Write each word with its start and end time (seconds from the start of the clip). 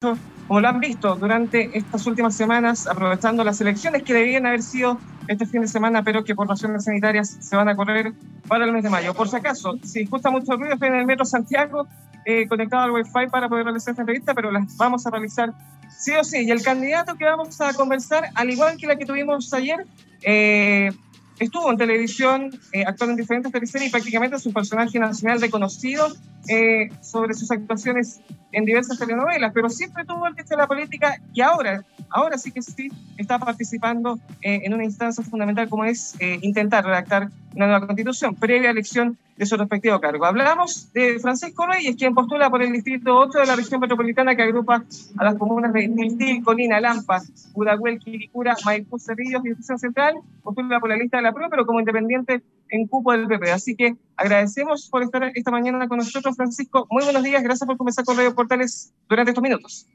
como 0.00 0.60
lo 0.60 0.68
han 0.68 0.80
visto 0.80 1.14
durante 1.16 1.76
estas 1.76 2.06
últimas 2.06 2.34
semanas, 2.34 2.86
aprovechando 2.86 3.44
las 3.44 3.60
elecciones 3.60 4.02
que 4.02 4.14
debían 4.14 4.46
haber 4.46 4.62
sido 4.62 4.98
este 5.28 5.44
fin 5.44 5.60
de 5.60 5.68
semana, 5.68 6.02
pero 6.02 6.24
que 6.24 6.34
por 6.34 6.48
razones 6.48 6.84
sanitarias 6.84 7.36
se 7.38 7.54
van 7.54 7.68
a 7.68 7.76
correr 7.76 8.14
para 8.48 8.64
el 8.64 8.72
mes 8.72 8.82
de 8.82 8.88
mayo. 8.88 9.12
Por 9.12 9.28
si 9.28 9.36
acaso, 9.36 9.78
si 9.84 10.06
gusta 10.06 10.30
mucho 10.30 10.56
ruido, 10.56 10.72
estoy 10.72 10.88
en 10.88 10.94
el 10.94 11.04
Metro 11.04 11.26
Santiago, 11.26 11.86
eh, 12.24 12.48
conectado 12.48 12.84
al 12.84 12.92
Wi-Fi 12.92 13.28
para 13.30 13.50
poder 13.50 13.64
realizar 13.64 13.92
esta 13.92 14.00
entrevista, 14.00 14.32
pero 14.32 14.50
las 14.50 14.74
vamos 14.78 15.06
a 15.06 15.10
realizar 15.10 15.52
sí 15.90 16.12
o 16.18 16.24
sí. 16.24 16.46
Y 16.46 16.50
el 16.50 16.62
candidato 16.62 17.16
que 17.16 17.26
vamos 17.26 17.60
a 17.60 17.74
conversar, 17.74 18.30
al 18.34 18.48
igual 18.48 18.78
que 18.78 18.86
la 18.86 18.96
que 18.96 19.04
tuvimos 19.04 19.52
ayer, 19.52 19.86
eh, 20.22 20.90
estuvo 21.38 21.70
en 21.70 21.76
televisión, 21.76 22.58
eh, 22.72 22.86
en 22.86 23.16
diferentes 23.16 23.52
teleseries 23.52 23.90
y 23.90 23.92
prácticamente 23.92 24.36
es 24.36 24.46
un 24.46 24.54
personaje 24.54 24.98
nacional 24.98 25.42
reconocido 25.42 26.08
eh, 26.48 26.90
sobre 27.00 27.34
sus 27.34 27.50
actuaciones 27.50 28.20
en 28.52 28.64
diversas 28.64 28.98
telenovelas, 28.98 29.52
pero 29.52 29.68
siempre 29.68 30.04
tuvo 30.04 30.26
el 30.26 30.34
de 30.34 30.56
la 30.56 30.66
política 30.66 31.20
y 31.32 31.40
ahora, 31.40 31.84
ahora 32.08 32.38
sí 32.38 32.50
que 32.50 32.62
sí, 32.62 32.90
está 33.16 33.38
participando 33.38 34.18
eh, 34.42 34.62
en 34.64 34.74
una 34.74 34.84
instancia 34.84 35.22
fundamental 35.22 35.68
como 35.68 35.84
es 35.84 36.16
eh, 36.18 36.38
intentar 36.42 36.84
redactar 36.84 37.28
una 37.54 37.66
nueva 37.66 37.86
constitución 37.86 38.34
previa 38.34 38.70
elección 38.70 39.18
de 39.36 39.46
su 39.46 39.56
respectivo 39.56 40.00
cargo. 40.00 40.26
Hablamos 40.26 40.92
de 40.92 41.18
Francisco 41.18 41.66
Reyes, 41.66 41.96
quien 41.96 42.14
postula 42.14 42.50
por 42.50 42.62
el 42.62 42.72
Distrito 42.72 43.16
8 43.16 43.38
de 43.38 43.46
la 43.46 43.56
región 43.56 43.80
metropolitana 43.80 44.36
que 44.36 44.42
agrupa 44.42 44.84
a 45.16 45.24
las 45.24 45.36
comunas 45.36 45.72
de 45.72 45.88
Tiltil, 45.88 46.44
Colina, 46.44 46.78
Lampa, 46.78 47.22
Pudahuel, 47.54 47.98
Quiricura, 47.98 48.54
Maipú, 48.64 48.98
Cerrillos 48.98 49.42
Distrito 49.42 49.78
Central. 49.78 50.16
Postula 50.42 50.78
por 50.78 50.90
la 50.90 50.96
lista 50.96 51.16
de 51.16 51.22
la 51.22 51.32
prueba, 51.32 51.48
pero 51.48 51.64
como 51.64 51.80
independiente 51.80 52.42
en 52.70 52.86
cupo 52.86 53.12
del 53.12 53.26
PP. 53.26 53.50
Así 53.52 53.76
que 53.76 53.96
agradecemos 54.16 54.88
por 54.88 55.02
estar 55.02 55.30
esta 55.34 55.50
mañana 55.50 55.88
con 55.88 55.98
nosotros, 55.98 56.36
Francisco. 56.36 56.86
Muy 56.90 57.04
buenos 57.04 57.22
días, 57.22 57.42
gracias 57.42 57.66
por 57.66 57.76
comenzar 57.76 58.04
con 58.04 58.16
Radio 58.16 58.34
Portales 58.34 58.92
durante 59.08 59.30
estos 59.30 59.42
minutos. 59.42 59.86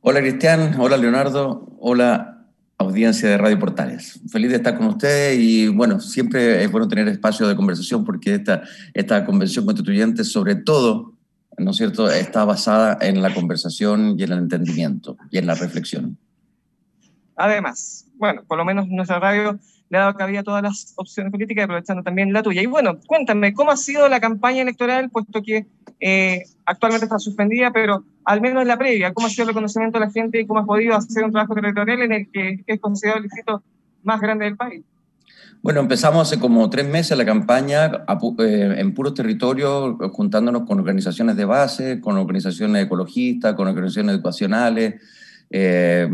Hola 0.00 0.20
Cristian, 0.20 0.78
hola 0.78 0.96
Leonardo, 0.96 1.66
hola 1.80 2.34
audiencia 2.78 3.28
de 3.28 3.38
Radio 3.38 3.58
Portales. 3.58 4.20
Feliz 4.30 4.50
de 4.50 4.56
estar 4.56 4.76
con 4.76 4.88
ustedes 4.88 5.38
y 5.38 5.68
bueno, 5.68 6.00
siempre 6.00 6.62
es 6.62 6.70
bueno 6.70 6.88
tener 6.88 7.08
espacio 7.08 7.48
de 7.48 7.56
conversación 7.56 8.04
porque 8.04 8.34
esta, 8.34 8.62
esta 8.92 9.24
convención 9.24 9.64
constituyente 9.64 10.24
sobre 10.24 10.56
todo, 10.56 11.14
¿no 11.56 11.70
es 11.70 11.76
cierto?, 11.76 12.10
está 12.10 12.44
basada 12.44 12.98
en 13.00 13.22
la 13.22 13.32
conversación 13.32 14.16
y 14.18 14.24
en 14.24 14.32
el 14.32 14.38
entendimiento 14.38 15.16
y 15.30 15.38
en 15.38 15.46
la 15.46 15.54
reflexión. 15.54 16.18
Además, 17.36 18.06
bueno, 18.16 18.42
por 18.46 18.58
lo 18.58 18.64
menos 18.64 18.88
nuestra 18.88 19.18
radio 19.18 19.58
le 19.90 19.98
ha 19.98 20.02
dado 20.02 20.14
cabida 20.14 20.40
a 20.40 20.44
todas 20.44 20.62
las 20.62 20.94
opciones 20.96 21.30
políticas, 21.30 21.64
aprovechando 21.64 22.02
también 22.02 22.32
la 22.32 22.42
tuya. 22.42 22.62
Y 22.62 22.66
bueno, 22.66 22.98
cuéntame, 23.06 23.54
¿cómo 23.54 23.70
ha 23.70 23.76
sido 23.76 24.08
la 24.08 24.20
campaña 24.20 24.62
electoral, 24.62 25.10
puesto 25.10 25.42
que 25.42 25.66
eh, 26.00 26.42
actualmente 26.66 27.06
está 27.06 27.18
suspendida, 27.18 27.70
pero 27.72 28.04
al 28.24 28.40
menos 28.40 28.62
en 28.62 28.68
la 28.68 28.78
previa, 28.78 29.12
¿cómo 29.12 29.26
ha 29.26 29.30
sido 29.30 29.44
el 29.44 29.48
reconocimiento 29.48 29.98
de 29.98 30.06
la 30.06 30.12
gente 30.12 30.40
y 30.40 30.46
cómo 30.46 30.60
ha 30.60 30.66
podido 30.66 30.96
hacer 30.96 31.24
un 31.24 31.32
trabajo 31.32 31.54
territorial 31.54 32.02
en 32.02 32.12
el 32.12 32.30
que 32.30 32.64
es 32.66 32.80
considerado 32.80 33.18
el 33.18 33.24
distrito 33.24 33.62
más 34.02 34.20
grande 34.20 34.46
del 34.46 34.56
país? 34.56 34.82
Bueno, 35.62 35.80
empezamos 35.80 36.28
hace 36.28 36.38
como 36.38 36.68
tres 36.68 36.86
meses 36.86 37.16
la 37.16 37.24
campaña 37.24 38.04
eh, 38.38 38.74
en 38.76 38.92
puros 38.92 39.14
territorios, 39.14 39.96
juntándonos 40.12 40.64
con 40.64 40.78
organizaciones 40.78 41.36
de 41.36 41.44
base, 41.46 42.00
con 42.02 42.18
organizaciones 42.18 42.84
ecologistas, 42.84 43.54
con 43.54 43.68
organizaciones 43.68 44.14
educacionales, 44.14 44.96
eh, 45.48 46.06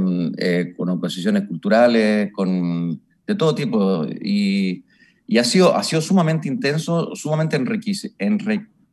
con 0.76 0.88
organizaciones 0.88 1.48
culturales, 1.48 2.32
con 2.32 3.00
de 3.26 3.34
todo 3.34 3.54
tipo. 3.54 4.06
Y, 4.06 4.84
y, 5.26 5.38
ha, 5.38 5.44
sido, 5.44 5.76
ha 5.76 5.82
sido 5.82 6.02
sumamente 6.02 6.48
intenso, 6.48 7.14
sumamente 7.14 7.56
enriquece, 7.56 8.12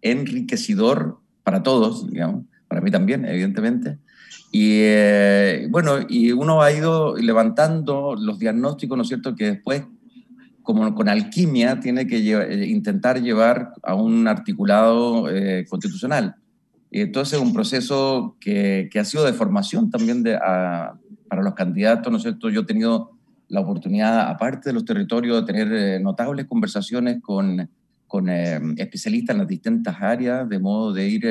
enriquecedor 0.01 1.19
para 1.43 1.63
todos, 1.63 2.11
digamos 2.11 2.45
para 2.67 2.81
mí 2.81 2.91
también, 2.91 3.25
evidentemente. 3.25 3.97
Y 4.51 4.79
eh, 4.81 5.67
bueno, 5.69 5.99
y 6.07 6.31
uno 6.31 6.61
ha 6.61 6.71
ido 6.71 7.15
levantando 7.17 8.15
los 8.17 8.39
diagnósticos, 8.39 8.97
¿no 8.97 9.03
es 9.03 9.07
cierto?, 9.09 9.35
que 9.35 9.51
después, 9.51 9.83
como 10.63 10.93
con 10.95 11.09
alquimia, 11.09 11.79
tiene 11.79 12.07
que 12.07 12.17
eh, 12.17 12.67
intentar 12.67 13.21
llevar 13.21 13.73
a 13.83 13.95
un 13.95 14.27
articulado 14.27 15.29
eh, 15.29 15.65
constitucional. 15.69 16.35
Y 16.89 17.01
entonces 17.01 17.39
un 17.39 17.53
proceso 17.53 18.37
que, 18.39 18.89
que, 18.91 18.99
ha 18.99 19.05
sido 19.05 19.25
de 19.25 19.33
formación 19.33 19.91
también 19.91 20.23
de, 20.23 20.37
para 20.37 21.43
los 21.43 21.53
candidatos, 21.53 22.09
¿no 22.11 22.17
es 22.17 22.23
cierto? 22.23 22.49
Yo 22.49 22.61
he 22.61 22.65
tenido 22.65 23.16
la 23.49 23.61
oportunidad, 23.61 24.29
aparte 24.29 24.69
de 24.69 24.73
los 24.73 24.85
territorios, 24.85 25.39
de 25.39 25.53
tener 25.53 26.01
notables 26.01 26.45
conversaciones 26.45 27.21
con, 27.21 27.69
con 28.07 28.29
especialistas 28.29 29.33
en 29.33 29.39
las 29.39 29.47
distintas 29.47 29.95
áreas, 29.99 30.47
de 30.49 30.59
modo 30.59 30.93
de 30.93 31.07
ir 31.07 31.25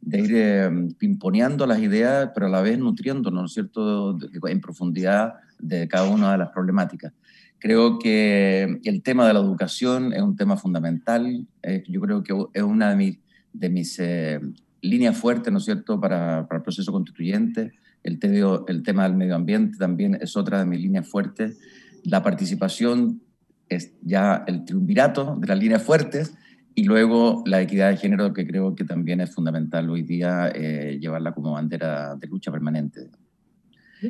de 0.00 0.20
ir 0.20 0.32
eh, 0.34 0.70
pimponeando 0.98 1.66
las 1.66 1.78
ideas, 1.80 2.30
pero 2.34 2.46
a 2.46 2.48
la 2.48 2.62
vez 2.62 2.78
nutriéndonos, 2.78 3.40
¿no 3.40 3.46
es 3.46 3.52
cierto?, 3.52 4.18
en 4.48 4.60
profundidad 4.60 5.34
de 5.58 5.88
cada 5.88 6.08
una 6.08 6.32
de 6.32 6.38
las 6.38 6.50
problemáticas. 6.50 7.12
Creo 7.58 7.98
que 7.98 8.80
el 8.84 9.02
tema 9.02 9.26
de 9.26 9.34
la 9.34 9.40
educación 9.40 10.14
es 10.14 10.22
un 10.22 10.34
tema 10.34 10.56
fundamental. 10.56 11.46
Eh, 11.62 11.84
yo 11.86 12.00
creo 12.00 12.22
que 12.22 12.32
es 12.54 12.62
una 12.62 12.90
de 12.90 12.96
mis, 12.96 13.18
de 13.52 13.68
mis 13.68 13.98
eh, 13.98 14.40
líneas 14.80 15.16
fuertes, 15.18 15.52
¿no 15.52 15.58
es 15.58 15.66
cierto?, 15.66 16.00
para, 16.00 16.46
para 16.48 16.58
el 16.58 16.62
proceso 16.62 16.90
constituyente. 16.92 17.72
El, 18.02 18.18
tema 18.18 19.04
del 19.04 19.14
medio 19.14 19.34
ambiente 19.34 19.76
también 19.78 20.18
es 20.20 20.36
otra 20.36 20.60
de 20.60 20.64
mis 20.64 20.80
líneas 20.80 21.06
fuertes. 21.06 21.58
La 22.04 22.22
participación 22.22 23.20
es 23.68 23.92
ya 24.02 24.44
el 24.46 24.64
triunvirato 24.64 25.36
de 25.38 25.46
las 25.46 25.58
líneas 25.58 25.82
fuertes 25.82 26.34
y 26.74 26.84
luego 26.84 27.42
la 27.46 27.60
equidad 27.60 27.90
de 27.90 27.96
género, 27.98 28.32
que 28.32 28.46
creo 28.46 28.74
que 28.74 28.84
también 28.84 29.20
es 29.20 29.34
fundamental 29.34 29.90
hoy 29.90 30.02
día 30.02 30.50
eh, 30.54 30.98
llevarla 31.00 31.32
como 31.32 31.52
bandera 31.52 32.16
de 32.16 32.26
lucha 32.26 32.50
permanente. 32.50 33.10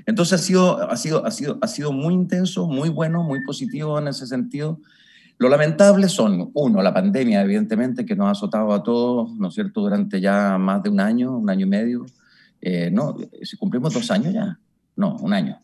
Entonces 0.06 0.40
ha 0.40 0.44
sido, 0.44 0.90
ha, 0.90 0.96
sido, 0.96 1.26
ha, 1.26 1.30
sido, 1.30 1.58
ha 1.60 1.66
sido 1.66 1.92
muy 1.92 2.14
intenso, 2.14 2.68
muy 2.68 2.88
bueno, 2.88 3.24
muy 3.24 3.44
positivo 3.44 3.98
en 3.98 4.08
ese 4.08 4.26
sentido. 4.26 4.78
Lo 5.38 5.48
lamentable 5.48 6.08
son, 6.08 6.50
uno, 6.54 6.82
la 6.82 6.94
pandemia, 6.94 7.42
evidentemente, 7.42 8.04
que 8.04 8.14
nos 8.14 8.28
ha 8.28 8.30
azotado 8.32 8.72
a 8.72 8.82
todos, 8.82 9.34
¿no 9.36 9.48
es 9.48 9.54
cierto?, 9.54 9.80
durante 9.80 10.20
ya 10.20 10.58
más 10.58 10.82
de 10.82 10.90
un 10.90 11.00
año, 11.00 11.36
un 11.36 11.48
año 11.48 11.66
y 11.66 11.68
medio. 11.68 12.06
Eh, 12.60 12.90
no, 12.90 13.16
si 13.42 13.56
cumplimos 13.56 13.94
dos 13.94 14.10
años 14.10 14.34
ya, 14.34 14.58
no, 14.96 15.16
un 15.16 15.32
año 15.32 15.58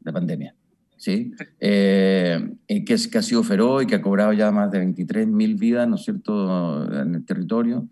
de 0.00 0.12
pandemia. 0.12 0.54
¿sí? 1.00 1.32
Eh, 1.58 2.56
que, 2.68 2.84
que 2.84 3.18
ha 3.18 3.22
sido 3.22 3.42
feroz 3.42 3.82
y 3.82 3.86
que 3.86 3.96
ha 3.96 4.02
cobrado 4.02 4.32
ya 4.34 4.50
más 4.50 4.70
de 4.70 4.84
23.000 4.84 5.58
vidas, 5.58 5.88
¿no 5.88 5.96
es 5.96 6.02
cierto?, 6.02 6.92
en 6.92 7.14
el 7.14 7.24
territorio. 7.24 7.88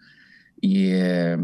Y 0.61 0.89
eh, 0.91 1.39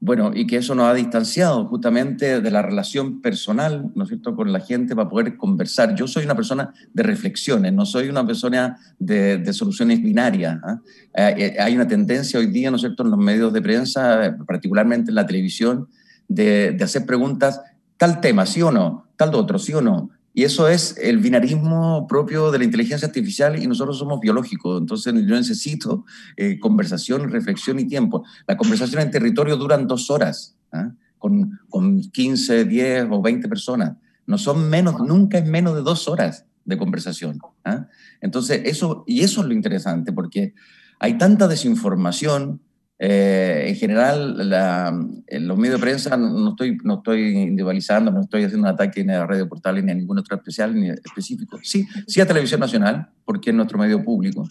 bueno, 0.00 0.32
y 0.34 0.46
que 0.46 0.56
eso 0.56 0.74
nos 0.74 0.86
ha 0.86 0.94
distanciado 0.94 1.64
justamente 1.66 2.40
de 2.40 2.50
la 2.50 2.60
relación 2.60 3.22
personal, 3.22 3.90
¿no 3.94 4.02
es 4.02 4.08
cierto?, 4.08 4.36
con 4.36 4.52
la 4.52 4.60
gente 4.60 4.94
para 4.94 5.08
poder 5.08 5.36
conversar. 5.36 5.94
Yo 5.94 6.06
soy 6.06 6.24
una 6.24 6.34
persona 6.34 6.74
de 6.92 7.02
reflexiones, 7.02 7.72
no 7.72 7.86
soy 7.86 8.08
una 8.08 8.26
persona 8.26 8.76
de, 8.98 9.38
de 9.38 9.52
soluciones 9.54 10.02
binarias. 10.02 10.58
¿ah? 10.62 10.80
Eh, 11.14 11.56
hay 11.58 11.74
una 11.74 11.86
tendencia 11.86 12.38
hoy 12.38 12.48
día, 12.48 12.70
¿no 12.70 12.76
es 12.76 12.82
cierto?, 12.82 13.02
en 13.02 13.10
los 13.10 13.18
medios 13.18 13.50
de 13.52 13.62
prensa, 13.62 14.36
particularmente 14.46 15.10
en 15.10 15.14
la 15.14 15.24
televisión, 15.24 15.88
de, 16.34 16.76
hacer 16.82 17.06
preguntas, 17.06 17.60
tal 17.96 18.20
tema, 18.20 18.46
sí 18.46 18.62
o 18.62 18.70
no, 18.70 19.06
tal 19.16 19.34
otro, 19.34 19.58
sí 19.58 19.72
o 19.74 19.80
no, 19.80 20.10
y 20.34 20.44
eso 20.44 20.66
es 20.68 20.96
el 20.98 21.18
binarismo 21.18 22.06
propio 22.06 22.50
de 22.50 22.58
la 22.58 22.64
inteligencia 22.64 23.06
artificial 23.06 23.62
y 23.62 23.66
nosotros 23.66 23.98
somos 23.98 24.18
biológicos. 24.18 24.80
Entonces 24.80 25.12
yo 25.12 25.34
necesito 25.36 26.06
eh, 26.36 26.58
conversación, 26.58 27.30
reflexión 27.30 27.78
y 27.78 27.86
tiempo. 27.86 28.24
La 28.46 28.56
conversación 28.56 29.02
en 29.02 29.10
territorio 29.10 29.56
duran 29.58 29.86
dos 29.86 30.10
horas, 30.10 30.56
¿ah? 30.72 30.92
con, 31.18 31.60
con 31.68 32.00
15, 32.00 32.64
10 32.64 33.08
o 33.10 33.20
20 33.20 33.46
personas. 33.46 33.96
No 34.26 34.38
son 34.38 34.70
menos, 34.70 35.00
nunca 35.00 35.36
es 35.36 35.46
menos 35.46 35.74
de 35.74 35.82
dos 35.82 36.08
horas 36.08 36.46
de 36.64 36.78
conversación. 36.78 37.38
¿ah? 37.64 37.88
Entonces, 38.22 38.62
eso, 38.64 39.04
y 39.06 39.20
eso 39.20 39.42
es 39.42 39.46
lo 39.46 39.52
interesante, 39.52 40.12
porque 40.12 40.54
hay 40.98 41.18
tanta 41.18 41.48
desinformación, 41.48 42.62
eh, 43.04 43.64
en 43.66 43.74
general, 43.74 44.48
la, 44.48 44.96
en 45.26 45.48
los 45.48 45.58
medios 45.58 45.80
de 45.80 45.82
prensa 45.84 46.16
no 46.16 46.50
estoy, 46.50 46.78
no 46.84 46.98
estoy 46.98 47.36
individualizando, 47.36 48.12
no 48.12 48.20
estoy 48.20 48.44
haciendo 48.44 48.68
un 48.68 48.72
ataque 48.72 49.02
ni 49.02 49.12
a 49.12 49.26
Radio 49.26 49.48
Portal 49.48 49.84
ni 49.84 49.90
a 49.90 49.94
ningún 49.96 50.20
otro 50.20 50.36
especial 50.36 50.72
ni 50.72 50.88
específico. 50.88 51.58
Sí, 51.64 51.84
sí 52.06 52.20
a 52.20 52.26
Televisión 52.28 52.60
Nacional, 52.60 53.10
porque 53.24 53.50
es 53.50 53.56
nuestro 53.56 53.76
medio 53.76 54.04
público. 54.04 54.48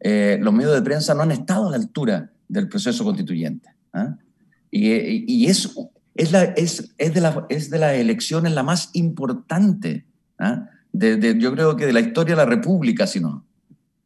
Eh, 0.00 0.38
los 0.42 0.52
medios 0.52 0.74
de 0.74 0.82
prensa 0.82 1.14
no 1.14 1.22
han 1.22 1.30
estado 1.30 1.68
a 1.68 1.70
la 1.70 1.78
altura 1.78 2.30
del 2.46 2.68
proceso 2.68 3.04
constituyente. 3.04 3.70
¿ah? 3.94 4.18
Y, 4.70 5.24
y, 5.26 5.46
es, 5.46 5.74
es, 6.14 6.30
la, 6.30 6.42
es, 6.44 6.94
es, 6.98 7.14
de 7.14 7.20
la, 7.22 7.46
es 7.48 7.70
de 7.70 7.78
las 7.78 7.94
elecciones 7.94 8.52
la 8.52 8.62
más 8.62 8.90
importante, 8.92 10.04
¿ah? 10.38 10.68
de, 10.92 11.16
de, 11.16 11.38
yo 11.38 11.54
creo 11.54 11.74
que 11.74 11.86
de 11.86 11.94
la 11.94 12.00
historia 12.00 12.36
de 12.36 12.42
la 12.42 12.50
República, 12.50 13.06
si 13.06 13.20
no. 13.20 13.46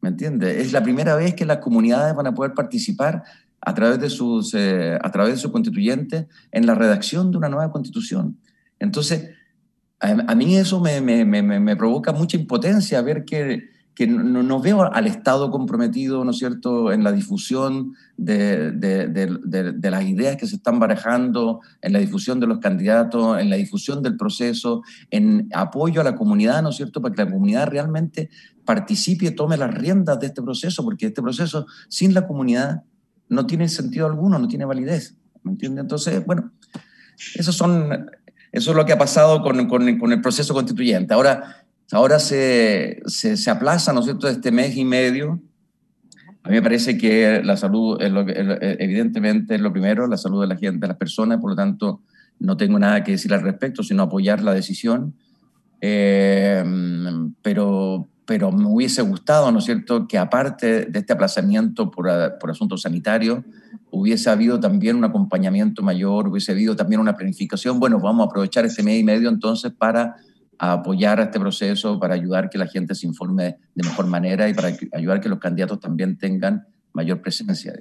¿Me 0.00 0.10
entiendes? 0.10 0.56
Es 0.58 0.72
la 0.72 0.84
primera 0.84 1.16
vez 1.16 1.34
que 1.34 1.44
las 1.44 1.58
comunidades 1.58 2.14
van 2.14 2.28
a 2.28 2.32
poder 2.32 2.54
participar 2.54 3.24
a 3.60 3.74
través 3.74 3.98
de 4.00 4.10
sus, 4.10 4.54
eh, 4.54 4.98
a 5.00 5.10
través 5.10 5.34
de 5.34 5.40
su 5.40 5.52
constituyente 5.52 6.28
en 6.52 6.66
la 6.66 6.74
redacción 6.74 7.30
de 7.30 7.38
una 7.38 7.48
nueva 7.48 7.70
constitución. 7.70 8.38
Entonces, 8.78 9.30
a, 10.00 10.34
mí 10.36 10.56
eso 10.56 10.80
me, 10.80 11.00
me, 11.00 11.24
me, 11.24 11.42
me, 11.42 11.76
provoca 11.76 12.12
mucha 12.12 12.36
impotencia 12.36 13.02
ver 13.02 13.24
que, 13.24 13.64
que 13.96 14.06
no, 14.06 14.60
veo 14.60 14.82
al 14.82 15.08
Estado 15.08 15.50
comprometido, 15.50 16.24
¿no 16.24 16.32
cierto?, 16.32 16.92
en 16.92 17.02
la 17.02 17.10
difusión 17.10 17.94
de, 18.16 18.70
de, 18.70 19.90
las 19.90 20.04
ideas 20.04 20.36
que 20.36 20.46
se 20.46 20.54
están 20.54 20.78
barajando, 20.78 21.60
en 21.82 21.92
la 21.94 21.98
difusión 21.98 22.38
de 22.38 22.46
los 22.46 22.60
candidatos, 22.60 23.40
en 23.40 23.50
la 23.50 23.56
difusión 23.56 24.00
del 24.00 24.16
proceso, 24.16 24.82
en 25.10 25.48
apoyo 25.52 26.00
a 26.00 26.04
la 26.04 26.14
comunidad, 26.14 26.62
¿no 26.62 26.70
cierto?, 26.70 27.02
para 27.02 27.12
que 27.12 27.24
la 27.24 27.30
comunidad 27.32 27.66
realmente 27.66 28.30
participe 28.64 29.32
tome 29.32 29.56
las 29.56 29.74
riendas 29.74 30.20
de 30.20 30.26
este 30.28 30.42
proceso, 30.42 30.84
porque 30.84 31.06
este 31.06 31.20
proceso 31.20 31.66
sin 31.88 32.14
la 32.14 32.24
comunidad 32.24 32.84
no 33.28 33.46
tiene 33.46 33.68
sentido 33.68 34.06
alguno, 34.06 34.38
no 34.38 34.48
tiene 34.48 34.64
validez, 34.64 35.16
¿me 35.42 35.52
entiende? 35.52 35.80
Entonces, 35.80 36.24
bueno, 36.24 36.52
eso, 37.34 37.52
son, 37.52 38.10
eso 38.52 38.70
es 38.70 38.76
lo 38.76 38.84
que 38.84 38.92
ha 38.92 38.98
pasado 38.98 39.42
con, 39.42 39.68
con, 39.68 40.12
el 40.12 40.20
proceso 40.20 40.54
constituyente. 40.54 41.14
Ahora, 41.14 41.64
Ahora 41.90 42.18
se, 42.18 43.00
se, 43.06 43.50
aplaza, 43.50 43.92
¿no 43.92 44.00
es 44.00 44.06
cierto?, 44.06 44.28
este 44.28 44.52
mes 44.52 44.76
y 44.76 44.84
medio. 44.84 45.40
A 46.42 46.50
mí 46.50 46.56
me 46.56 46.62
parece 46.62 46.98
que 46.98 47.40
la 47.42 47.56
salud, 47.56 47.98
evidentemente, 48.00 49.54
es 49.54 49.60
lo 49.60 49.72
primero, 49.72 50.06
la 50.06 50.18
salud 50.18 50.42
de 50.42 50.48
la 50.48 50.56
gente, 50.56 50.80
de 50.80 50.88
las 50.88 50.96
personas, 50.98 51.40
por 51.40 51.50
lo 51.50 51.56
tanto, 51.56 52.02
no 52.40 52.56
tengo 52.56 52.78
nada 52.78 53.02
que 53.04 53.12
decir 53.12 53.32
al 53.32 53.40
respecto, 53.40 53.82
sino 53.82 54.02
apoyar 54.02 54.42
la 54.42 54.52
decisión. 54.52 55.14
Eh, 55.80 56.62
pero, 57.40 58.06
pero 58.28 58.52
me 58.52 58.66
hubiese 58.66 59.00
gustado, 59.00 59.50
¿no 59.50 59.58
es 59.58 59.64
cierto?, 59.64 60.06
que 60.06 60.18
aparte 60.18 60.84
de 60.84 60.98
este 60.98 61.14
aplazamiento 61.14 61.90
por, 61.90 62.36
por 62.38 62.50
asuntos 62.50 62.82
sanitarios, 62.82 63.42
hubiese 63.90 64.28
habido 64.28 64.60
también 64.60 64.96
un 64.96 65.04
acompañamiento 65.04 65.82
mayor, 65.82 66.28
hubiese 66.28 66.52
habido 66.52 66.76
también 66.76 67.00
una 67.00 67.16
planificación. 67.16 67.80
Bueno, 67.80 67.98
vamos 68.00 68.26
a 68.26 68.28
aprovechar 68.28 68.66
este 68.66 68.82
mes 68.82 69.00
y 69.00 69.02
medio 69.02 69.30
entonces 69.30 69.72
para 69.72 70.16
apoyar 70.58 71.20
a 71.20 71.22
este 71.22 71.40
proceso, 71.40 71.98
para 71.98 72.16
ayudar 72.16 72.50
que 72.50 72.58
la 72.58 72.66
gente 72.66 72.94
se 72.94 73.06
informe 73.06 73.56
de 73.74 73.88
mejor 73.88 74.06
manera 74.06 74.46
y 74.46 74.52
para 74.52 74.76
ayudar 74.92 75.22
que 75.22 75.30
los 75.30 75.38
candidatos 75.38 75.80
también 75.80 76.18
tengan 76.18 76.66
mayor 76.92 77.22
presencia. 77.22 77.72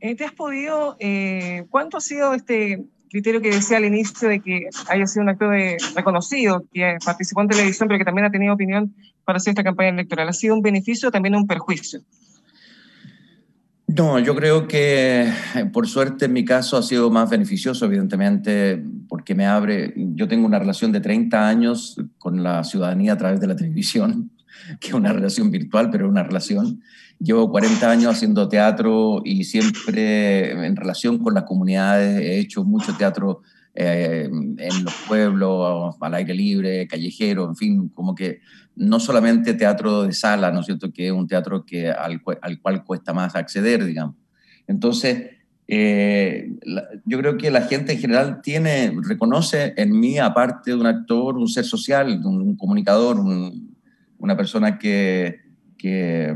Eh, 0.00 0.14
¿Te 0.14 0.24
has 0.24 0.34
podido, 0.34 0.94
eh, 1.00 1.66
cuánto 1.68 1.96
ha 1.96 2.00
sido 2.00 2.32
este 2.32 2.86
criterio 3.10 3.40
que 3.40 3.50
decía 3.50 3.76
al 3.76 3.84
inicio 3.84 4.28
de 4.28 4.40
que 4.40 4.68
haya 4.88 5.06
sido 5.06 5.24
un 5.24 5.28
actor 5.30 5.52
de, 5.52 5.76
reconocido, 5.94 6.64
que 6.72 6.96
participó 7.04 7.42
en 7.42 7.48
televisión, 7.48 7.88
pero 7.88 7.98
que 7.98 8.04
también 8.04 8.26
ha 8.26 8.30
tenido 8.30 8.54
opinión 8.54 8.94
para 9.24 9.36
hacer 9.36 9.52
esta 9.52 9.64
campaña 9.64 9.90
electoral? 9.90 10.28
¿Ha 10.28 10.32
sido 10.32 10.54
un 10.54 10.62
beneficio 10.62 11.08
o 11.08 11.12
también 11.12 11.34
un 11.34 11.46
perjuicio? 11.46 12.00
No, 13.86 14.20
yo 14.20 14.36
creo 14.36 14.68
que 14.68 15.28
por 15.72 15.88
suerte 15.88 16.26
en 16.26 16.32
mi 16.32 16.44
caso 16.44 16.76
ha 16.76 16.82
sido 16.82 17.10
más 17.10 17.28
beneficioso, 17.28 17.84
evidentemente, 17.86 18.80
porque 19.08 19.34
me 19.34 19.46
abre, 19.46 19.92
yo 19.96 20.28
tengo 20.28 20.46
una 20.46 20.60
relación 20.60 20.92
de 20.92 21.00
30 21.00 21.48
años 21.48 21.96
con 22.18 22.42
la 22.42 22.62
ciudadanía 22.62 23.14
a 23.14 23.16
través 23.16 23.40
de 23.40 23.48
la 23.48 23.56
televisión, 23.56 24.30
que 24.78 24.94
una 24.94 25.12
relación 25.12 25.50
virtual, 25.50 25.90
pero 25.90 26.08
una 26.08 26.22
relación. 26.22 26.82
Llevo 27.18 27.50
40 27.50 27.90
años 27.90 28.14
haciendo 28.14 28.48
teatro 28.48 29.22
y 29.24 29.44
siempre 29.44 30.52
en 30.66 30.76
relación 30.76 31.18
con 31.18 31.34
las 31.34 31.44
comunidades 31.44 32.20
he 32.20 32.38
hecho 32.38 32.64
mucho 32.64 32.96
teatro 32.96 33.42
eh, 33.74 34.28
en 34.30 34.84
los 34.84 34.94
pueblos, 35.06 35.96
al 36.00 36.14
aire 36.14 36.34
libre, 36.34 36.88
callejero, 36.88 37.48
en 37.48 37.56
fin, 37.56 37.88
como 37.88 38.14
que 38.14 38.40
no 38.76 38.98
solamente 38.98 39.54
teatro 39.54 40.02
de 40.02 40.12
sala, 40.12 40.50
¿no 40.50 40.60
es 40.60 40.66
cierto?, 40.66 40.92
que 40.92 41.06
es 41.06 41.12
un 41.12 41.28
teatro 41.28 41.64
que, 41.64 41.90
al, 41.90 42.20
cual 42.22 42.84
cuesta 42.84 43.12
más 43.12 43.36
acceder, 43.36 43.84
digamos. 43.84 44.16
Entonces, 44.66 45.30
eh, 45.68 46.50
yo 47.04 47.18
creo 47.18 47.38
que 47.38 47.50
la 47.50 47.62
gente 47.62 47.92
en 47.92 48.00
general 48.00 48.40
tiene, 48.42 48.92
reconoce 49.02 49.72
en 49.76 49.98
mí, 49.98 50.18
aparte 50.18 50.72
de 50.72 50.76
un 50.76 50.86
actor, 50.86 51.36
un 51.36 51.46
ser 51.46 51.64
social, 51.64 52.20
un, 52.24 52.56
comunicador, 52.56 53.20
una 54.20 54.36
persona 54.36 54.78
que, 54.78 55.40
que, 55.76 56.34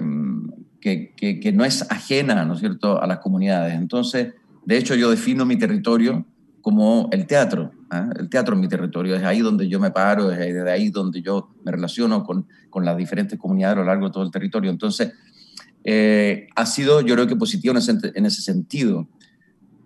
que, 0.81 1.53
no 1.55 1.65
es 1.65 1.91
ajena, 1.91 2.45
¿no 2.45 2.55
es 2.55 2.61
cierto?, 2.61 3.01
a 3.01 3.07
las 3.07 3.19
comunidades. 3.19 3.75
Entonces, 3.75 4.35
de 4.65 4.77
hecho, 4.77 4.95
yo 4.95 5.11
defino 5.11 5.45
mi 5.45 5.57
territorio 5.57 6.27
como 6.63 7.09
el 7.13 7.27
teatro. 7.27 7.73
¿ah? 7.91 8.09
El 8.19 8.29
teatro 8.29 8.55
es 8.55 8.61
mi 8.61 8.69
territorio, 8.69 9.15
es 9.15 9.23
ahí 9.23 9.41
donde 9.41 9.69
yo 9.69 9.79
me 9.79 9.91
paro, 9.91 10.33
es 10.33 10.39
de 10.39 10.71
ahí 10.71 10.89
donde 10.89 11.21
yo 11.21 11.51
me 11.63 11.73
relaciono 11.73 12.25
con, 12.25 12.47
con 12.71 12.85
las 12.85 12.97
diferentes 12.97 13.39
comunidades 13.39 13.77
a 13.77 13.81
lo 13.81 13.87
largo 13.87 14.07
de 14.07 14.13
todo 14.13 14.25
el 14.25 14.31
territorio. 14.31 14.71
Entonces, 14.71 15.13
eh, 15.85 16.49
ha 16.57 16.65
sido 16.65 17.03
yo 17.03 17.15
creo 17.15 17.27
que 17.27 17.37
positivo 17.37 17.73
en 17.73 17.79
ese, 17.79 17.93
en 18.15 18.27
ese, 18.27 18.41
sentido. 18.41 19.07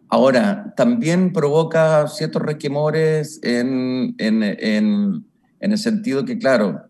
Ahora, 0.08 0.72
también 0.76 1.32
provoca 1.32 2.06
ciertos 2.06 2.40
requemores 2.42 3.40
en, 3.42 4.14
en, 4.18 4.42
en, 4.44 5.26
en 5.60 5.72
el 5.72 5.78
sentido 5.78 6.24
que, 6.24 6.38
claro, 6.38 6.87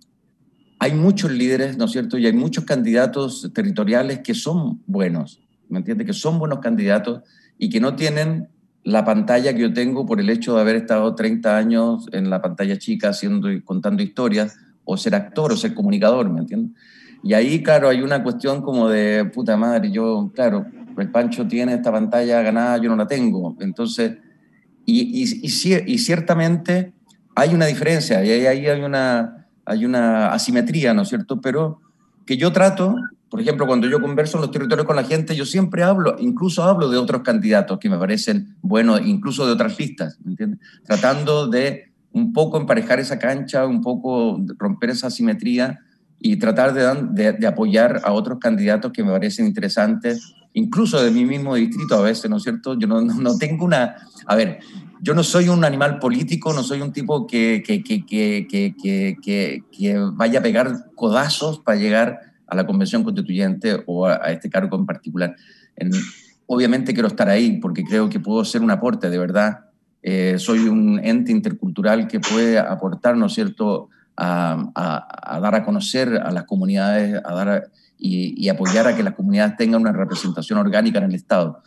hay 0.78 0.94
muchos 0.94 1.30
líderes, 1.30 1.76
¿no 1.76 1.86
es 1.86 1.92
cierto? 1.92 2.18
Y 2.18 2.26
hay 2.26 2.32
muchos 2.32 2.64
candidatos 2.64 3.50
territoriales 3.52 4.20
que 4.20 4.34
son 4.34 4.82
buenos, 4.86 5.40
¿me 5.68 5.78
entiendes? 5.78 6.06
Que 6.06 6.12
son 6.12 6.38
buenos 6.38 6.60
candidatos 6.60 7.22
y 7.58 7.68
que 7.68 7.80
no 7.80 7.96
tienen 7.96 8.48
la 8.84 9.04
pantalla 9.04 9.52
que 9.52 9.60
yo 9.60 9.72
tengo 9.72 10.06
por 10.06 10.20
el 10.20 10.30
hecho 10.30 10.54
de 10.54 10.60
haber 10.60 10.76
estado 10.76 11.14
30 11.14 11.56
años 11.56 12.06
en 12.12 12.30
la 12.30 12.40
pantalla 12.40 12.78
chica 12.78 13.10
haciendo 13.10 13.50
y 13.50 13.60
contando 13.60 14.02
historias, 14.02 14.56
o 14.90 14.96
ser 14.96 15.14
actor 15.14 15.52
o 15.52 15.56
ser 15.56 15.74
comunicador, 15.74 16.30
¿me 16.30 16.40
entiendes? 16.40 16.72
Y 17.22 17.34
ahí, 17.34 17.62
claro, 17.62 17.90
hay 17.90 18.00
una 18.00 18.22
cuestión 18.22 18.62
como 18.62 18.88
de, 18.88 19.26
puta 19.26 19.56
madre, 19.56 19.90
yo, 19.90 20.30
claro, 20.34 20.66
el 20.96 21.10
Pancho 21.10 21.46
tiene 21.46 21.74
esta 21.74 21.92
pantalla 21.92 22.40
ganada, 22.40 22.78
yo 22.78 22.88
no 22.88 22.96
la 22.96 23.06
tengo. 23.06 23.54
Entonces, 23.60 24.16
y, 24.86 25.22
y, 25.22 25.46
y, 25.46 25.92
y 25.92 25.98
ciertamente 25.98 26.94
hay 27.34 27.54
una 27.54 27.66
diferencia, 27.66 28.24
y 28.24 28.30
ahí, 28.30 28.66
hay, 28.66 28.80
una, 28.80 29.37
hay 29.68 29.84
una 29.84 30.32
asimetría, 30.32 30.94
¿no 30.94 31.02
es 31.02 31.08
cierto? 31.08 31.40
Pero 31.40 31.80
que 32.26 32.36
yo 32.36 32.52
trato 32.52 32.96
por 33.30 33.40
ejemplo, 33.40 33.66
cuando 33.66 33.86
yo 33.86 34.00
converso 34.00 34.38
en 34.38 34.42
los 34.42 34.50
territorios 34.50 34.86
con 34.86 34.96
la 34.96 35.04
gente, 35.04 35.36
yo 35.36 35.44
siempre 35.44 35.82
hablo, 35.82 36.16
incluso 36.18 36.62
hablo 36.62 36.88
de 36.88 36.96
otros 36.96 37.22
candidatos 37.22 37.78
que 37.78 37.90
me 37.90 37.98
parecen 37.98 38.56
buenos, 38.62 39.02
incluso 39.04 39.46
de 39.46 39.52
otras 39.52 39.78
listas, 39.78 40.18
¿me 40.24 40.30
entiendes? 40.30 40.60
Tratando 40.84 41.46
de 41.46 41.92
un 42.12 42.32
poco 42.32 42.56
emparejar 42.56 43.00
esa 43.00 43.18
cancha, 43.18 43.66
un 43.66 43.82
poco 43.82 44.40
romper 44.56 44.90
esa 44.90 45.10
simetría 45.10 45.80
y 46.20 46.36
tratar 46.36 46.72
de, 46.72 47.32
de, 47.32 47.46
apoyar 47.46 48.00
a 48.02 48.12
otros 48.12 48.38
candidatos 48.38 48.92
que 48.92 49.04
me 49.04 49.12
parecen 49.12 49.46
interesantes, 49.46 50.34
incluso 50.54 51.02
de 51.02 51.10
mi 51.10 51.26
mismo 51.26 51.54
distrito 51.54 51.96
a 51.96 52.00
veces, 52.00 52.30
¿no 52.30 52.38
es 52.38 52.42
cierto? 52.42 52.78
Yo 52.78 52.88
no, 52.88 53.02
no, 53.02 53.36
tengo 53.36 53.64
una... 53.66 53.96
A 54.26 54.34
ver, 54.34 54.60
yo 55.00 55.14
no 55.14 55.22
soy 55.22 55.48
un 55.48 55.64
animal 55.64 55.98
político, 55.98 56.52
no 56.52 56.62
soy 56.62 56.80
un 56.80 56.92
tipo 56.92 57.26
que, 57.26 57.62
que, 57.64 57.82
que, 57.82 59.64
que, 59.70 59.98
vaya 60.12 60.40
a 60.40 60.42
pegar 60.42 60.90
codazos 60.94 61.60
para 61.60 61.78
llegar 61.78 62.20
a 62.46 62.56
la 62.56 62.66
convención 62.66 63.04
constituyente 63.04 63.82
o 63.86 64.06
a, 64.06 64.16
este 64.32 64.50
cargo 64.50 64.76
en 64.76 64.86
particular. 64.86 65.36
obviamente 66.46 66.92
quiero 66.94 67.08
estar 67.08 67.28
ahí 67.28 67.58
porque 67.60 67.84
creo 67.84 68.08
que 68.08 68.20
puedo 68.20 68.44
ser 68.44 68.62
un 68.62 68.70
aporte, 68.70 69.10
de 69.10 69.18
verdad. 69.18 69.66
Eh, 70.02 70.36
soy 70.38 70.68
un 70.68 71.00
ente 71.02 71.32
intercultural 71.32 72.06
que 72.06 72.20
puede 72.20 72.58
aportar, 72.58 73.16
¿no 73.16 73.26
es 73.26 73.34
cierto?, 73.34 73.88
a, 74.20 75.38
dar 75.40 75.54
a 75.54 75.64
conocer 75.64 76.16
a 76.16 76.32
las 76.32 76.44
comunidades 76.44 77.20
a 77.24 77.34
dar 77.34 77.70
y, 77.98 78.48
apoyar 78.48 78.86
a 78.86 78.96
que 78.96 79.02
las 79.02 79.14
comunidades 79.14 79.56
tengan 79.56 79.80
una 79.80 79.92
representación 79.92 80.58
orgánica 80.58 80.98
en 80.98 81.04
el 81.04 81.14
Estado. 81.14 81.62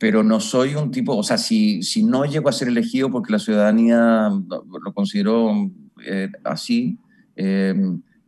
Pero 0.00 0.24
no 0.24 0.40
soy 0.40 0.74
un 0.74 0.90
tipo, 0.90 1.16
o 1.16 1.22
sea, 1.22 1.38
si, 1.38 1.84
si 1.84 2.02
no 2.02 2.24
llego 2.24 2.48
a 2.48 2.52
ser 2.52 2.66
elegido 2.66 3.08
porque 3.10 3.32
la 3.32 3.38
ciudadanía 3.38 4.28
lo 4.48 4.92
consideró 4.92 5.52
eh, 6.04 6.28
así, 6.42 6.98
eh, 7.36 7.74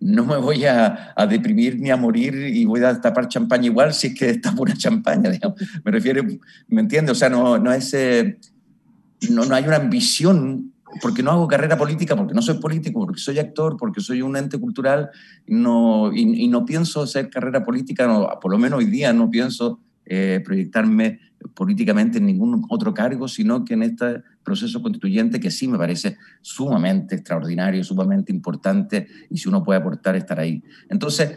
no 0.02 0.26
me 0.26 0.36
voy 0.36 0.64
a, 0.64 1.14
deprimir 1.28 1.78
ni 1.78 1.90
a 1.90 1.96
morir 1.96 2.34
y 2.34 2.64
voy 2.64 2.82
a 2.82 3.00
tapar 3.00 3.28
champaña 3.28 3.66
igual 3.66 3.94
si 3.94 4.08
es 4.08 4.14
que 4.14 4.30
está 4.30 4.52
pura 4.52 4.74
champaña, 4.74 5.30
Me 5.84 5.90
refiero, 5.90 6.24
¿me 6.68 6.80
entiendes? 6.80 7.12
O 7.12 7.14
sea, 7.14 7.30
no, 7.30 7.58
no, 7.58 7.72
es, 7.72 7.94
eh, 7.94 8.38
no, 9.30 9.44
no 9.44 9.54
hay 9.54 9.64
una 9.64 9.76
ambición, 9.76 10.72
porque 11.00 11.22
no 11.22 11.30
hago 11.30 11.48
carrera 11.48 11.78
política, 11.78 12.16
porque 12.16 12.34
no 12.34 12.42
soy 12.42 12.58
político, 12.58 13.00
porque 13.06 13.20
soy 13.20 13.38
actor, 13.38 13.76
porque 13.78 14.00
soy 14.00 14.22
un 14.22 14.36
ente 14.36 14.58
cultural, 14.58 15.10
no, 15.46 16.12
y, 16.12 16.48
no 16.48 16.64
pienso 16.64 17.02
hacer 17.02 17.30
carrera 17.30 17.62
política, 17.62 18.06
no, 18.06 18.28
por 18.40 18.50
lo 18.50 18.58
menos 18.58 18.80
hoy 18.80 18.86
día 18.86 19.12
no 19.12 19.30
pienso 19.30 19.80
eh, 20.04 20.42
proyectarme 20.44 21.20
políticamente 21.54 22.18
en 22.18 22.26
ningún 22.26 22.64
otro 22.68 22.94
cargo, 22.94 23.28
sino 23.28 23.64
que 23.64 23.74
en 23.74 23.82
este 23.82 24.22
proceso 24.42 24.82
constituyente 24.82 25.40
que 25.40 25.50
sí 25.50 25.68
me 25.68 25.78
parece 25.78 26.16
sumamente 26.40 27.14
extraordinario, 27.14 27.84
sumamente 27.84 28.32
importante 28.32 29.06
y 29.30 29.38
si 29.38 29.48
uno 29.48 29.62
puede 29.62 29.80
aportar, 29.80 30.16
estar 30.16 30.38
ahí. 30.38 30.62
Entonces, 30.88 31.36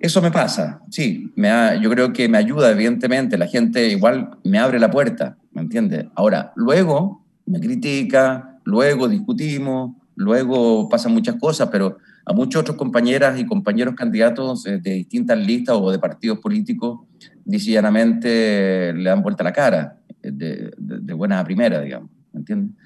eso 0.00 0.20
me 0.20 0.32
pasa, 0.32 0.82
sí, 0.90 1.32
me 1.36 1.50
yo 1.80 1.88
creo 1.88 2.12
que 2.12 2.28
me 2.28 2.38
ayuda, 2.38 2.70
evidentemente, 2.72 3.38
la 3.38 3.46
gente 3.46 3.88
igual 3.88 4.36
me 4.42 4.58
abre 4.58 4.80
la 4.80 4.90
puerta, 4.90 5.36
¿me 5.52 5.62
entiendes? 5.62 6.06
Ahora, 6.16 6.52
luego 6.56 7.24
me 7.46 7.60
critica, 7.60 8.58
luego 8.64 9.08
discutimos, 9.08 9.92
luego 10.16 10.88
pasan 10.88 11.12
muchas 11.12 11.36
cosas, 11.36 11.68
pero 11.70 11.98
a 12.24 12.32
muchos 12.32 12.62
otros 12.62 12.76
compañeras 12.76 13.38
y 13.38 13.46
compañeros 13.46 13.94
candidatos 13.94 14.66
eh, 14.66 14.78
de 14.78 14.94
distintas 14.94 15.38
listas 15.38 15.76
o 15.78 15.90
de 15.90 15.98
partidos 15.98 16.38
políticos, 16.38 17.00
disillanamente 17.44 18.92
le 18.92 19.10
dan 19.10 19.22
vuelta 19.22 19.44
la 19.44 19.52
cara, 19.52 19.98
eh, 20.22 20.30
de, 20.32 20.72
de, 20.76 21.14
buena 21.14 21.40
a 21.40 21.44
primera, 21.44 21.80
digamos, 21.80 22.10
¿me 22.32 22.40
entiendes? 22.40 22.76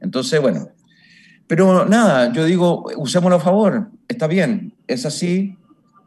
Entonces, 0.00 0.40
bueno, 0.40 0.68
pero 1.46 1.84
nada, 1.86 2.32
yo 2.32 2.44
digo, 2.44 2.84
usémoslo 2.96 3.36
a 3.36 3.40
favor, 3.40 3.90
está 4.08 4.26
bien, 4.26 4.74
es 4.86 5.04
así, 5.06 5.56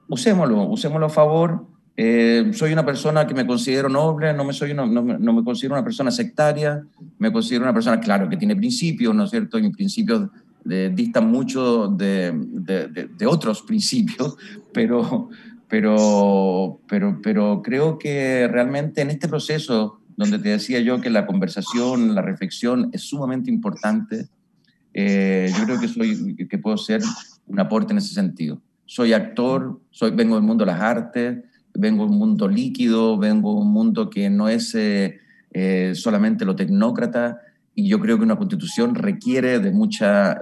usémoslo, 0.07 0.67
usémoslo 0.67 1.07
a 1.07 1.09
favor. 1.09 1.65
Eh, 1.99 2.51
soy 2.53 2.73
una 2.73 2.85
persona 2.85 3.25
que 3.25 3.33
me 3.33 3.47
considero 3.47 3.89
noble, 3.89 4.31
no 4.33 4.43
me, 4.43 4.53
soy 4.53 4.73
no, 4.73 4.85
me 4.85 5.43
considero 5.43 5.73
una 5.73 5.83
persona 5.83 6.11
sectaria, 6.11 6.83
me 7.17 7.31
considero 7.31 7.63
una 7.63 7.73
persona, 7.73 7.99
claro, 7.99 8.29
que 8.29 8.37
tiene 8.37 8.55
principios, 8.55 9.15
¿no 9.15 9.23
es 9.23 9.31
cierto? 9.31 9.57
Y 9.57 9.63
mis 9.63 9.75
principios 9.75 10.29
distan 10.63 11.29
mucho 11.31 11.87
de, 11.87 12.33
otros 13.25 13.61
principios, 13.61 14.37
pero, 14.73 15.29
pero, 15.69 16.79
pero, 16.87 17.19
pero 17.21 17.61
creo 17.61 17.97
que 17.97 18.47
realmente 18.47 19.01
en 19.01 19.09
este 19.09 19.27
proceso, 19.27 20.01
donde 20.15 20.39
te 20.39 20.49
decía 20.49 20.79
yo 20.79 21.01
que 21.01 21.09
la 21.09 21.25
conversación, 21.25 22.15
la 22.15 22.21
reflexión 22.21 22.89
es 22.93 23.01
sumamente 23.01 23.51
importante, 23.51 24.27
eh, 24.93 25.51
yo 25.57 25.65
creo 25.65 25.79
que, 25.79 25.87
soy, 25.87 26.35
que 26.35 26.57
puedo 26.57 26.77
ser 26.77 27.01
un 27.45 27.59
aporte 27.59 27.93
en 27.93 27.99
ese 27.99 28.13
sentido. 28.13 28.61
Soy 28.85 29.13
actor, 29.13 29.79
soy, 29.91 30.11
vengo 30.11 30.35
del 30.35 30.43
mundo 30.43 30.65
de 30.65 30.71
las 30.71 30.81
artes, 30.81 31.43
vengo 31.73 32.05
de 32.05 32.11
un 32.11 32.17
mundo 32.17 32.47
líquido, 32.47 33.17
vengo 33.17 33.53
de 33.53 33.61
un 33.61 33.71
mundo 33.71 34.09
que 34.09 34.29
no 34.29 34.49
es 34.49 34.73
eh, 34.73 35.19
eh, 35.51 35.91
solamente 35.93 36.45
lo 36.45 36.55
tecnócrata, 36.55 37.41
y 37.75 37.87
yo 37.87 37.99
creo 37.99 38.17
que 38.17 38.23
una 38.23 38.37
constitución 38.37 38.95
requiere 38.95 39.59
de 39.59 39.71
mucha 39.71 40.39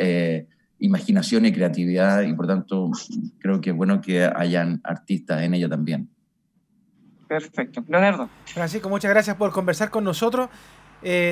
imaginación 0.80 1.46
y 1.46 1.52
creatividad, 1.52 2.22
y 2.24 2.34
por 2.34 2.48
tanto 2.48 2.92
creo 3.40 3.62
que 3.62 3.72
es 3.72 3.76
bueno 3.76 4.02
que 4.02 4.24
hayan 4.24 4.82
artistas 4.84 5.42
en 5.42 5.54
ella 5.54 5.70
también. 5.70 6.10
Perfecto. 7.28 7.84
Leonardo. 7.88 8.30
Francisco, 8.46 8.90
muchas 8.90 9.12
gracias 9.12 9.36
por 9.36 9.52
conversar 9.52 9.90
con 9.90 10.04
nosotros. 10.04 10.50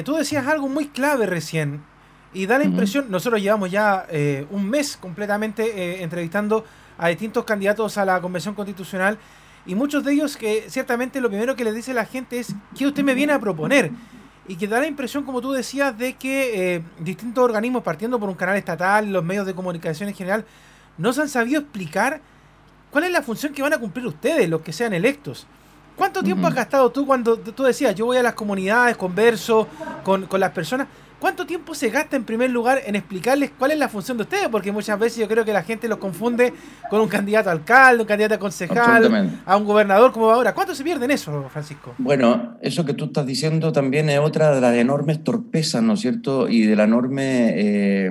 tú 0.03 0.15
decías 0.15 0.47
algo 0.47 0.67
muy 0.67 0.87
clave 0.87 1.25
recién, 1.25 1.81
y 2.33 2.45
da 2.45 2.57
la 2.57 2.65
impresión, 2.65 3.05
nosotros 3.09 3.41
llevamos 3.41 3.69
ya 3.69 4.05
eh, 4.09 4.45
un 4.49 4.69
mes 4.69 4.97
completamente 4.97 5.63
eh, 5.63 6.03
entrevistando 6.03 6.65
a 6.97 7.09
distintos 7.09 7.43
candidatos 7.45 7.97
a 7.97 8.05
la 8.05 8.19
Convención 8.21 8.55
Constitucional 8.55 9.17
y 9.65 9.75
muchos 9.75 10.03
de 10.03 10.13
ellos 10.13 10.35
que 10.35 10.65
ciertamente 10.67 11.21
lo 11.21 11.29
primero 11.29 11.55
que 11.55 11.63
les 11.63 11.75
dice 11.75 11.93
la 11.93 12.05
gente 12.05 12.39
es 12.39 12.55
¿qué 12.77 12.87
usted 12.87 13.03
me 13.03 13.13
viene 13.13 13.33
a 13.33 13.39
proponer? 13.39 13.91
Y 14.47 14.55
que 14.57 14.67
da 14.67 14.79
la 14.79 14.87
impresión, 14.87 15.23
como 15.23 15.41
tú 15.41 15.51
decías, 15.51 15.97
de 15.97 16.15
que 16.15 16.75
eh, 16.75 16.83
distintos 16.99 17.43
organismos, 17.43 17.83
partiendo 17.83 18.19
por 18.19 18.29
un 18.29 18.35
canal 18.35 18.57
estatal, 18.57 19.11
los 19.11 19.23
medios 19.23 19.45
de 19.45 19.53
comunicación 19.53 20.09
en 20.09 20.15
general, 20.15 20.45
no 20.97 21.13
se 21.13 21.21
han 21.21 21.29
sabido 21.29 21.61
explicar 21.61 22.21
cuál 22.91 23.05
es 23.05 23.11
la 23.11 23.21
función 23.21 23.53
que 23.53 23.61
van 23.61 23.73
a 23.73 23.77
cumplir 23.77 24.05
ustedes, 24.05 24.49
los 24.49 24.61
que 24.61 24.73
sean 24.73 24.93
electos. 24.93 25.47
¿Cuánto 25.95 26.23
tiempo 26.23 26.47
has 26.47 26.55
gastado 26.55 26.91
tú 26.91 27.05
cuando 27.05 27.37
tú 27.37 27.63
decías, 27.63 27.93
yo 27.95 28.05
voy 28.05 28.17
a 28.17 28.23
las 28.23 28.33
comunidades, 28.33 28.97
converso 28.97 29.67
con, 30.03 30.25
con 30.25 30.39
las 30.39 30.51
personas? 30.51 30.87
¿Cuánto 31.23 31.45
tiempo 31.45 31.73
se 31.73 31.89
gasta 31.89 32.17
en 32.17 32.25
primer 32.25 32.49
lugar 32.49 32.81
en 32.85 32.97
explicarles 32.97 33.51
cuál 33.57 33.71
es 33.71 33.77
la 33.77 33.87
función 33.87 34.17
de 34.17 34.23
ustedes? 34.23 34.49
Porque 34.49 34.73
muchas 34.73 34.99
veces 34.99 35.19
yo 35.19 35.27
creo 35.29 35.45
que 35.45 35.53
la 35.53 35.63
gente 35.63 35.87
los 35.87 35.97
confunde 35.97 36.53
con 36.89 36.99
un 36.99 37.07
candidato 37.07 37.47
a 37.47 37.53
alcalde, 37.53 38.01
un 38.01 38.07
candidato 38.09 38.35
a 38.35 38.39
concejal, 38.39 39.39
a 39.45 39.55
un 39.55 39.63
gobernador 39.63 40.11
como 40.11 40.29
ahora. 40.29 40.53
¿Cuánto 40.53 40.75
se 40.75 40.83
pierde 40.83 41.05
en 41.05 41.11
eso, 41.11 41.47
Francisco? 41.49 41.95
Bueno, 41.97 42.57
eso 42.59 42.83
que 42.83 42.93
tú 42.93 43.05
estás 43.05 43.25
diciendo 43.25 43.71
también 43.71 44.09
es 44.09 44.19
otra 44.19 44.53
de 44.53 44.59
las 44.59 44.75
enormes 44.75 45.23
torpezas, 45.23 45.81
¿no 45.81 45.93
es 45.93 46.01
cierto? 46.01 46.49
Y 46.49 46.63
de 46.63 46.75
la 46.75 46.83
enorme, 46.83 47.53
eh, 47.55 48.09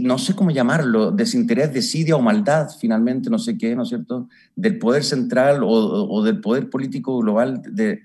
no 0.00 0.18
sé 0.18 0.34
cómo 0.34 0.50
llamarlo, 0.50 1.10
desinterés, 1.10 1.72
desidia 1.72 2.16
o 2.16 2.20
maldad, 2.20 2.68
finalmente, 2.78 3.30
no 3.30 3.38
sé 3.38 3.56
qué, 3.56 3.74
¿no 3.74 3.84
es 3.84 3.88
cierto? 3.88 4.28
Del 4.54 4.78
poder 4.78 5.02
central 5.02 5.62
o, 5.62 5.68
o 5.70 6.22
del 6.22 6.42
poder 6.42 6.68
político 6.68 7.16
global 7.16 7.62
de 7.64 8.02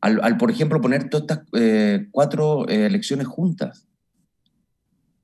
al, 0.00 0.36
por 0.36 0.50
ejemplo, 0.50 0.80
poner 0.80 1.08
todas 1.10 1.22
estas 1.22 1.40
eh, 1.52 2.08
cuatro 2.10 2.68
eh, 2.68 2.86
elecciones 2.86 3.26
juntas. 3.26 3.86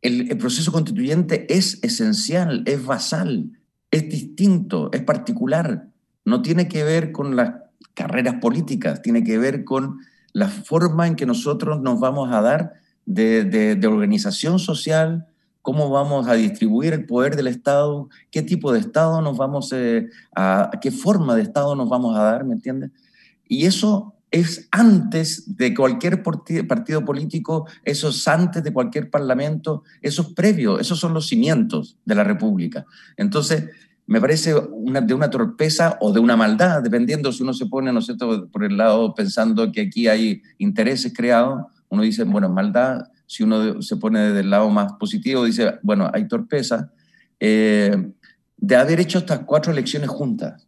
El, 0.03 0.37
proceso 0.39 0.71
constituyente 0.71 1.53
es 1.53 1.83
esencial, 1.83 2.63
es 2.67 2.85
basal, 2.85 3.51
es 3.91 4.09
distinto, 4.09 4.91
es 4.93 5.03
particular. 5.03 5.89
No 6.25 6.43
tiene 6.43 6.69
que 6.69 6.85
ver 6.85 7.11
con 7.11 7.35
las 7.35 7.55
carreras 7.95 8.37
políticas, 8.41 9.03
tiene 9.03 9.25
que 9.25 9.39
ver 9.39 9.65
con 9.65 9.99
la 10.33 10.49
forma 10.49 11.07
en 11.07 11.17
que 11.17 11.27
nosotros 11.27 11.81
nos 11.81 11.99
vamos 11.99 12.31
a 12.31 12.43
dar 12.43 12.75
de, 13.07 13.45
de, 13.45 13.87
organización 13.87 14.59
social, 14.59 15.27
cómo 15.63 15.89
vamos 15.91 16.29
a 16.29 16.35
distribuir 16.35 16.93
el 16.93 17.07
poder 17.07 17.35
del 17.35 17.47
Estado, 17.47 18.09
qué 18.31 18.43
tipo 18.43 18.73
de 18.73 18.81
Estado 18.81 19.23
nos 19.23 19.39
vamos 19.39 19.73
eh, 19.73 20.09
a, 20.35 20.71
qué 20.83 20.91
forma 20.91 21.35
de 21.35 21.43
Estado 21.43 21.75
nos 21.75 21.89
vamos 21.89 22.17
a 22.17 22.23
dar, 22.23 22.45
¿me 22.45 22.55
entiendes? 22.55 22.91
Y 23.49 23.65
eso 23.65 24.16
es 24.41 24.69
antes 24.71 25.57
de 25.57 25.75
cualquier 25.75 26.23
partido 26.23 27.05
político, 27.05 27.67
eso 27.85 28.09
es 28.09 28.29
antes 28.29 28.63
de 28.63 28.73
cualquier 28.73 29.11
parlamento, 29.11 29.83
eso 30.03 30.23
es 30.23 30.29
previo, 30.35 30.79
esos 30.79 30.99
son 30.99 31.15
los 31.15 31.27
cimientos 31.27 31.97
de 32.05 32.15
la 32.15 32.25
República. 32.25 32.85
Entonces, 33.17 33.65
me 34.07 34.21
parece 34.21 34.55
una, 34.55 35.01
de 35.01 35.15
una 35.15 35.31
torpeza 35.31 35.99
o 36.01 36.13
de 36.13 36.21
una 36.21 36.37
maldad, 36.37 36.83
dependiendo 36.83 37.33
si 37.33 37.43
uno 37.43 37.53
se 37.53 37.67
pone, 37.67 37.93
¿no 37.93 38.01
por 38.53 38.65
el 38.65 38.77
lado 38.77 39.15
pensando 39.15 39.73
que 39.73 39.83
aquí 39.83 40.07
hay 40.07 40.43
intereses 40.59 41.13
creados, 41.15 41.65
uno 41.89 42.03
dice, 42.03 42.25
bueno, 42.25 42.49
maldad, 42.49 43.09
si 43.27 43.43
uno 43.43 43.83
se 43.83 43.97
pone 43.97 44.33
del 44.33 44.51
lado 44.51 44.71
más 44.71 44.93
positivo, 44.95 45.45
dice, 45.45 45.79
bueno, 45.83 46.11
hay 46.13 46.29
torpeza, 46.29 46.93
eh, 47.41 48.13
de 48.57 48.77
haber 48.77 49.01
hecho 49.01 49.19
estas 49.19 49.41
cuatro 49.41 49.73
elecciones 49.73 50.09
juntas 50.09 50.67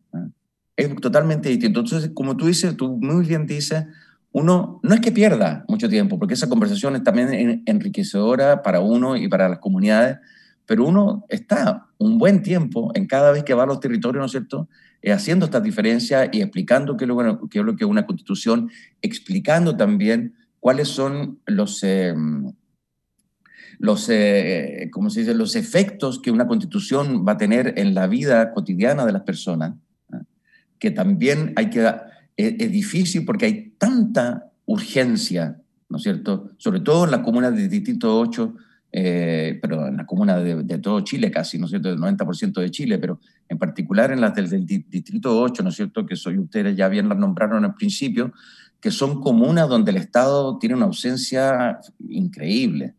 es 0.79 0.95
totalmente 1.01 1.49
distinto. 1.49 1.81
Entonces, 1.81 2.13
como 2.15 2.37
tú 2.37 2.47
dices, 2.47 2.77
tú 2.77 2.97
muy 2.97 3.27
bien 3.27 3.47
dices, 3.47 3.85
uno 4.31 4.79
no 4.85 4.95
es 4.95 5.01
que 5.01 5.11
pierda 5.11 5.65
mucho 5.67 5.89
tiempo, 5.89 6.19
porque 6.21 6.35
esa 6.35 6.49
conversación 6.49 6.95
es 6.95 7.03
también 7.03 7.65
enriquecedora 7.67 8.63
para 8.63 8.81
uno 8.81 9.17
y 9.17 9.27
para 9.27 9.49
las 9.49 9.59
comunidades, 9.59 10.19
pero 10.67 10.87
uno 10.87 11.25
está 11.29 11.89
un 11.99 12.17
buen 12.19 12.43
tiempo 12.43 12.93
en 12.95 13.07
cada 13.07 13.33
vez 13.33 13.43
que 13.43 13.55
va 13.55 13.65
a 13.65 13.67
los 13.67 13.81
territorios, 13.81 14.21
¿no 14.21 14.27
es 14.27 14.31
cierto?, 14.31 14.69
eh, 15.03 15.11
haciendo 15.11 15.47
estas 15.47 15.65
diferencias 15.65 16.29
y 16.31 16.43
explicando 16.43 16.97
qué 16.97 17.05
es, 17.05 17.09
lo, 17.09 17.49
qué 17.49 17.59
es 17.59 17.65
lo 17.65 17.75
que 17.75 17.85
es 17.85 17.91
una 17.91 18.07
constitución, 18.07 18.71
explicando 19.03 19.77
también 19.77 20.35
cuáles 20.61 20.89
son 20.89 21.41
los... 21.45 21.83
Eh, 21.83 22.15
los, 23.81 24.11
¿cómo 24.91 25.09
se 25.09 25.21
dice? 25.21 25.35
los 25.35 25.55
efectos 25.55 26.21
que 26.21 26.33
una 26.33 26.49
constitución 26.49 27.25
va 27.27 27.33
a 27.33 27.37
tener 27.37 27.75
en 27.77 27.95
la 27.95 28.09
vida 28.09 28.53
cotidiana 28.53 29.07
de 29.07 29.13
las 29.13 29.23
personas 29.23 29.75
que 30.79 30.91
también 30.91 31.53
hay 31.57 31.71
que, 31.71 31.91
es, 32.37 32.73
difícil 32.73 33.25
porque 33.25 33.47
hay 33.47 33.75
tanta 33.79 34.51
urgencia, 34.67 35.61
¿no 35.89 35.97
es 35.97 36.03
cierto? 36.03 36.51
Sobre 36.57 36.81
todo 36.81 37.05
en 37.05 37.11
las 37.11 37.21
comunas 37.21 37.55
del 37.55 37.69
Distrito 37.69 38.19
8, 38.19 38.55
eh, 38.91 39.59
pero 39.61 39.89
en 39.89 39.97
las 39.97 40.07
comunas 40.07 40.43
de, 40.43 40.79
todo 40.79 41.01
Chile 41.01 41.31
casi, 41.31 41.59
¿no 41.59 41.67
es 41.67 41.71
cierto? 41.71 41.89
Del 41.89 41.99
90% 41.99 42.61
de 42.61 42.71
Chile, 42.71 42.99
pero 42.99 43.21
en 43.49 43.59
particular 43.59 44.13
en 44.13 44.21
las 44.21 44.35
del, 44.35 44.49
del, 44.49 44.67
Distrito 44.67 45.41
8, 45.41 45.63
¿no 45.63 45.69
es 45.71 45.77
cierto? 45.77 46.07
Que 46.07 46.17
soy 46.17 46.39
ustedes 46.39 46.77
ya 46.77 46.89
bien 46.89 47.09
las 47.09 47.19
nombraron 47.19 47.65
al 47.65 47.75
principio, 47.75 48.33
que 48.81 48.91
son 48.91 49.21
comunas 49.21 49.69
donde 49.69 49.91
el 49.91 49.97
Estado 49.97 50.59
tiene 50.59 50.77
una 50.77 50.87
ausencia 50.87 51.81
increíble. 52.09 52.95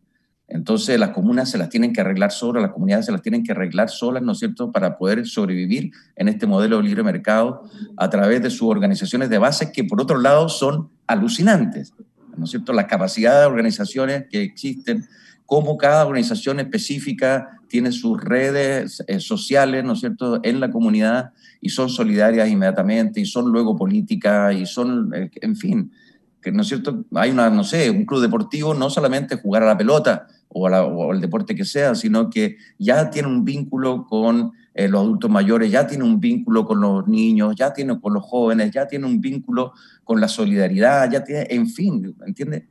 Entonces 0.50 0.98
las 0.98 1.10
comunas 1.10 1.48
se 1.48 1.58
las 1.58 1.68
tienen 1.68 1.92
que 1.92 2.00
arreglar 2.00 2.32
solas, 2.32 2.60
las 2.60 2.72
comunidades 2.72 3.06
se 3.06 3.12
las 3.12 3.22
tienen 3.22 3.44
que 3.44 3.52
arreglar 3.52 3.88
solas, 3.88 4.22
¿no 4.22 4.32
es 4.32 4.38
cierto?, 4.40 4.72
para 4.72 4.98
poder 4.98 5.24
sobrevivir 5.26 5.92
en 6.16 6.26
este 6.26 6.46
modelo 6.46 6.78
de 6.78 6.82
libre 6.82 7.04
mercado 7.04 7.62
a 7.96 8.10
través 8.10 8.42
de 8.42 8.50
sus 8.50 8.62
organizaciones 8.62 9.30
de 9.30 9.38
base 9.38 9.70
que 9.70 9.84
por 9.84 10.02
otro 10.02 10.18
lado 10.18 10.48
son 10.48 10.90
alucinantes, 11.06 11.94
¿no 12.36 12.44
es 12.44 12.50
cierto?, 12.50 12.72
la 12.72 12.88
capacidad 12.88 13.40
de 13.40 13.46
organizaciones 13.46 14.24
que 14.28 14.42
existen, 14.42 15.06
cómo 15.46 15.78
cada 15.78 16.04
organización 16.04 16.58
específica 16.58 17.60
tiene 17.68 17.92
sus 17.92 18.20
redes 18.20 19.04
eh, 19.06 19.20
sociales, 19.20 19.84
¿no 19.84 19.92
es 19.92 20.00
cierto?, 20.00 20.40
en 20.42 20.58
la 20.58 20.72
comunidad 20.72 21.30
y 21.60 21.68
son 21.68 21.88
solidarias 21.88 22.48
inmediatamente 22.48 23.20
y 23.20 23.24
son 23.24 23.52
luego 23.52 23.76
políticas 23.76 24.52
y 24.56 24.66
son, 24.66 25.12
eh, 25.14 25.30
en 25.42 25.54
fin, 25.54 25.92
que, 26.40 26.52
¿no 26.52 26.62
es 26.62 26.68
cierto? 26.68 27.04
Hay 27.14 27.30
una, 27.30 27.50
no 27.50 27.64
sé, 27.64 27.90
un 27.90 28.04
club 28.04 28.20
deportivo, 28.20 28.74
no 28.74 28.90
solamente 28.90 29.36
jugar 29.36 29.62
a 29.62 29.66
la 29.66 29.78
pelota, 29.78 30.26
o, 30.52 31.12
el 31.12 31.20
deporte 31.20 31.54
que 31.54 31.64
sea, 31.64 31.94
sino 31.94 32.28
que 32.28 32.56
ya 32.78 33.10
tiene 33.10 33.28
un 33.28 33.44
vínculo 33.44 34.06
con 34.06 34.52
eh, 34.74 34.88
los 34.88 35.02
adultos 35.02 35.30
mayores, 35.30 35.70
ya 35.70 35.86
tiene 35.86 36.04
un 36.04 36.18
vínculo 36.18 36.64
con 36.64 36.80
los 36.80 37.06
niños, 37.06 37.54
ya 37.56 37.72
tiene 37.72 38.00
con 38.00 38.14
los 38.14 38.24
jóvenes, 38.24 38.72
ya 38.72 38.86
tiene 38.86 39.06
un 39.06 39.20
vínculo 39.20 39.72
con 40.02 40.20
la 40.20 40.28
solidaridad, 40.28 41.10
ya 41.10 41.22
tiene, 41.22 41.46
en 41.50 41.68
fin, 41.68 42.14
¿entiendes? 42.26 42.64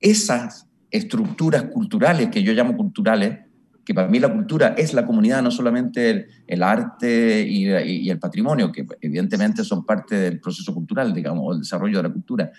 Esas 0.00 0.66
estructuras 0.90 1.64
culturales, 1.64 2.30
que 2.30 2.42
yo 2.42 2.52
llamo 2.52 2.76
culturales, 2.76 3.38
que 3.84 3.94
para 3.94 4.08
mí 4.08 4.18
la 4.18 4.32
cultura 4.32 4.74
es 4.76 4.92
la 4.92 5.06
comunidad, 5.06 5.42
no 5.42 5.50
solamente 5.50 6.26
el, 6.46 6.62
arte 6.62 7.46
y, 7.48 7.68
y, 7.68 8.10
el 8.10 8.18
patrimonio, 8.18 8.72
que 8.72 8.86
evidentemente 9.00 9.64
son 9.64 9.84
parte 9.84 10.16
del 10.16 10.40
proceso 10.40 10.74
cultural, 10.74 11.14
digamos, 11.14 11.44
o 11.46 11.52
el 11.52 11.60
desarrollo 11.60 11.98
de 11.98 12.02
la 12.04 12.12
cultura, 12.12 12.52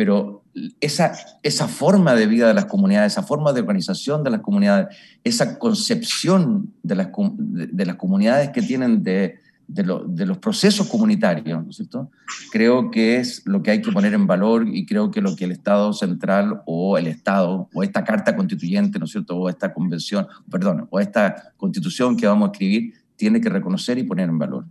pero 0.00 0.44
esa, 0.80 1.12
esa 1.42 1.68
forma 1.68 2.14
de 2.14 2.26
vida 2.26 2.48
de 2.48 2.54
las 2.54 2.64
comunidades, 2.64 3.12
esa 3.12 3.22
forma 3.22 3.52
de 3.52 3.60
organización 3.60 4.24
de 4.24 4.30
las 4.30 4.40
comunidades, 4.40 4.96
esa 5.24 5.58
concepción 5.58 6.72
de 6.82 6.94
las, 6.94 7.08
de, 7.36 7.84
las 7.84 7.96
comunidades 7.96 8.48
que 8.48 8.62
tienen 8.62 9.02
de, 9.02 9.40
de, 9.68 9.84
los 9.84 10.38
procesos 10.38 10.88
comunitarios, 10.88 11.62
¿no 11.62 11.68
es 11.68 11.76
cierto? 11.76 12.10
Creo 12.50 12.90
que 12.90 13.18
es 13.18 13.42
lo 13.44 13.62
que 13.62 13.72
hay 13.72 13.82
que 13.82 13.92
poner 13.92 14.14
en 14.14 14.26
valor 14.26 14.66
y 14.66 14.86
creo 14.86 15.10
que 15.10 15.20
lo 15.20 15.36
que 15.36 15.44
el 15.44 15.52
Estado 15.52 15.92
central 15.92 16.62
o 16.64 16.96
el 16.96 17.06
Estado 17.06 17.68
o 17.74 17.82
esta 17.82 18.02
carta 18.02 18.34
constituyente, 18.34 18.98
¿no 18.98 19.04
es 19.04 19.10
cierto? 19.10 19.36
O 19.36 19.50
esta 19.50 19.74
convención, 19.74 20.26
perdón, 20.50 20.88
o 20.88 20.98
esta 20.98 21.52
constitución 21.58 22.16
que 22.16 22.26
vamos 22.26 22.48
a 22.48 22.52
escribir, 22.52 22.94
tiene 23.16 23.38
que 23.38 23.50
reconocer 23.50 23.98
y 23.98 24.04
poner 24.04 24.30
en 24.30 24.38
valor, 24.38 24.64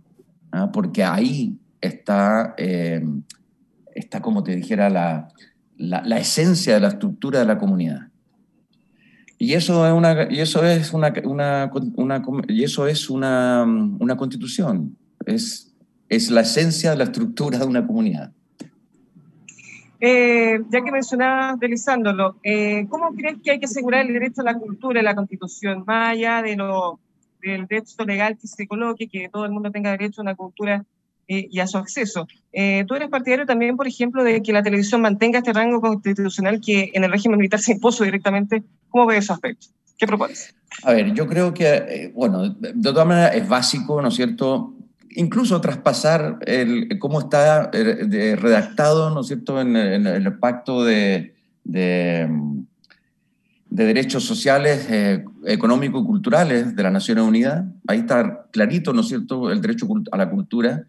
¿ah? 0.50 0.72
porque 0.72 1.04
ahí 1.04 1.56
está, 1.80 2.54
eh, 2.58 3.00
está, 3.94 4.20
como 4.20 4.42
te 4.42 4.54
dijera, 4.56 4.90
la, 4.90 5.28
la, 5.76 6.18
esencia 6.18 6.74
de 6.74 6.80
la 6.80 6.88
estructura 6.88 7.40
de 7.40 7.46
la 7.46 7.58
comunidad. 7.58 8.08
Y 9.38 9.54
eso 9.54 9.86
es 9.86 9.92
una, 9.92 10.30
y 10.30 10.40
eso 10.40 10.64
es 10.64 10.92
una, 10.92 11.12
una, 11.24 11.70
y 12.48 12.64
eso 12.64 12.86
es 12.86 13.08
una, 13.08 13.64
una 13.64 14.16
constitución, 14.16 14.96
es, 15.24 15.74
es 16.08 16.30
la 16.30 16.42
esencia 16.42 16.90
de 16.90 16.96
la 16.96 17.04
estructura 17.04 17.58
de 17.58 17.64
una 17.64 17.86
comunidad. 17.86 18.32
Eh, 20.02 20.60
ya 20.70 20.82
que 20.82 20.90
mencionabas, 20.90 21.60
Delizándolo, 21.60 22.36
eh, 22.42 22.86
¿cómo 22.88 23.14
crees 23.14 23.36
que 23.42 23.50
hay 23.50 23.58
que 23.60 23.66
asegurar 23.66 24.06
el 24.06 24.14
derecho 24.14 24.40
a 24.40 24.44
la 24.44 24.54
cultura 24.54 25.00
en 25.00 25.04
la 25.04 25.14
Constitución, 25.14 25.84
más 25.86 26.12
allá 26.12 26.42
de 26.42 26.56
lo, 26.56 26.98
del 27.42 27.66
derecho 27.66 28.04
legal 28.04 28.38
que 28.38 28.46
se 28.46 28.66
coloque, 28.66 29.08
que 29.08 29.28
todo 29.28 29.44
el 29.44 29.52
mundo 29.52 29.70
tenga 29.70 29.90
derecho 29.90 30.20
a 30.20 30.24
una 30.24 30.34
cultura 30.34 30.84
eh, 31.30 31.48
y 31.50 31.60
a 31.60 31.66
su 31.66 31.78
acceso? 31.78 32.26
¿Tú 32.86 32.94
eres 32.94 33.08
partidario 33.08 33.46
también, 33.46 33.76
por 33.76 33.86
ejemplo, 33.86 34.24
de 34.24 34.42
que 34.42 34.52
la 34.52 34.62
televisión 34.62 35.00
mantenga 35.00 35.38
este 35.38 35.52
rango 35.52 35.80
constitucional 35.80 36.60
que 36.60 36.90
en 36.94 37.04
el 37.04 37.12
régimen 37.12 37.38
militar 37.38 37.60
se 37.60 37.72
impuso 37.72 38.04
directamente? 38.04 38.62
¿Cómo 38.88 39.06
ves 39.06 39.24
ese 39.24 39.32
aspecto? 39.32 39.68
¿Qué 39.96 40.06
propones? 40.06 40.54
A 40.82 40.92
ver, 40.92 41.12
yo 41.12 41.26
creo 41.26 41.52
que, 41.52 42.10
bueno, 42.14 42.48
de 42.48 42.72
todas 42.82 43.06
maneras 43.06 43.34
es 43.34 43.48
básico, 43.48 44.00
¿no 44.00 44.08
es 44.08 44.14
cierto?, 44.14 44.74
incluso 45.10 45.60
traspasar 45.60 46.38
el, 46.46 46.98
cómo 46.98 47.20
está 47.20 47.70
eh, 47.72 48.36
redactado, 48.36 49.10
¿no 49.10 49.20
es 49.20 49.26
cierto?, 49.26 49.60
en, 49.60 49.76
el 49.76 50.38
pacto 50.38 50.84
de, 50.84 51.34
de, 51.64 52.28
derechos 53.68 54.24
sociales, 54.24 54.86
eh, 54.90 55.24
económicos 55.46 56.02
y 56.02 56.06
culturales 56.06 56.74
de 56.74 56.82
las 56.82 56.92
Naciones 56.92 57.24
Unidas. 57.24 57.64
Ahí 57.86 58.00
está 58.00 58.46
clarito, 58.50 58.92
¿no 58.92 59.02
es 59.02 59.08
cierto?, 59.08 59.50
el 59.50 59.60
derecho 59.60 59.86
a 60.12 60.16
la 60.16 60.30
cultura. 60.30 60.84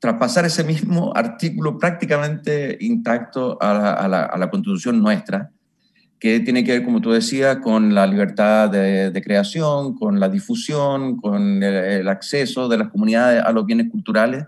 Traspasar 0.00 0.44
ese 0.44 0.64
mismo 0.64 1.12
artículo 1.14 1.78
prácticamente 1.78 2.76
intacto 2.80 3.58
a 3.60 4.06
la 4.08 4.50
Constitución 4.50 5.02
nuestra 5.02 5.50
que 6.18 6.40
tiene 6.40 6.64
que 6.64 6.72
ver, 6.72 6.84
como 6.84 7.00
tú 7.00 7.12
decías, 7.12 7.58
con 7.58 7.94
la 7.94 8.06
libertad 8.06 8.68
de, 8.70 9.22
creación, 9.24 9.94
con 9.94 10.18
la 10.18 10.28
difusión, 10.28 11.16
con 11.16 11.62
el, 11.62 12.08
acceso 12.08 12.68
de 12.68 12.78
las 12.78 12.88
comunidades 12.88 13.42
a 13.44 13.52
los 13.52 13.64
bienes 13.64 13.90
culturales 13.90 14.44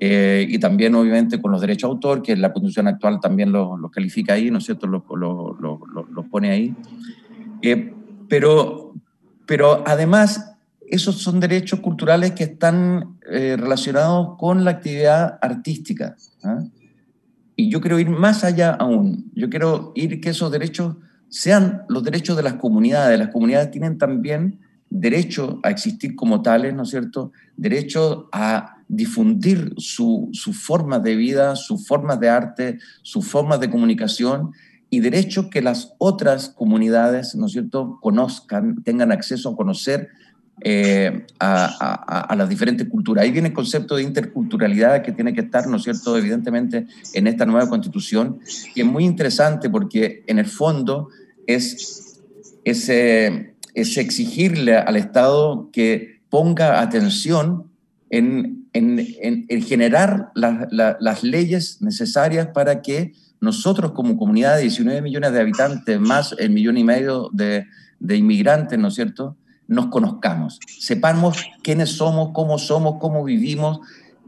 eh, 0.00 0.46
y 0.48 0.58
también, 0.58 0.94
obviamente, 0.94 1.40
con 1.40 1.52
los 1.52 1.60
derechos 1.60 1.90
de 1.90 1.92
autor, 1.92 2.22
que 2.22 2.34
la 2.36 2.52
constitución 2.52 2.88
actual 2.88 3.20
también 3.20 3.52
los 3.52 3.78
lo 3.78 3.90
califica 3.90 4.32
ahí, 4.32 4.50
¿no 4.50 4.58
es 4.58 4.64
cierto?, 4.64 4.86
los 4.86 5.02
lo, 5.08 5.56
lo, 5.60 6.22
pone 6.24 6.50
ahí. 6.50 6.74
Eh, 7.62 7.92
pero, 8.28 8.94
pero 9.46 9.84
además, 9.86 10.49
esos 10.90 11.18
son 11.18 11.38
derechos 11.38 11.80
culturales 11.80 12.32
que 12.32 12.44
están 12.44 13.18
eh, 13.30 13.56
relacionados 13.58 14.36
con 14.38 14.64
la 14.64 14.72
actividad 14.72 15.38
artística. 15.40 16.16
¿ah? 16.42 16.64
Y 17.54 17.70
yo 17.70 17.80
quiero 17.80 18.00
ir 18.00 18.10
más 18.10 18.42
allá 18.42 18.72
aún. 18.72 19.30
Yo 19.34 19.48
quiero 19.48 19.92
ir 19.94 20.20
que 20.20 20.30
esos 20.30 20.50
derechos 20.50 20.96
sean 21.28 21.82
los 21.88 22.02
derechos 22.02 22.36
de 22.36 22.42
las 22.42 22.54
comunidades. 22.54 23.18
Las 23.18 23.28
comunidades 23.28 23.70
tienen 23.70 23.98
también 23.98 24.58
derecho 24.90 25.60
a 25.62 25.70
existir 25.70 26.16
como 26.16 26.42
tales, 26.42 26.74
¿no 26.74 26.82
es 26.82 26.90
cierto? 26.90 27.30
Derecho 27.56 28.28
a 28.32 28.78
difundir 28.88 29.74
sus 29.76 30.28
su 30.32 30.52
formas 30.52 31.04
de 31.04 31.14
vida, 31.14 31.54
sus 31.54 31.86
formas 31.86 32.18
de 32.18 32.28
arte, 32.28 32.78
sus 33.02 33.24
formas 33.28 33.60
de 33.60 33.70
comunicación 33.70 34.50
y 34.90 34.98
derecho 34.98 35.50
que 35.50 35.62
las 35.62 35.94
otras 35.98 36.48
comunidades, 36.48 37.36
¿no 37.36 37.46
es 37.46 37.52
cierto?, 37.52 37.98
conozcan, 38.00 38.82
tengan 38.82 39.12
acceso 39.12 39.50
a 39.50 39.56
conocer 39.56 40.08
eh, 40.62 41.26
a, 41.38 42.34
las 42.36 42.48
diferentes 42.48 42.86
culturas. 42.88 43.24
Ahí 43.24 43.30
viene 43.30 43.48
el 43.48 43.54
concepto 43.54 43.96
de 43.96 44.02
interculturalidad 44.02 45.02
que 45.02 45.12
tiene 45.12 45.32
que 45.32 45.40
estar, 45.40 45.66
¿no 45.66 45.76
es 45.76 45.82
cierto?, 45.82 46.16
evidentemente 46.16 46.86
en 47.14 47.26
esta 47.26 47.46
nueva 47.46 47.68
constitución, 47.68 48.40
y 48.74 48.80
es 48.80 48.86
muy 48.86 49.04
interesante 49.04 49.70
porque 49.70 50.22
en 50.26 50.38
el 50.38 50.46
fondo 50.46 51.08
es, 51.46 52.20
ese 52.64 53.54
exigirle 53.74 54.76
al 54.76 54.96
Estado 54.96 55.70
que 55.72 56.20
ponga 56.28 56.80
atención 56.80 57.70
en, 58.10 58.66
en, 58.72 59.46
en, 59.48 59.62
generar 59.62 60.30
las 60.34 61.22
leyes 61.22 61.80
necesarias 61.80 62.48
para 62.52 62.82
que 62.82 63.14
nosotros 63.40 63.92
como 63.92 64.16
comunidad 64.16 64.56
de 64.56 64.62
19 64.62 65.00
millones 65.00 65.32
de 65.32 65.40
habitantes, 65.40 65.98
más 65.98 66.34
el 66.38 66.50
millón 66.50 66.76
y 66.76 66.84
medio 66.84 67.30
de, 67.32 67.66
de 67.98 68.16
inmigrantes, 68.16 68.78
¿no 68.78 68.88
es 68.88 68.94
cierto?, 68.94 69.36
nos 69.70 69.86
conozcamos, 69.86 70.58
sepamos 70.80 71.46
quiénes 71.62 71.90
somos, 71.90 72.30
cómo 72.34 72.58
somos, 72.58 72.96
cómo 72.98 73.22
vivimos 73.22 73.78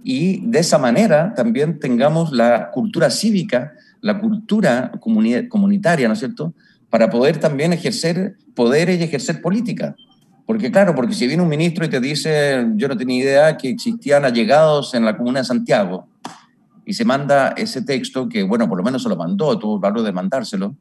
y 0.05 0.47
de 0.47 0.61
esa 0.61 0.79
manera 0.79 1.35
también 1.35 1.81
tengamos 1.81 2.31
la 2.31 2.71
cultura 2.71 3.11
cívica, 3.11 3.73
la 4.01 4.21
cultura 4.21 4.93
comunitaria, 5.01 6.07
¿no 6.07 6.15
es 6.15 6.21
cierto?, 6.21 6.55
para 6.91 7.11
poder 7.11 7.39
también 7.39 7.73
ejercer 7.73 8.37
poderes 8.55 9.01
y 9.01 9.03
ejercer 9.03 9.43
política. 9.43 9.97
Porque 10.47 10.71
claro, 10.71 10.95
porque 10.95 11.15
si 11.15 11.27
viene 11.27 11.43
un 11.43 11.49
ministro 11.49 11.85
y 11.85 11.89
te 11.89 12.01
dice, 12.01 12.65
yo 12.77 12.87
no 12.87 12.97
tenía 12.97 13.25
idea 13.25 13.57
que 13.57 13.69
existían 13.69 14.25
allegados 14.25 14.95
en 14.95 15.05
la 15.05 15.17
comuna 15.17 15.41
de 15.41 15.47
Santiago, 15.47 16.07
y 16.85 16.95
se 16.95 17.05
manda 17.05 17.55
ese 17.57 17.83
texto, 17.83 18.29
que 18.29 18.45
bueno, 18.45 18.69
por 18.69 18.79
lo 18.79 18.85
menos 18.85 19.03
se 19.03 19.09
lo 19.09 19.17
mandó, 19.17 19.59
tuvo 19.59 19.77
el 19.77 19.81
valor 19.81 20.03
de 20.03 20.13
mandárselo, 20.13 20.77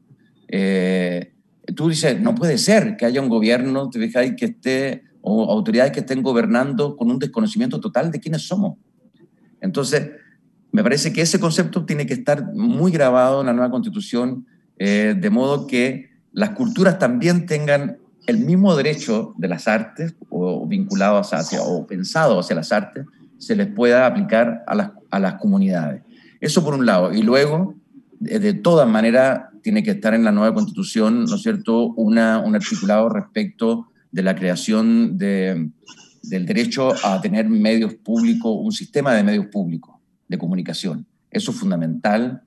eh, 0.46 1.32
tú 1.74 1.88
dices, 1.88 2.20
no 2.20 2.34
puede 2.34 2.58
ser 2.58 2.96
que 2.96 3.06
haya 3.06 3.20
un 3.20 3.28
gobierno, 3.28 3.88
te 3.90 3.98
fijáis, 3.98 4.34
que 4.36 4.46
esté, 4.46 5.04
o 5.20 5.50
autoridades 5.50 5.92
que 5.92 6.00
estén 6.00 6.22
gobernando 6.22 6.96
con 6.96 7.10
un 7.10 7.18
desconocimiento 7.18 7.80
total 7.80 8.10
de 8.10 8.20
quiénes 8.20 8.42
somos. 8.42 8.76
Entonces, 9.60 10.10
me 10.72 10.82
parece 10.82 11.12
que 11.12 11.22
ese 11.22 11.38
concepto 11.38 11.84
tiene 11.84 12.06
que 12.06 12.14
estar 12.14 12.52
muy 12.54 12.90
grabado 12.90 13.40
en 13.40 13.46
la 13.46 13.52
nueva 13.52 13.70
constitución, 13.70 14.46
eh, 14.78 15.14
de 15.18 15.30
modo 15.30 15.66
que 15.66 16.10
las 16.32 16.50
culturas 16.50 16.98
también 16.98 17.46
tengan 17.46 17.98
el 18.26 18.38
mismo 18.38 18.74
derecho 18.74 19.34
de 19.36 19.48
las 19.48 19.68
artes, 19.68 20.14
o 20.30 20.66
vinculados 20.66 21.32
hacia, 21.32 21.62
o 21.62 21.86
pensados 21.86 22.44
hacia 22.44 22.56
las 22.56 22.72
artes, 22.72 23.06
se 23.38 23.54
les 23.54 23.66
pueda 23.66 24.06
aplicar 24.06 24.62
a 24.66 24.74
las, 24.74 24.90
a 25.10 25.18
las 25.18 25.34
comunidades. 25.34 26.02
Eso 26.40 26.64
por 26.64 26.74
un 26.74 26.86
lado. 26.86 27.12
Y 27.12 27.22
luego, 27.22 27.74
de 28.18 28.54
todas 28.54 28.88
maneras, 28.88 29.51
tiene 29.62 29.82
que 29.82 29.92
estar 29.92 30.14
en 30.14 30.24
la 30.24 30.32
nueva 30.32 30.54
constitución, 30.54 31.24
¿no 31.24 31.36
es 31.36 31.42
cierto?, 31.42 31.86
una, 31.94 32.40
un 32.40 32.54
articulado 32.54 33.08
respecto 33.08 33.88
de 34.10 34.22
la 34.22 34.34
creación 34.34 35.16
de, 35.16 35.70
del 36.22 36.46
derecho 36.46 36.92
a 37.04 37.20
tener 37.20 37.48
medios 37.48 37.94
públicos, 37.94 38.54
un 38.60 38.72
sistema 38.72 39.14
de 39.14 39.22
medios 39.22 39.46
públicos 39.46 39.96
de 40.28 40.38
comunicación. 40.38 41.06
Eso 41.30 41.52
es 41.52 41.58
fundamental 41.58 42.42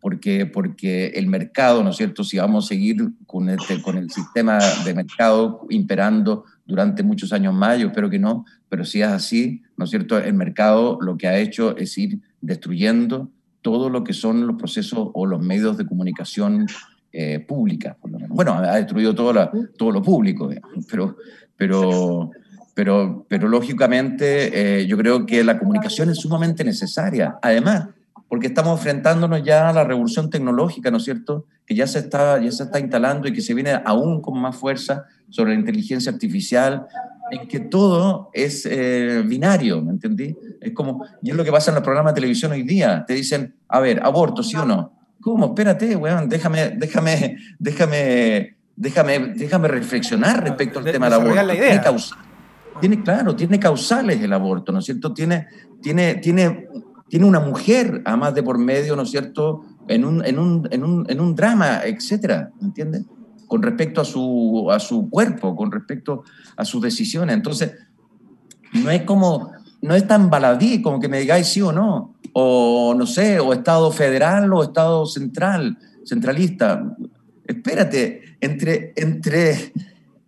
porque, 0.00 0.46
porque 0.46 1.08
el 1.08 1.26
mercado, 1.26 1.82
¿no 1.82 1.90
es 1.90 1.96
cierto?, 1.96 2.22
si 2.22 2.38
vamos 2.38 2.66
a 2.66 2.68
seguir 2.68 3.08
con, 3.26 3.48
este, 3.48 3.80
con 3.82 3.96
el 3.96 4.10
sistema 4.10 4.58
de 4.84 4.94
mercado 4.94 5.66
imperando 5.70 6.44
durante 6.66 7.02
muchos 7.02 7.32
años 7.32 7.54
más, 7.54 7.78
yo 7.78 7.88
espero 7.88 8.10
que 8.10 8.18
no, 8.18 8.44
pero 8.68 8.84
si 8.84 9.00
es 9.00 9.08
así, 9.08 9.62
¿no 9.76 9.84
es 9.84 9.90
cierto?, 9.90 10.18
el 10.18 10.34
mercado 10.34 10.98
lo 11.00 11.16
que 11.16 11.26
ha 11.26 11.38
hecho 11.38 11.76
es 11.76 11.96
ir 11.96 12.20
destruyendo 12.40 13.30
todo 13.70 13.90
lo 13.90 14.04
que 14.04 14.12
son 14.12 14.46
los 14.46 14.56
procesos 14.56 15.10
o 15.12 15.26
los 15.26 15.40
medios 15.40 15.76
de 15.76 15.86
comunicación 15.86 16.66
eh, 17.12 17.40
pública, 17.40 17.96
por 18.00 18.10
lo 18.10 18.18
menos. 18.18 18.36
Bueno, 18.36 18.54
ha 18.54 18.76
destruido 18.76 19.14
todo, 19.14 19.32
la, 19.32 19.50
todo 19.76 19.90
lo 19.90 20.02
público, 20.02 20.50
pero, 20.90 21.16
pero, 21.56 22.30
pero, 22.74 23.26
pero 23.28 23.48
lógicamente 23.48 24.80
eh, 24.80 24.86
yo 24.86 24.96
creo 24.96 25.24
que 25.24 25.42
la 25.44 25.58
comunicación 25.58 26.10
es 26.10 26.18
sumamente 26.18 26.64
necesaria. 26.64 27.38
Además, 27.42 27.88
porque 28.28 28.48
estamos 28.48 28.78
enfrentándonos 28.78 29.42
ya 29.42 29.70
a 29.70 29.72
la 29.72 29.84
revolución 29.84 30.28
tecnológica, 30.28 30.90
¿no 30.90 30.98
es 30.98 31.04
cierto? 31.04 31.46
Que 31.66 31.74
ya 31.74 31.86
se 31.86 32.00
está, 32.00 32.40
ya 32.40 32.52
se 32.52 32.64
está 32.64 32.78
instalando 32.78 33.26
y 33.26 33.32
que 33.32 33.40
se 33.40 33.54
viene 33.54 33.80
aún 33.84 34.20
con 34.20 34.38
más 34.38 34.56
fuerza 34.56 35.06
sobre 35.30 35.54
la 35.54 35.60
inteligencia 35.60 36.12
artificial, 36.12 36.86
en 37.30 37.48
que 37.48 37.60
todo 37.60 38.30
es 38.32 38.66
eh, 38.66 39.22
binario, 39.26 39.82
¿me 39.82 39.92
entendí? 39.92 40.36
Es 40.60 40.72
como, 40.72 41.04
y 41.22 41.30
es 41.30 41.36
lo 41.36 41.44
que 41.44 41.52
pasa 41.52 41.70
en 41.70 41.76
los 41.76 41.84
programas 41.84 42.14
de 42.14 42.20
televisión 42.20 42.52
hoy 42.52 42.62
día. 42.62 43.04
Te 43.06 43.14
dicen, 43.14 43.54
a 43.68 43.80
ver, 43.80 44.00
aborto, 44.02 44.42
sí 44.42 44.56
o 44.56 44.64
no. 44.64 44.92
¿Cómo? 45.20 45.46
Espérate, 45.46 45.96
weón, 45.96 46.28
déjame, 46.28 46.70
déjame, 46.76 47.36
déjame, 47.58 48.56
déjame, 48.76 49.18
déjame 49.34 49.68
reflexionar 49.68 50.42
respecto 50.44 50.78
al 50.78 50.84
tema 50.84 51.06
del 51.06 51.14
aborto. 51.14 51.46
Tiene, 51.46 51.80
tiene, 52.80 53.02
claro, 53.02 53.34
tiene 53.34 53.58
causales 53.58 54.20
el 54.20 54.32
aborto, 54.32 54.72
¿no 54.72 54.78
es 54.78 54.84
cierto? 54.84 55.12
Tiene, 55.12 55.46
tiene, 55.82 56.16
tiene, 56.16 56.68
tiene 57.08 57.26
una 57.26 57.40
mujer, 57.40 58.02
además 58.04 58.34
de 58.34 58.42
por 58.42 58.58
medio, 58.58 58.94
¿no 58.94 59.02
es 59.02 59.10
cierto? 59.10 59.64
En 59.88 60.04
un, 60.04 60.24
en 60.24 60.38
un, 60.38 60.68
en 60.70 60.84
un, 60.84 61.06
en 61.08 61.20
un 61.20 61.34
drama, 61.34 61.80
etcétera, 61.84 62.50
¿me 62.60 62.68
entiendes? 62.68 63.04
Con 63.48 63.62
respecto 63.62 64.00
a 64.00 64.04
su, 64.04 64.68
a 64.70 64.78
su 64.78 65.10
cuerpo, 65.10 65.56
con 65.56 65.72
respecto 65.72 66.22
a 66.56 66.64
sus 66.64 66.82
decisiones. 66.82 67.34
Entonces, 67.34 67.72
no 68.74 68.90
es 68.90 69.02
como, 69.02 69.52
no 69.80 69.94
es 69.94 70.06
tan 70.06 70.30
baladí 70.30 70.82
como 70.82 71.00
que 71.00 71.08
me 71.08 71.20
digáis 71.20 71.48
sí 71.48 71.62
o 71.62 71.72
no, 71.72 72.14
o 72.34 72.94
no 72.96 73.06
sé, 73.06 73.40
o 73.40 73.52
Estado 73.52 73.90
federal 73.90 74.52
o 74.52 74.62
Estado 74.62 75.06
central, 75.06 75.78
centralista. 76.04 76.94
Espérate, 77.46 78.36
entre, 78.40 78.92
entre, 78.96 79.72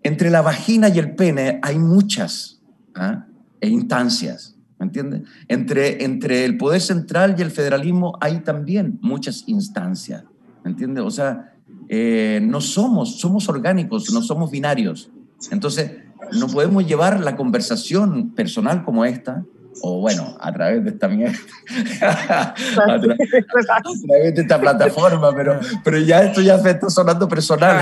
entre 0.02 0.30
la 0.30 0.40
vagina 0.40 0.88
y 0.88 0.98
el 0.98 1.14
pene 1.14 1.60
hay 1.62 1.78
muchas, 1.78 2.60
¿ah? 2.94 3.26
e 3.60 3.68
instancias, 3.68 4.56
¿me 4.78 4.86
entiendes? 4.86 5.22
Entre, 5.46 6.02
entre 6.04 6.46
el 6.46 6.56
poder 6.56 6.80
central 6.80 7.34
y 7.36 7.42
el 7.42 7.50
federalismo 7.50 8.16
hay 8.20 8.40
también 8.40 8.98
muchas 9.02 9.44
instancias, 9.46 10.24
¿me 10.64 10.70
entiendes? 10.70 11.04
O 11.04 11.10
sea, 11.10 11.52
eh, 11.92 12.38
no 12.40 12.60
somos, 12.60 13.18
somos 13.18 13.48
orgánicos, 13.48 14.12
no 14.12 14.22
somos 14.22 14.48
binarios. 14.52 15.10
Entonces, 15.50 15.90
no 16.38 16.46
podemos 16.46 16.86
llevar 16.86 17.18
la 17.18 17.34
conversación 17.34 18.30
personal 18.30 18.84
como 18.84 19.04
esta 19.04 19.42
o 19.82 20.00
bueno, 20.00 20.36
a 20.40 20.52
través 20.52 20.84
de 20.84 20.90
esta 20.90 21.08
mierda, 21.08 21.38
a, 22.02 22.54
través 23.00 24.34
de 24.34 24.42
esta 24.42 24.60
plataforma, 24.60 25.34
pero, 25.34 25.58
pero 25.82 25.98
ya 25.98 26.22
esto 26.22 26.40
ya 26.40 26.56
está 26.56 26.90
sonando 26.90 27.28
personal. 27.28 27.80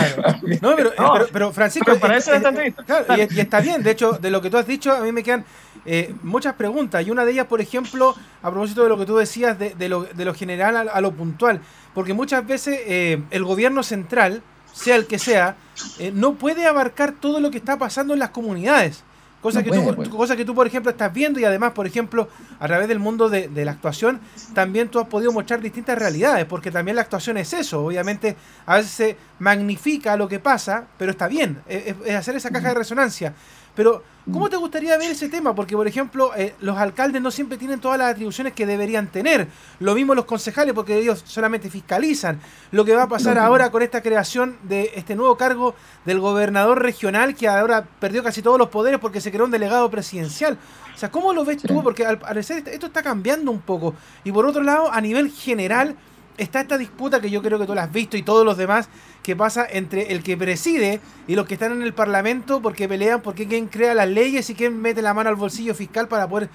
No, 0.60 0.76
pero, 0.76 0.92
pero, 1.32 1.52
Francisco, 1.52 1.92
y, 1.92 3.38
está 3.40 3.60
bien, 3.60 3.82
de 3.82 3.90
hecho, 3.90 4.12
de 4.12 4.30
lo 4.30 4.40
que 4.40 4.50
tú 4.50 4.58
has 4.58 4.66
dicho, 4.66 4.92
a 4.92 5.00
mí 5.00 5.12
me 5.12 5.22
quedan 5.22 5.44
eh, 5.86 6.14
muchas 6.22 6.54
preguntas, 6.54 7.04
y 7.06 7.10
una 7.10 7.24
de 7.24 7.32
ellas, 7.32 7.46
por 7.46 7.60
ejemplo, 7.60 8.14
a 8.42 8.50
propósito 8.50 8.82
de 8.82 8.88
lo 8.90 8.98
que 8.98 9.06
tú 9.06 9.16
decías 9.16 9.58
de, 9.58 9.70
de, 9.70 9.88
lo, 9.88 10.04
de 10.04 10.24
lo, 10.24 10.34
general 10.34 10.88
a, 10.92 11.00
lo 11.00 11.12
puntual, 11.12 11.60
porque 11.98 12.14
muchas 12.14 12.46
veces 12.46 12.78
eh, 12.86 13.20
el 13.32 13.42
gobierno 13.42 13.82
central, 13.82 14.40
sea 14.72 14.94
el 14.94 15.08
que 15.08 15.18
sea, 15.18 15.56
eh, 15.98 16.12
no 16.14 16.34
puede 16.34 16.64
abarcar 16.64 17.10
todo 17.10 17.40
lo 17.40 17.50
que 17.50 17.58
está 17.58 17.76
pasando 17.76 18.12
en 18.12 18.20
las 18.20 18.30
comunidades. 18.30 19.02
Cosa, 19.42 19.64
que 19.64 19.72
tú, 19.72 19.96
pues. 19.96 20.08
cosa 20.08 20.36
que 20.36 20.44
tú, 20.44 20.54
por 20.54 20.68
ejemplo, 20.68 20.92
estás 20.92 21.12
viendo 21.12 21.40
y 21.40 21.44
además, 21.44 21.72
por 21.72 21.88
ejemplo, 21.88 22.28
a 22.60 22.68
través 22.68 22.86
del 22.86 23.00
mundo 23.00 23.28
de, 23.28 23.50
la 23.64 23.72
actuación, 23.72 24.20
también 24.54 24.90
tú 24.90 25.00
has 25.00 25.08
podido 25.08 25.32
mostrar 25.32 25.60
distintas 25.60 25.98
realidades, 25.98 26.44
porque 26.44 26.70
también 26.70 26.94
la 26.94 27.02
actuación 27.02 27.36
es 27.36 27.52
eso. 27.52 27.84
Obviamente, 27.84 28.36
a 28.64 28.76
veces 28.76 28.92
se 28.92 29.16
magnifica 29.40 30.16
lo 30.16 30.28
que 30.28 30.38
pasa, 30.38 30.86
pero 30.98 31.10
está 31.10 31.26
bien, 31.26 31.62
es, 31.66 31.96
es 32.06 32.14
hacer 32.14 32.36
esa 32.36 32.50
caja 32.50 32.68
de 32.68 32.74
resonancia. 32.74 33.34
Pero, 33.78 34.02
¿cómo 34.24 34.46
mm. 34.46 34.50
te 34.50 34.56
gustaría 34.56 34.98
ver 34.98 35.12
ese 35.12 35.28
tema? 35.28 35.54
Porque, 35.54 35.76
por 35.76 35.86
ejemplo, 35.86 36.32
eh, 36.36 36.52
los 36.60 36.76
alcaldes 36.76 37.22
no 37.22 37.30
siempre 37.30 37.56
tienen 37.56 37.78
todas 37.78 37.96
las 37.96 38.10
atribuciones 38.10 38.52
que 38.52 38.66
deberían 38.66 39.06
tener. 39.06 39.46
Lo 39.78 39.94
mismo 39.94 40.16
los 40.16 40.24
concejales, 40.24 40.74
porque 40.74 40.98
ellos 40.98 41.22
solamente 41.24 41.70
fiscalizan. 41.70 42.40
Lo 42.72 42.84
que 42.84 42.96
va 42.96 43.04
a 43.04 43.08
pasar 43.08 43.38
ahora 43.38 43.70
con 43.70 43.82
esta 43.82 44.02
creación 44.02 44.56
de 44.64 44.90
este 44.96 45.14
nuevo 45.14 45.36
cargo 45.36 45.76
del 46.04 46.18
gobernador 46.18 46.82
regional, 46.82 47.36
que 47.36 47.46
ahora 47.46 47.86
perdió 48.00 48.24
casi 48.24 48.42
todos 48.42 48.58
los 48.58 48.68
poderes 48.68 48.98
porque 48.98 49.20
se 49.20 49.30
creó 49.30 49.44
un 49.44 49.52
delegado 49.52 49.88
presidencial. 49.88 50.58
O 50.92 50.98
sea, 50.98 51.12
¿cómo 51.12 51.32
lo 51.32 51.44
ves 51.44 51.62
tú? 51.62 51.80
Porque 51.80 52.04
al 52.04 52.18
parecer 52.18 52.64
esto 52.66 52.86
está 52.86 53.04
cambiando 53.04 53.52
un 53.52 53.60
poco. 53.60 53.94
Y 54.24 54.32
por 54.32 54.44
otro 54.44 54.64
lado, 54.64 54.90
a 54.92 55.00
nivel 55.00 55.30
general, 55.30 55.94
está 56.38 56.60
esta 56.60 56.78
disputa 56.78 57.20
que 57.20 57.30
yo 57.30 57.42
creo 57.42 57.58
que 57.58 57.66
tú 57.66 57.74
la 57.74 57.84
has 57.84 57.92
visto 57.92 58.16
y 58.16 58.22
todos 58.22 58.44
los 58.44 58.56
demás, 58.56 58.88
que 59.22 59.36
pasa 59.36 59.66
entre 59.68 60.12
el 60.12 60.22
que 60.22 60.36
preside 60.36 61.00
y 61.26 61.34
los 61.34 61.46
que 61.46 61.54
están 61.54 61.72
en 61.72 61.82
el 61.82 61.92
Parlamento 61.92 62.62
porque 62.62 62.88
pelean 62.88 63.20
porque 63.20 63.46
quién 63.46 63.66
crea 63.66 63.94
las 63.94 64.08
leyes 64.08 64.48
y 64.48 64.54
quién 64.54 64.80
mete 64.80 65.02
la 65.02 65.12
mano 65.12 65.28
al 65.28 65.36
bolsillo 65.36 65.74
fiscal 65.74 66.08
para 66.08 66.28
poder 66.28 66.48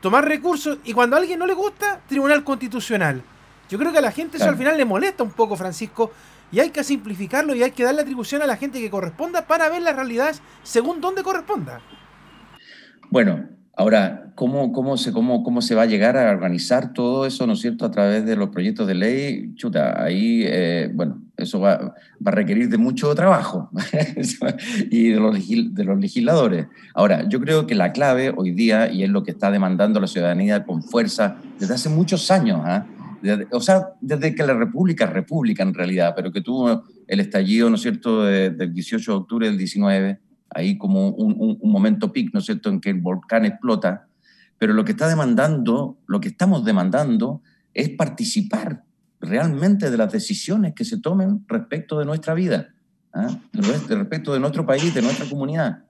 tomar 0.00 0.26
recursos 0.26 0.78
y 0.84 0.92
cuando 0.92 1.16
a 1.16 1.18
alguien 1.18 1.38
no 1.38 1.46
le 1.46 1.54
gusta, 1.54 2.00
Tribunal 2.08 2.44
Constitucional. 2.44 3.22
Yo 3.68 3.78
creo 3.78 3.92
que 3.92 3.98
a 3.98 4.02
la 4.02 4.12
gente 4.12 4.36
eso 4.36 4.48
al 4.48 4.56
final 4.56 4.76
le 4.76 4.84
molesta 4.84 5.22
un 5.22 5.32
poco, 5.32 5.56
Francisco, 5.56 6.12
y 6.52 6.60
hay 6.60 6.70
que 6.70 6.84
simplificarlo 6.84 7.54
y 7.54 7.62
hay 7.62 7.72
que 7.72 7.82
darle 7.82 8.02
atribución 8.02 8.42
a 8.42 8.46
la 8.46 8.56
gente 8.56 8.80
que 8.80 8.90
corresponda 8.90 9.46
para 9.46 9.68
ver 9.68 9.82
las 9.82 9.96
realidades 9.96 10.42
según 10.62 11.00
donde 11.00 11.22
corresponda. 11.22 11.80
Bueno, 13.10 13.48
Ahora, 13.76 14.30
¿cómo, 14.36 14.72
cómo, 14.72 14.96
se, 14.96 15.12
cómo, 15.12 15.42
¿cómo 15.42 15.60
se 15.60 15.74
va 15.74 15.82
a 15.82 15.86
llegar 15.86 16.16
a 16.16 16.30
organizar 16.30 16.92
todo 16.92 17.26
eso, 17.26 17.46
¿no 17.46 17.54
es 17.54 17.60
cierto?, 17.60 17.84
a 17.84 17.90
través 17.90 18.24
de 18.24 18.36
los 18.36 18.50
proyectos 18.50 18.86
de 18.86 18.94
ley. 18.94 19.54
Chuta, 19.56 20.00
ahí, 20.00 20.42
eh, 20.46 20.90
bueno, 20.94 21.22
eso 21.36 21.58
va, 21.58 21.78
va, 21.78 21.94
a 22.26 22.30
requerir 22.30 22.68
de 22.68 22.78
mucho 22.78 23.12
trabajo 23.16 23.70
y 24.90 25.08
de 25.08 25.18
los, 25.18 25.36
de 25.48 25.84
los 25.84 25.98
legisladores. 25.98 26.66
Ahora, 26.94 27.28
yo 27.28 27.40
creo 27.40 27.66
que 27.66 27.74
la 27.74 27.92
clave 27.92 28.32
hoy 28.36 28.52
día, 28.52 28.92
y 28.92 29.02
es 29.02 29.10
lo 29.10 29.24
que 29.24 29.32
está 29.32 29.50
demandando 29.50 29.98
la 29.98 30.06
ciudadanía 30.06 30.64
con 30.64 30.82
fuerza 30.82 31.36
desde 31.58 31.74
hace 31.74 31.88
muchos 31.88 32.30
años, 32.30 32.60
¿ah? 32.64 32.86
o 33.50 33.60
sea, 33.60 33.88
desde 34.00 34.34
que 34.34 34.46
la 34.46 34.54
República 34.54 35.06
República 35.06 35.62
en 35.62 35.74
realidad, 35.74 36.12
pero 36.14 36.30
que 36.30 36.40
tuvo 36.42 36.84
el 37.08 37.20
estallido, 37.20 37.68
¿no 37.70 37.76
es 37.76 37.82
cierto?, 37.82 38.22
del 38.22 38.72
18 38.72 39.10
de 39.10 39.16
octubre 39.16 39.46
del 39.46 39.58
19, 39.58 40.20
ahí 40.54 40.78
como 40.78 41.10
un, 41.10 41.58
momento 41.62 42.12
pic, 42.12 42.32
¿no 42.32 42.40
es 42.40 42.46
cierto?, 42.46 42.68
en 42.68 42.80
que 42.80 42.90
el 42.90 43.00
volcán 43.00 43.44
explota, 43.44 44.08
pero 44.58 44.72
lo 44.72 44.84
que 44.84 44.92
está 44.92 45.08
demandando, 45.08 45.98
lo 46.06 46.20
que 46.20 46.28
estamos 46.28 46.64
demandando 46.64 47.42
es 47.72 47.90
participar 47.90 48.84
realmente 49.20 49.90
de 49.90 49.96
las 49.96 50.12
decisiones 50.12 50.74
que 50.74 50.84
se 50.84 51.00
tomen 51.00 51.44
respecto 51.48 51.98
de 51.98 52.04
nuestra 52.04 52.34
vida, 52.34 52.74
¿ah? 53.12 53.28
respecto 53.52 54.32
de 54.32 54.40
nuestro 54.40 54.64
país, 54.64 54.94
de 54.94 55.02
nuestra 55.02 55.28
comunidad 55.28 55.84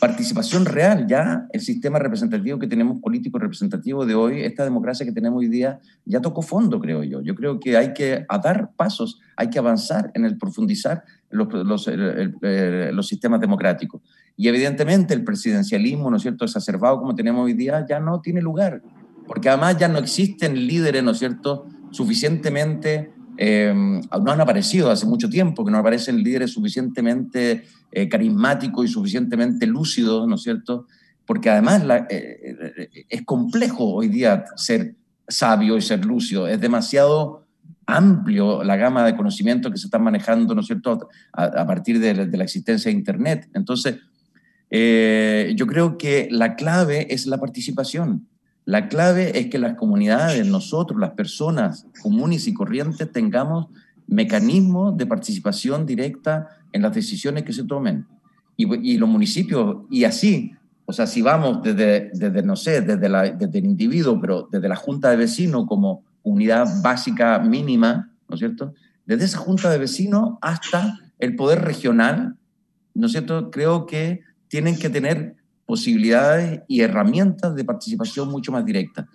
participación 0.00 0.64
real. 0.64 1.06
Ya 1.06 1.46
el 1.52 1.60
sistema 1.60 1.98
representativo 1.98 2.58
que 2.58 2.66
tenemos, 2.66 3.00
político 3.00 3.38
representativo 3.38 4.06
de 4.06 4.14
hoy, 4.14 4.42
esta 4.42 4.64
democracia 4.64 5.04
que 5.04 5.12
tenemos 5.12 5.38
hoy 5.38 5.48
día, 5.48 5.78
ya 6.04 6.20
tocó 6.20 6.42
fondo, 6.42 6.80
creo 6.80 7.04
yo. 7.04 7.20
Yo 7.20 7.34
creo 7.34 7.60
que 7.60 7.76
hay 7.76 7.92
que 7.92 8.26
dar 8.42 8.72
pasos, 8.76 9.20
hay 9.36 9.50
que 9.50 9.58
avanzar 9.58 10.10
en 10.14 10.24
el 10.24 10.38
profundizar 10.38 11.04
los, 11.30 11.84
los, 12.92 13.06
sistemas 13.06 13.40
democráticos. 13.40 14.02
Y 14.36 14.48
evidentemente 14.48 15.14
el 15.14 15.24
presidencialismo, 15.24 16.10
¿no 16.10 16.16
es 16.16 16.22
cierto?, 16.22 16.44
exacerbado 16.44 16.98
como 16.98 17.14
tenemos 17.14 17.44
hoy 17.44 17.54
día, 17.54 17.84
ya 17.88 18.00
no 18.00 18.20
tiene 18.20 18.40
lugar, 18.40 18.82
porque 19.26 19.48
además 19.48 19.78
ya 19.78 19.88
no 19.88 19.98
existen 19.98 20.66
líderes, 20.66 21.02
¿no 21.02 21.12
es 21.12 21.18
cierto?, 21.18 21.66
suficientemente 21.90 23.12
eh, 23.36 23.72
no 23.74 24.32
han 24.32 24.40
aparecido 24.40 24.90
hace 24.90 25.06
mucho 25.06 25.28
tiempo, 25.28 25.64
que 25.64 25.70
no 25.70 25.78
aparecen 25.78 26.22
líderes 26.22 26.52
suficientemente 26.52 27.64
eh, 27.90 28.08
carismáticos 28.08 28.84
y 28.84 28.88
suficientemente 28.88 29.66
lúcidos, 29.66 30.28
¿no 30.28 30.34
es 30.34 30.42
cierto? 30.42 30.86
Porque 31.26 31.48
además 31.48 31.82
eh, 32.10 33.06
es 33.08 33.22
complejo 33.24 33.94
hoy 33.94 34.08
día 34.08 34.44
ser 34.56 34.94
sabio 35.26 35.76
y 35.76 35.80
ser 35.80 36.04
lúcido, 36.04 36.48
es 36.48 36.60
demasiado 36.60 37.39
amplio 37.96 38.62
la 38.64 38.76
gama 38.76 39.04
de 39.04 39.16
conocimientos 39.16 39.72
que 39.72 39.78
se 39.78 39.86
están 39.86 40.02
manejando, 40.02 40.54
¿no 40.54 40.60
es 40.60 40.66
cierto?, 40.66 41.08
a, 41.32 41.66
partir 41.66 41.98
de, 42.00 42.14
la 42.14 42.44
existencia 42.44 42.90
de 42.90 42.96
Internet. 42.96 43.48
Entonces, 43.54 43.96
yo 44.70 45.66
creo 45.66 45.98
que 45.98 46.28
la 46.30 46.56
clave 46.56 47.12
es 47.12 47.26
la 47.26 47.38
participación. 47.38 48.26
La 48.64 48.88
clave 48.88 49.38
es 49.38 49.46
que 49.46 49.58
las 49.58 49.74
comunidades, 49.74 50.46
nosotros, 50.46 51.00
las 51.00 51.10
personas 51.10 51.86
comunes 52.02 52.46
y 52.46 52.54
corrientes, 52.54 53.10
tengamos 53.10 53.66
mecanismos 54.06 54.96
de 54.96 55.06
participación 55.06 55.86
directa 55.86 56.48
en 56.72 56.82
las 56.82 56.94
decisiones 56.94 57.44
que 57.44 57.52
se 57.52 57.64
tomen. 57.64 58.06
Y, 58.56 58.98
los 58.98 59.08
municipios, 59.08 59.78
y 59.90 60.04
así, 60.04 60.52
o 60.84 60.92
sea, 60.92 61.06
si 61.06 61.22
vamos 61.22 61.62
desde, 61.62 62.10
desde 62.12 62.42
no 62.42 62.56
sé, 62.56 62.82
desde, 62.82 63.08
la, 63.08 63.22
desde 63.30 63.58
el 63.58 63.64
individuo, 63.64 64.20
pero 64.20 64.48
desde 64.52 64.68
la 64.68 64.76
junta 64.76 65.10
de 65.10 65.16
vecinos 65.16 65.64
como 65.66 66.04
unidad 66.30 66.66
básica 66.82 67.38
mínima, 67.38 68.10
¿no 68.28 68.34
es 68.34 68.38
cierto? 68.38 68.74
Desde 69.04 69.24
esa 69.24 69.38
junta 69.38 69.70
de 69.70 69.78
vecinos 69.78 70.38
hasta 70.40 70.98
el 71.18 71.36
poder 71.36 71.62
regional, 71.62 72.36
¿no 72.94 73.06
es 73.06 73.12
cierto? 73.12 73.50
Creo 73.50 73.86
que 73.86 74.20
tienen 74.48 74.78
que 74.78 74.90
tener 74.90 75.36
posibilidades 75.66 76.62
y 76.66 76.80
herramientas 76.80 77.54
de 77.54 77.64
participación 77.64 78.28
mucho 78.28 78.52
más 78.52 78.64
directa. 78.64 79.08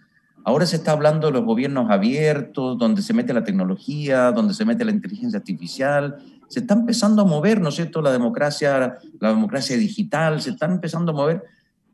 Ahora 0.44 0.66
se 0.66 0.76
está 0.76 0.92
hablando 0.92 1.28
de 1.28 1.34
los 1.34 1.44
gobiernos 1.44 1.90
abiertos, 1.90 2.78
donde 2.78 3.02
se 3.02 3.14
mete 3.14 3.34
la 3.34 3.44
tecnología, 3.44 4.32
donde 4.32 4.54
se 4.54 4.64
mete 4.64 4.86
la 4.86 4.92
inteligencia 4.92 5.40
artificial. 5.40 6.18
Se 6.48 6.60
está 6.60 6.76
empezando 6.76 7.24
a 7.24 7.26
mover, 7.26 7.60
¿no 7.60 7.70
es 7.70 7.76
cierto?, 7.76 8.02
la 8.02 8.12
democracia, 8.12 9.00
la 9.20 9.30
democracia 9.30 9.76
digital, 9.76 10.42
se 10.42 10.52
están 10.52 10.74
empezando 10.74 11.12
a 11.12 11.16
mover 11.16 11.44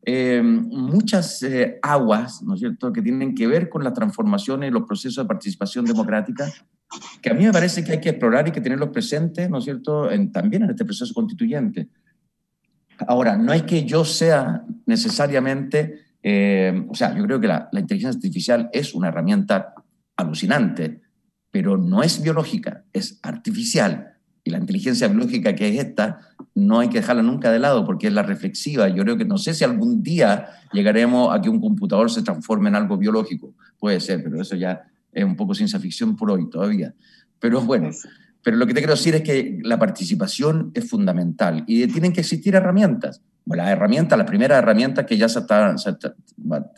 eh, 0.03 0.41
muchas 0.43 1.43
eh, 1.43 1.77
aguas, 1.81 2.41
¿no 2.41 2.55
es 2.55 2.59
cierto?, 2.59 2.91
que 2.91 3.01
tienen 3.01 3.35
que 3.35 3.45
ver 3.45 3.69
con 3.69 3.83
las 3.83 3.93
transformaciones 3.93 4.69
y 4.69 4.73
los 4.73 4.83
procesos 4.83 5.23
de 5.23 5.27
participación 5.27 5.85
democrática, 5.85 6.51
que 7.21 7.29
a 7.29 7.33
mí 7.33 7.45
me 7.45 7.51
parece 7.51 7.83
que 7.83 7.93
hay 7.93 8.01
que 8.01 8.09
explorar 8.09 8.47
y 8.47 8.51
que 8.51 8.61
tenerlos 8.61 8.89
presentes, 8.89 9.49
¿no 9.49 9.59
es 9.59 9.63
cierto?, 9.63 10.09
en, 10.09 10.31
también 10.31 10.63
en 10.63 10.71
este 10.71 10.85
proceso 10.85 11.13
constituyente. 11.13 11.89
Ahora, 13.07 13.37
no 13.37 13.53
es 13.53 13.63
que 13.63 13.85
yo 13.85 14.05
sea 14.05 14.63
necesariamente, 14.85 15.99
eh, 16.21 16.85
o 16.89 16.95
sea, 16.95 17.15
yo 17.15 17.23
creo 17.23 17.39
que 17.39 17.47
la, 17.47 17.69
inteligencia 17.73 18.17
artificial 18.17 18.69
es 18.73 18.93
una 18.93 19.09
herramienta 19.09 19.73
alucinante, 20.15 21.01
pero 21.49 21.77
no 21.77 22.03
es 22.03 22.21
biológica, 22.21 22.85
es 22.93 23.19
artificial. 23.23 24.17
Y 24.43 24.49
la 24.49 24.57
inteligencia 24.57 25.07
biológica 25.07 25.55
que 25.55 25.69
es 25.69 25.83
esta, 25.85 26.19
no 26.53 26.79
hay 26.79 26.89
que 26.89 26.99
dejarla 26.99 27.23
nunca 27.23 27.51
de 27.51 27.59
lado 27.59 27.85
porque 27.85 28.07
es 28.07 28.13
la 28.13 28.23
reflexiva. 28.23 28.89
Yo 28.89 29.03
creo 29.03 29.17
que 29.17 29.25
no 29.25 29.37
sé 29.37 29.53
si 29.53 29.63
algún 29.63 30.03
día 30.03 30.49
llegaremos 30.73 31.33
a 31.33 31.41
que 31.41 31.49
un 31.49 31.61
computador 31.61 32.11
se 32.11 32.23
transforme 32.23 32.69
en 32.69 32.75
algo 32.75 32.97
biológico. 32.97 33.53
Puede 33.79 33.99
ser, 33.99 34.23
pero 34.23 34.41
eso 34.41 34.55
ya 34.55 34.81
es 35.11 35.23
un 35.23 35.35
poco 35.35 35.53
ciencia 35.53 35.79
ficción 35.79 36.15
por 36.15 36.31
hoy 36.31 36.49
todavía. 36.49 36.93
Pero 37.39 37.61
bueno, 37.61 37.89
pero 38.43 38.57
lo 38.57 38.65
que 38.65 38.73
te 38.73 38.81
quiero 38.81 38.93
decir 38.93 39.15
es 39.15 39.21
que 39.21 39.59
la 39.63 39.79
participación 39.79 40.71
es 40.73 40.89
fundamental 40.89 41.63
y 41.67 41.85
tienen 41.87 42.13
que 42.13 42.21
existir 42.21 42.55
herramientas. 42.55 43.21
Bueno, 43.45 43.63
las 43.63 43.71
herramientas, 43.71 44.17
las 44.17 44.27
primeras 44.27 44.59
herramientas 44.59 45.05
que 45.05 45.17
ya 45.17 45.27
se, 45.27 45.41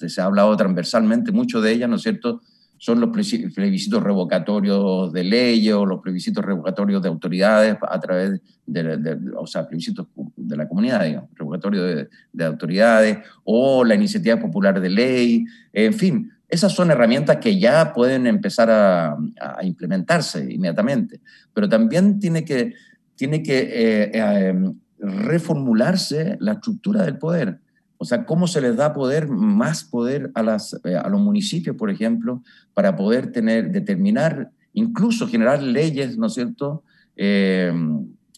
se, 0.07 0.21
ha 0.21 0.25
hablado 0.25 0.55
transversalmente, 0.55 1.31
mucho 1.31 1.62
de 1.62 1.71
ellas, 1.71 1.89
¿no 1.89 1.97
es 1.97 2.01
cierto?, 2.01 2.41
son 2.84 3.00
los 3.00 3.12
plebiscitos 3.12 4.04
revocatorios 4.04 5.13
de 5.13 5.24
leyes 5.24 5.74
o 5.74 5.86
los 5.86 6.02
plebiscitos 6.02 6.43
revocatorios 6.43 7.02
de 7.02 7.08
autoridades 7.08 7.78
a 7.82 7.98
través 8.02 8.41
de, 8.65 9.17
o 9.38 9.48
sea, 9.48 9.65
plebiscitos 9.65 10.08
de 10.36 10.58
la 10.58 10.67
comunidad, 10.67 11.06
digamos, 11.06 11.30
revocatorio 11.34 11.82
de, 11.82 12.10
de, 12.34 12.43
autoridades 12.43 13.19
o 13.46 13.86
la 13.86 13.96
iniciativa 13.96 14.38
popular 14.38 14.82
de 14.82 14.89
ley, 14.89 15.46
en 15.72 15.93
fin, 15.93 16.30
esas 16.50 16.74
son 16.74 16.91
herramientas 16.91 17.38
que 17.38 17.58
ya 17.58 17.93
pueden 17.93 18.28
empezar 18.28 18.69
a, 18.69 19.15
a 19.39 19.63
implementarse 19.63 20.52
inmediatamente, 20.52 21.22
pero 21.54 21.69
también 21.69 22.19
tiene 22.19 22.43
que, 22.43 22.74
tiene 23.15 23.41
que 23.43 23.60
eh, 23.60 24.12
eh, 24.13 24.74
reformularse 25.00 26.36
la 26.41 26.52
estructura 26.52 27.04
del 27.04 27.17
poder. 27.17 27.60
O 28.03 28.05
sea, 28.05 28.25
cómo 28.25 28.47
se 28.47 28.61
les 28.61 28.75
da 28.75 28.93
poder, 28.93 29.27
más 29.27 29.83
poder 29.83 30.31
a, 30.35 30.43
las, 30.43 30.79
eh, 30.83 30.95
a 30.95 31.07
los 31.09 31.21
municipios, 31.21 31.75
por 31.75 31.89
ejemplo, 31.89 32.43
para 32.73 32.95
poder 32.95 33.31
tener, 33.31 33.71
determinar, 33.71 34.51
incluso 34.73 35.27
generar 35.27 35.63
leyes, 35.63 36.17
¿no 36.17 36.27
es 36.27 36.33
cierto? 36.33 36.83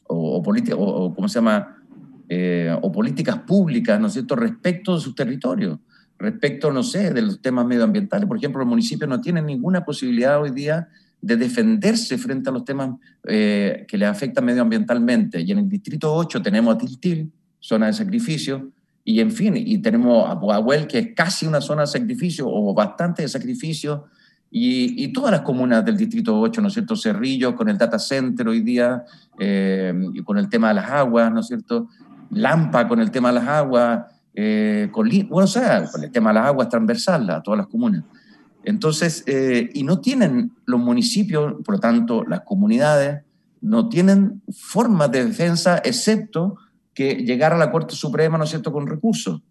o, 0.08 0.38
o, 0.38 0.76
o, 0.76 1.16
¿cómo 1.16 1.28
se 1.28 1.36
llama? 1.36 1.72
o 2.82 2.92
políticas 2.92 3.40
públicas, 3.40 4.00
¿no 4.00 4.08
es 4.08 4.14
cierto?, 4.14 4.36
respecto 4.36 4.96
de 4.96 5.02
sus 5.02 5.16
territorios 5.16 5.80
respecto, 6.18 6.72
no 6.72 6.84
sé, 6.84 7.14
de 7.14 7.22
los 7.22 7.42
temas 7.42 7.66
medioambientales. 7.66 8.28
Por 8.28 8.38
ejemplo, 8.38 8.60
los 8.60 8.68
municipios 8.70 9.10
no 9.10 9.20
tienen 9.22 9.46
ninguna 9.46 9.84
posibilidad 9.84 10.42
hoy 10.42 10.52
día 10.52 10.88
de 11.22 11.38
defenderse 11.38 12.18
frente 12.18 12.50
a 12.50 12.54
los 12.54 12.66
temas 12.66 12.92
eh, 13.28 13.86
que 13.88 13.98
les 13.98 14.08
afectan 14.08 14.46
medioambientalmente. 14.46 15.42
Y 15.42 15.52
en 15.52 15.60
el 15.60 15.70
Distrito 15.70 16.14
8 16.14 16.42
tenemos 16.42 16.76
a 16.76 16.78
Tiltil, 16.78 17.32
zona 17.60 17.88
de 17.88 17.94
sacrificio, 17.94 18.72
y 19.08 19.20
en 19.20 19.32
fin, 19.32 19.54
y 19.56 19.78
tenemos 19.78 20.28
a 20.28 20.40
Puahuel, 20.40 20.88
que 20.88 20.98
es 20.98 21.08
casi 21.16 21.46
una 21.46 21.62
zona 21.62 21.82
de 21.82 21.88
sacrificio 21.88 22.48
o 22.50 22.74
bastante 22.74 23.22
de 23.22 23.30
sacrificio, 23.30 24.06
y, 24.50 25.04
y, 25.04 25.14
todas 25.14 25.32
las 25.32 25.42
comunas 25.42 25.84
del 25.86 25.98
Distrito 25.98 26.40
8, 26.40 26.62
¿no 26.62 26.70
es 26.70 26.74
cierto? 26.74 26.96
Cerrillo, 26.96 27.56
con 27.56 27.70
el 27.70 27.78
data 27.78 28.00
center 28.00 28.48
hoy 28.48 28.62
día, 28.62 29.04
eh, 29.38 29.94
y 30.14 30.24
con 30.24 30.38
el 30.38 30.50
tema 30.50 30.70
de 30.70 30.76
las 30.76 30.90
aguas, 30.90 31.32
¿no 31.32 31.42
es 31.42 31.48
cierto? 31.48 31.90
Lampa 32.32 32.88
con 32.88 33.00
el 33.00 33.12
tema 33.12 33.30
de 33.30 33.36
las 33.36 33.48
aguas, 33.48 34.06
eh, 34.34 34.90
con, 34.92 35.08
bueno, 35.30 35.46
o 35.46 35.48
sea, 35.48 35.86
con 35.86 36.04
el 36.04 36.12
tema 36.12 36.32
de 36.32 36.36
las 36.36 36.48
aguas 36.48 36.70
transversal 36.70 37.30
a 37.30 37.44
todas 37.44 37.60
las 37.60 37.68
comunas. 37.68 38.04
Entonces, 38.64 39.24
eh, 39.28 39.70
y 39.74 39.84
no 39.84 40.00
tienen 40.00 40.52
los 40.66 40.80
municipios, 40.80 41.56
por 41.64 41.76
lo 41.76 41.80
tanto, 41.80 42.24
las 42.24 42.42
comunidades, 42.42 43.24
no 43.62 43.88
tienen 43.90 44.42
formas 44.52 45.12
de 45.12 45.26
defensa 45.26 45.80
excepto 45.84 46.56
que 46.96 47.18
llegar 47.18 47.54
a 47.54 47.58
la 47.58 47.72
Corte 47.72 47.94
Suprema, 47.94 48.40
¿no 48.40 48.46
es 48.46 48.50
cierto?, 48.50 48.72
con 48.72 48.88
recursos. 48.88 49.42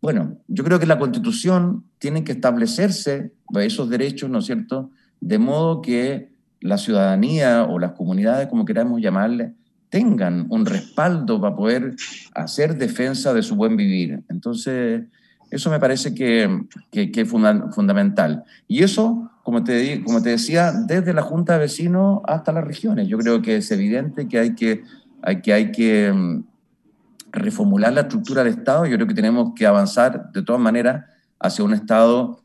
Bueno, 0.00 0.38
yo 0.48 0.64
creo 0.64 0.78
que 0.78 0.86
la 0.86 0.98
Constitución 0.98 1.84
tiene 1.98 2.24
que 2.24 2.32
establecerse 2.32 3.32
esos 3.58 3.90
derechos, 3.90 4.30
¿no 4.30 4.38
es 4.38 4.46
cierto?, 4.46 4.90
de 5.20 5.38
modo 5.38 5.82
que 5.82 6.30
la 6.60 6.78
ciudadanía 6.78 7.64
o 7.64 7.78
las 7.78 7.92
comunidades, 7.92 8.48
como 8.48 8.64
queramos 8.64 9.02
llamarle, 9.02 9.54
tengan 9.90 10.46
un 10.50 10.64
respaldo 10.64 11.40
para 11.40 11.56
poder 11.56 11.96
hacer 12.34 12.78
defensa 12.78 13.34
de 13.34 13.42
su 13.42 13.56
buen 13.56 13.76
vivir. 13.76 14.22
Entonces, 14.28 15.02
eso 15.50 15.68
me 15.68 15.80
parece 15.80 16.14
que, 16.14 16.64
que, 16.92 17.10
es 17.12 17.28
fundamental. 17.28 18.44
Y 18.68 18.84
eso, 18.84 19.30
como 19.42 19.64
te, 19.64 20.02
como 20.04 20.22
te 20.22 20.30
decía, 20.30 20.72
desde 20.72 21.12
la 21.12 21.22
Junta 21.22 21.54
de 21.54 21.60
Vecinos 21.60 22.20
hasta 22.24 22.52
las 22.52 22.64
regiones. 22.64 23.08
Yo 23.08 23.18
creo 23.18 23.42
que 23.42 23.56
es 23.56 23.70
evidente 23.72 24.28
que 24.28 24.38
hay 24.38 24.54
que, 24.54 24.84
hay 25.22 25.72
que, 25.72 26.12
mm, 26.12 26.44
reformular 27.32 27.92
la 27.92 28.02
estructura 28.02 28.42
del 28.42 28.54
Estado. 28.54 28.86
Yo 28.86 28.96
creo 28.96 29.06
que 29.06 29.14
tenemos 29.14 29.52
que 29.54 29.66
avanzar 29.66 30.30
de 30.32 30.42
todas 30.42 30.60
maneras 30.60 31.04
hacia 31.38 31.64
un 31.64 31.74
Estado, 31.74 32.42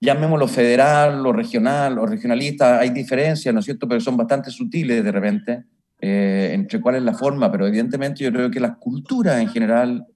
llamémoslo 0.00 0.48
federal 0.48 1.24
o 1.26 1.32
regional 1.32 1.98
o 1.98 2.06
regionalista. 2.06 2.78
Hay 2.78 2.90
diferencias, 2.90 3.52
¿no 3.52 3.60
es 3.60 3.66
cierto?, 3.66 3.88
pero 3.88 4.00
son 4.00 4.16
bastante 4.16 4.50
sutiles 4.50 5.04
de 5.04 5.12
repente 5.12 5.64
eh, 6.00 6.50
entre 6.52 6.80
cuál 6.80 6.96
es 6.96 7.02
la 7.02 7.14
forma, 7.14 7.50
pero 7.52 7.66
evidentemente 7.66 8.24
yo 8.24 8.32
creo 8.32 8.50
que 8.50 8.58
las 8.58 8.76
culturas 8.78 9.40
en 9.40 9.48
general 9.48 10.06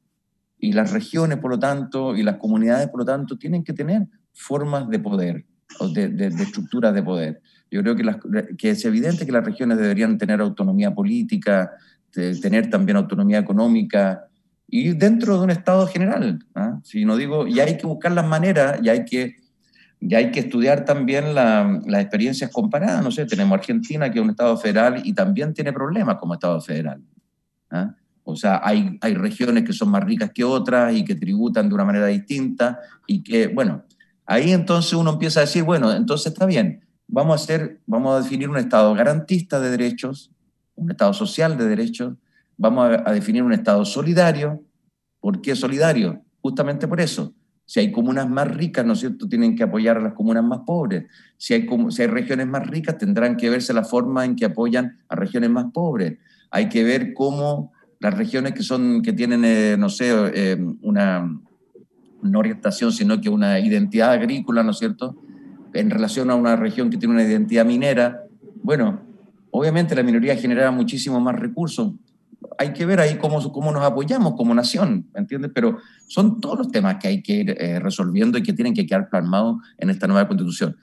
y 0.58 0.72
las 0.72 0.92
regiones, 0.92 1.38
por 1.38 1.50
lo 1.50 1.58
tanto, 1.60 2.16
y 2.16 2.24
las 2.24 2.38
comunidades, 2.38 2.88
por 2.88 3.00
lo 3.00 3.04
tanto, 3.04 3.38
tienen 3.38 3.62
que 3.62 3.72
tener 3.72 4.08
formas 4.32 4.88
de 4.88 4.98
poder, 4.98 5.46
o 5.78 5.88
de, 5.88 6.08
de, 6.08 6.26
estructuras 6.26 6.92
de 6.92 7.02
poder. 7.04 7.40
Yo 7.70 7.82
creo 7.82 7.96
que, 7.96 8.04
las, 8.04 8.16
que, 8.56 8.70
es 8.70 8.84
evidente 8.84 9.26
que 9.26 9.32
las 9.32 9.44
regiones 9.44 9.78
deberían 9.78 10.18
tener 10.18 10.40
autonomía 10.40 10.94
política, 10.94 11.72
tener 12.12 12.70
también 12.70 12.96
autonomía 12.96 13.38
económica 13.38 14.26
y 14.68 14.94
dentro 14.94 15.36
de 15.38 15.44
un 15.44 15.50
Estado 15.50 15.86
general. 15.86 16.38
¿ah? 16.54 16.80
Si 16.82 17.04
no 17.04 17.16
digo, 17.16 17.46
y 17.46 17.60
hay 17.60 17.76
que 17.76 17.86
buscar 17.86 18.12
las 18.12 18.26
maneras, 18.26 18.80
y 18.82 18.88
hay 18.88 19.04
que 19.04 19.36
y 19.98 20.14
hay 20.14 20.30
que 20.30 20.40
estudiar 20.40 20.84
también 20.84 21.34
las 21.34 22.00
experiencias 22.00 22.50
comparadas. 22.50 23.02
No 23.02 23.10
sé, 23.10 23.24
tenemos 23.24 23.58
Argentina, 23.58 24.10
que 24.10 24.18
es 24.18 24.22
un 24.22 24.30
Estado 24.30 24.56
federal 24.58 25.00
y 25.02 25.14
también 25.14 25.54
tiene 25.54 25.72
problemas 25.72 26.16
como 26.16 26.34
Estado 26.34 26.60
federal. 26.60 27.02
¿ah? 27.70 27.94
O 28.22 28.36
sea, 28.36 28.60
hay, 28.62 28.98
hay 29.00 29.14
regiones 29.14 29.64
que 29.64 29.72
son 29.72 29.88
más 29.88 30.04
ricas 30.04 30.30
que 30.34 30.44
otras 30.44 30.94
y 30.94 31.04
que 31.04 31.14
tributan 31.14 31.68
de 31.68 31.74
una 31.74 31.84
manera 31.84 32.06
distinta 32.06 32.78
y 33.06 33.22
que, 33.22 33.46
bueno, 33.46 33.84
ahí 34.26 34.52
entonces 34.52 34.92
uno 34.92 35.12
empieza 35.12 35.40
a 35.40 35.44
decir, 35.44 35.62
bueno, 35.62 35.92
entonces 35.92 36.32
está 36.32 36.44
bien, 36.44 36.85
vamos 37.08 37.40
a, 37.40 37.44
hacer, 37.44 37.80
vamos 37.86 38.14
a 38.14 38.22
definir 38.22 38.48
un 38.48 38.56
Estado 38.56 38.94
garantista 38.94 39.60
de 39.60 39.70
derechos, 39.70 40.30
un 40.74 40.90
Estado 40.90 41.12
social 41.12 41.56
de 41.56 41.66
derechos, 41.66 42.14
vamos 42.56 42.90
a, 42.90 43.08
a 43.08 43.12
definir 43.12 43.42
un 43.42 43.52
Estado 43.52 43.84
solidario. 43.84 44.62
¿Por 45.20 45.40
qué 45.40 45.56
solidario? 45.56 46.22
Justamente 46.40 46.86
por 46.86 47.00
eso, 47.00 47.34
si 47.66 47.80
hay 47.80 47.90
comunas 47.90 48.30
más 48.30 48.48
ricas, 48.56 48.86
¿no 48.86 48.92
es 48.92 49.00
cierto?, 49.00 49.28
tienen 49.28 49.56
que 49.56 49.64
apoyar 49.64 49.96
a 49.96 50.00
las 50.00 50.14
comunas 50.14 50.44
más 50.44 50.60
pobres. 50.60 51.06
Si 51.36 51.52
hay, 51.52 51.66
si 51.90 52.02
hay 52.02 52.08
regiones 52.08 52.46
más 52.46 52.66
ricas, 52.66 52.96
tendrán 52.96 53.36
que 53.36 53.50
verse 53.50 53.74
la 53.74 53.82
forma 53.82 54.24
en 54.24 54.36
que 54.36 54.44
apoyan 54.44 54.98
a 55.08 55.16
regiones 55.16 55.50
más 55.50 55.66
pobres. 55.72 56.18
Hay 56.50 56.68
que 56.68 56.84
ver 56.84 57.12
cómo 57.12 57.72
las 57.98 58.16
regiones 58.16 58.52
que, 58.52 58.62
son, 58.62 59.02
que 59.02 59.12
tienen, 59.12 59.44
eh, 59.44 59.76
no 59.76 59.88
sé, 59.88 60.12
eh, 60.12 60.56
una, 60.82 61.28
no 62.22 62.38
orientación, 62.38 62.92
sino 62.92 63.20
que 63.20 63.28
una 63.28 63.58
identidad 63.58 64.12
agrícola, 64.12 64.62
¿no 64.62 64.70
es 64.70 64.78
cierto?, 64.78 65.16
en 65.78 65.90
relación 65.90 66.30
a 66.30 66.34
una 66.34 66.56
región 66.56 66.90
que 66.90 66.96
tiene 66.96 67.14
una 67.14 67.24
identidad 67.24 67.64
minera, 67.64 68.24
bueno, 68.62 69.00
obviamente 69.50 69.94
la 69.94 70.02
minoría 70.02 70.36
genera 70.36 70.70
muchísimo 70.70 71.20
más 71.20 71.36
recursos, 71.36 71.92
hay 72.58 72.72
que 72.72 72.86
ver 72.86 73.00
ahí 73.00 73.16
cómo, 73.16 73.40
cómo 73.52 73.72
nos 73.72 73.84
apoyamos 73.84 74.34
como 74.34 74.54
nación, 74.54 75.06
¿me 75.14 75.20
entiendes? 75.20 75.50
Pero 75.54 75.78
son 76.06 76.40
todos 76.40 76.58
los 76.58 76.70
temas 76.70 76.96
que 76.96 77.08
hay 77.08 77.22
que 77.22 77.32
ir 77.32 77.50
eh, 77.50 77.78
resolviendo 77.80 78.38
y 78.38 78.42
que 78.42 78.52
tienen 78.52 78.74
que 78.74 78.86
quedar 78.86 79.08
plasmados 79.08 79.56
en 79.78 79.90
esta 79.90 80.06
nueva 80.06 80.26
constitución. 80.28 80.76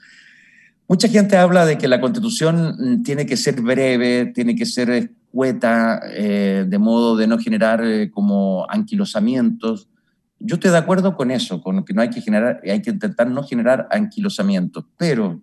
Mucha 0.86 1.08
gente 1.08 1.36
habla 1.36 1.64
de 1.64 1.78
que 1.78 1.88
la 1.88 2.00
constitución 2.00 2.76
mm, 2.78 3.02
tiene 3.02 3.26
que 3.26 3.36
ser 3.36 3.60
breve, 3.60 4.26
tiene 4.34 4.54
que 4.54 4.66
ser 4.66 4.90
escueta, 4.90 6.00
eh, 6.10 6.66
de 6.68 6.78
modo 6.78 7.16
de 7.16 7.26
no 7.26 7.38
generar 7.38 7.82
eh, 7.84 8.10
como 8.10 8.66
anquilosamientos. 8.68 9.88
Yo 10.46 10.56
estoy 10.56 10.72
de 10.72 10.76
acuerdo 10.76 11.16
con 11.16 11.30
eso, 11.30 11.62
con 11.62 11.82
que 11.86 11.94
no 11.94 12.02
hay 12.02 12.10
que 12.10 12.20
generar, 12.20 12.60
hay 12.70 12.82
que 12.82 12.90
intentar 12.90 13.30
no 13.30 13.42
generar 13.42 13.88
anquilosamientos, 13.90 14.84
pero 14.98 15.40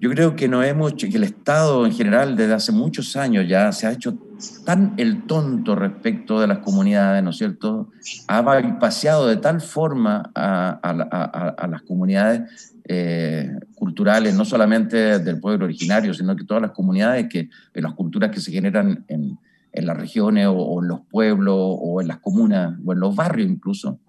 yo 0.00 0.10
creo 0.10 0.34
que 0.34 0.48
no 0.48 0.64
hemos, 0.64 0.94
que 0.94 1.06
el 1.06 1.22
Estado 1.22 1.86
en 1.86 1.92
general 1.92 2.34
desde 2.34 2.54
hace 2.54 2.72
muchos 2.72 3.14
años 3.14 3.46
ya 3.48 3.70
se 3.70 3.86
ha 3.86 3.92
hecho 3.92 4.18
tan 4.64 4.94
el 4.96 5.22
tonto 5.28 5.76
respecto 5.76 6.40
de 6.40 6.48
las 6.48 6.58
comunidades, 6.58 7.22
¿no 7.22 7.30
es 7.30 7.36
cierto? 7.36 7.90
Ha 8.26 8.78
paseado 8.80 9.28
de 9.28 9.36
tal 9.36 9.60
forma 9.60 10.32
a, 10.34 11.68
las 11.70 11.82
comunidades 11.82 12.72
eh, 12.88 13.52
culturales, 13.76 14.34
no 14.34 14.44
solamente 14.44 15.20
del 15.20 15.38
pueblo 15.38 15.66
originario, 15.66 16.12
sino 16.12 16.34
que 16.34 16.44
todas 16.44 16.60
las 16.60 16.72
comunidades, 16.72 17.28
que, 17.28 17.48
las 17.74 17.94
culturas 17.94 18.32
que 18.32 18.40
se 18.40 18.50
generan 18.50 19.04
en, 19.06 19.38
las 19.72 19.96
regiones 19.96 20.48
o, 20.50 20.82
en 20.82 20.88
los 20.88 21.00
pueblos 21.10 21.56
o 21.56 22.00
en 22.00 22.08
las 22.08 22.18
comunas 22.18 22.78
o 22.84 22.92
en 22.92 23.00
los 23.00 23.16
barrios 23.16 23.50
incluso, 23.50 24.00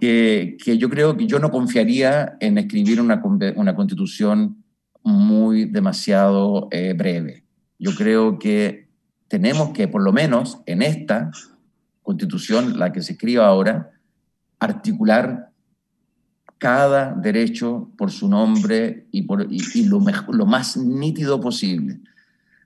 que, 0.00 0.56
que 0.62 0.78
yo 0.78 0.90
creo 0.90 1.16
que 1.16 1.26
yo 1.26 1.38
no 1.38 1.50
confiaría 1.50 2.36
en 2.40 2.58
escribir 2.58 3.00
una, 3.00 3.22
una 3.56 3.74
constitución 3.74 4.64
muy 5.04 5.66
demasiado 5.66 6.68
eh, 6.70 6.94
breve. 6.94 7.44
Yo 7.78 7.94
creo 7.94 8.38
que 8.38 8.88
tenemos 9.28 9.70
que, 9.70 9.86
por 9.86 10.02
lo 10.02 10.12
menos 10.12 10.60
en 10.66 10.82
esta 10.82 11.30
constitución, 12.02 12.78
la 12.78 12.92
que 12.92 13.02
se 13.02 13.12
escriba 13.12 13.46
ahora, 13.46 13.92
articular 14.58 15.50
cada 16.58 17.14
derecho 17.14 17.90
por 17.98 18.10
su 18.10 18.28
nombre 18.28 19.06
y, 19.10 19.22
por, 19.22 19.46
y, 19.50 19.84
lo, 19.84 20.00
lo, 20.28 20.46
más 20.46 20.76
nítido 20.76 21.40
posible. 21.40 22.00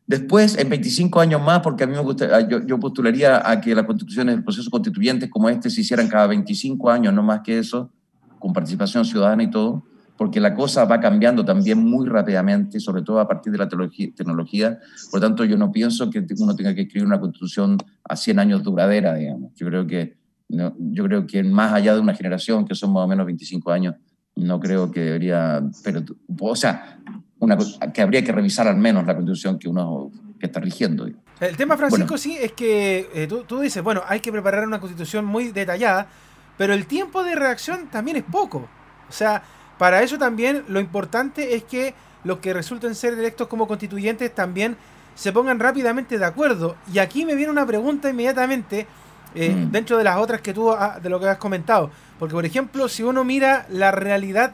Después, 0.09 0.57
en 0.57 0.71
25 0.71 1.21
años 1.21 1.43
más, 1.43 1.61
porque 1.61 1.85
a 1.85 1.87
mí 1.87 1.93
me 1.93 2.01
gusta, 2.01 2.41
yo, 2.49 2.67
yo 2.67 2.81
postularía 2.81 3.47
a 3.47 3.61
que 3.61 3.75
las 3.75 3.85
constituciones, 3.85 4.37
el 4.37 4.43
proceso 4.43 4.71
constituyentes 4.71 5.29
como 5.29 5.51
este 5.51 5.69
se 5.69 5.83
hicieran 5.83 6.09
cada 6.09 6.27
25 6.29 6.91
años, 6.91 7.13
no 7.13 7.23
más 7.23 7.43
que 7.43 7.59
eso, 7.59 7.93
con 8.39 8.55
participación 8.55 9.05
ciudadana 9.05 9.43
y 9.43 9.51
todo, 9.51 9.85
porque 10.17 10.41
la 10.41 10.55
cosa 10.55 10.87
va 10.87 10.99
cambiando 10.99 11.45
también 11.45 11.85
muy 11.85 12.09
rápidamente, 12.09 12.81
sobre 12.81 13.03
todo 13.03 13.21
a 13.21 13.29
partir 13.29 13.53
de 13.53 13.59
la 13.59 13.69
tecnología. 13.69 14.79
Por 15.11 15.21
lo 15.21 15.27
tanto, 15.27 15.45
yo 15.45 15.59
no 15.59 15.71
pienso 15.71 16.09
que 16.09 16.25
uno 16.39 16.57
tenga 16.57 16.75
que 16.75 16.83
escribir 16.83 17.07
una 17.07 17.21
constitución 17.21 17.77
a 18.03 18.17
100 18.17 18.39
años 18.39 18.63
duradera, 18.63 19.15
digamos. 19.15 19.53
Yo 19.57 19.67
creo 19.67 19.87
que, 19.87 20.17
yo 20.49 21.05
creo 21.05 21.27
que 21.27 21.45
más 21.45 21.75
allá 21.75 21.95
de 21.95 22.01
una 22.01 22.15
generación, 22.15 22.65
que 22.65 22.75
son 22.75 22.95
más 22.95 23.05
o 23.05 23.09
menos 23.09 23.27
25 23.27 23.71
años, 23.71 23.95
no 24.37 24.59
creo 24.59 24.91
que 24.91 25.01
debería, 25.01 25.63
pero, 25.85 26.03
o 26.41 26.57
sea, 26.57 26.99
una, 27.41 27.57
que 27.93 28.03
habría 28.03 28.25
que 28.25 28.33
revisar 28.33 28.67
al 28.67 28.77
menos 28.77 29.07
la 29.07 29.15
constitución 29.15 29.59
que 29.59 29.69
uno 29.69 30.11
que 30.39 30.47
está 30.47 30.61
rigiendo. 30.61 31.09
El 31.41 31.57
tema, 31.57 31.77
Francisco, 31.77 32.19
sí, 32.19 32.37
es 32.41 32.53
que 32.53 33.09
eh, 33.15 33.27
tú, 33.29 33.45
tú, 33.45 33.61
dices, 33.61 33.83
bueno, 33.83 34.03
hay 34.07 34.21
que 34.21 34.33
preparar 34.33 34.67
una 34.67 34.81
constitución 34.81 35.25
muy 35.25 35.53
detallada, 35.53 36.09
pero 36.57 36.75
el 36.75 36.87
tiempo 36.87 37.23
de 37.23 37.35
reacción 37.35 37.89
también 37.89 38.17
es 38.17 38.25
poco. 38.25 38.69
O 39.09 39.13
sea, 39.13 39.43
para 39.79 40.03
eso 40.03 40.19
también 40.19 40.65
lo 40.69 40.81
importante 40.81 41.55
es 41.55 41.65
que 41.65 41.95
los 42.25 42.39
que 42.39 42.53
resulten 42.53 42.95
ser 42.95 43.15
electos 43.15 43.47
como 43.47 43.67
constituyentes 43.67 44.35
también 44.35 44.77
se 45.15 45.33
pongan 45.33 45.59
rápidamente 45.59 46.19
de 46.19 46.25
acuerdo. 46.25 46.77
Y 46.93 46.99
aquí 46.99 47.25
me 47.25 47.35
viene 47.35 47.51
una 47.51 47.67
pregunta 47.67 48.11
inmediatamente, 48.11 48.87
eh, 49.35 49.51
mm. 49.51 49.71
dentro 49.71 49.99
de 49.99 50.05
las 50.05 50.19
otras 50.19 50.41
que 50.41 50.53
tú, 50.53 50.73
de 51.03 51.09
lo 51.09 51.21
que 51.21 51.29
has 51.29 51.39
comentado. 51.39 51.91
Porque, 52.19 52.35
por 52.35 52.45
ejemplo, 52.45 52.89
si 52.89 53.03
uno 53.03 53.25
mira 53.25 53.67
la 53.71 53.91
realidad 53.93 54.53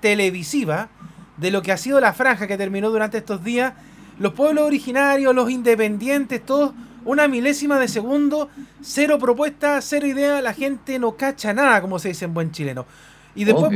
televisiva 0.00 0.88
de 1.36 1.50
lo 1.50 1.62
que 1.62 1.72
ha 1.72 1.76
sido 1.76 2.00
la 2.00 2.12
franja 2.12 2.46
que 2.46 2.56
terminó 2.56 2.90
durante 2.90 3.18
estos 3.18 3.42
días, 3.42 3.74
los 4.18 4.32
pueblos 4.32 4.64
originarios, 4.64 5.34
los 5.34 5.50
independientes, 5.50 6.44
todos 6.44 6.72
una 7.04 7.28
milésima 7.28 7.78
de 7.78 7.88
segundo, 7.88 8.48
cero 8.80 9.18
propuestas, 9.18 9.84
cero 9.86 10.06
idea, 10.06 10.40
la 10.40 10.54
gente 10.54 10.98
no 10.98 11.16
cacha 11.16 11.52
nada, 11.52 11.80
como 11.80 11.98
se 11.98 12.08
dice 12.08 12.24
en 12.24 12.34
buen 12.34 12.50
chileno. 12.50 12.86
Y 13.34 13.44
después, 13.44 13.72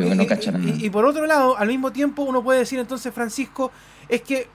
y, 0.79 0.91
por 0.91 1.05
otro 1.05 1.27
lado, 1.27 1.57
al 1.57 1.69
mismo 1.69 1.93
tiempo, 1.93 2.23
uno 2.23 2.43
puede 2.43 2.61
decir 2.61 2.79
entonces, 2.79 3.13
Francisco, 3.13 3.73
es 4.09 4.23
que 4.23 4.47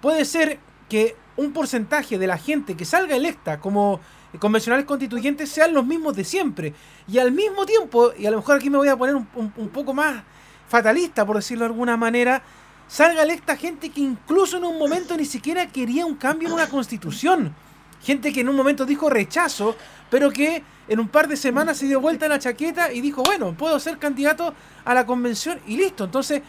puede 0.00 0.24
ser 0.24 0.58
que 0.88 1.16
un 1.36 1.52
porcentaje 1.52 2.18
de 2.18 2.26
la 2.26 2.36
gente 2.36 2.76
que 2.76 2.84
salga 2.84 3.14
electa 3.14 3.60
como 3.60 4.00
convencionales 4.40 4.84
constituyentes 4.84 5.48
sean 5.48 5.72
los 5.72 5.86
mismos 5.86 6.16
de 6.16 6.24
siempre. 6.24 6.74
Y 7.06 7.18
al 7.18 7.30
mismo 7.30 7.64
tiempo, 7.64 8.12
y 8.18 8.26
a 8.26 8.30
lo 8.30 8.38
mejor 8.38 8.56
aquí 8.56 8.68
me 8.68 8.78
voy 8.78 8.88
a 8.88 8.96
poner 8.96 9.14
un, 9.14 9.28
un 9.34 9.68
poco 9.68 9.94
más 9.94 10.24
fatalista, 10.68 11.26
por 11.26 11.36
decirlo 11.36 11.64
de 11.64 11.72
alguna 11.72 11.96
manera, 11.96 12.42
salga 12.86 13.22
electa 13.22 13.56
gente 13.56 13.90
que 13.90 14.00
incluso 14.00 14.58
en 14.58 14.64
un 14.64 14.78
momento 14.78 15.16
ni 15.16 15.24
siquiera 15.24 15.66
quería 15.66 16.06
un 16.06 16.16
cambio 16.16 16.48
en 16.48 16.54
una 16.54 16.68
constitución. 16.68 17.54
Gente 18.02 18.32
que 18.32 18.42
en 18.42 18.48
un 18.48 18.56
momento 18.56 18.86
dijo 18.86 19.10
rechazo, 19.10 19.76
pero 20.10 20.30
que 20.30 20.62
en 20.86 21.00
un 21.00 21.08
par 21.08 21.28
de 21.28 21.36
semanas 21.36 21.78
se 21.78 21.86
dio 21.86 22.00
vuelta 22.00 22.26
en 22.26 22.32
la 22.32 22.38
chaqueta 22.38 22.92
y 22.92 23.00
dijo, 23.00 23.22
bueno, 23.22 23.54
puedo 23.54 23.78
ser 23.80 23.98
candidato 23.98 24.54
a 24.84 24.94
la 24.94 25.04
convención 25.04 25.58
y 25.66 25.76
listo. 25.76 26.04
Entonces, 26.04 26.42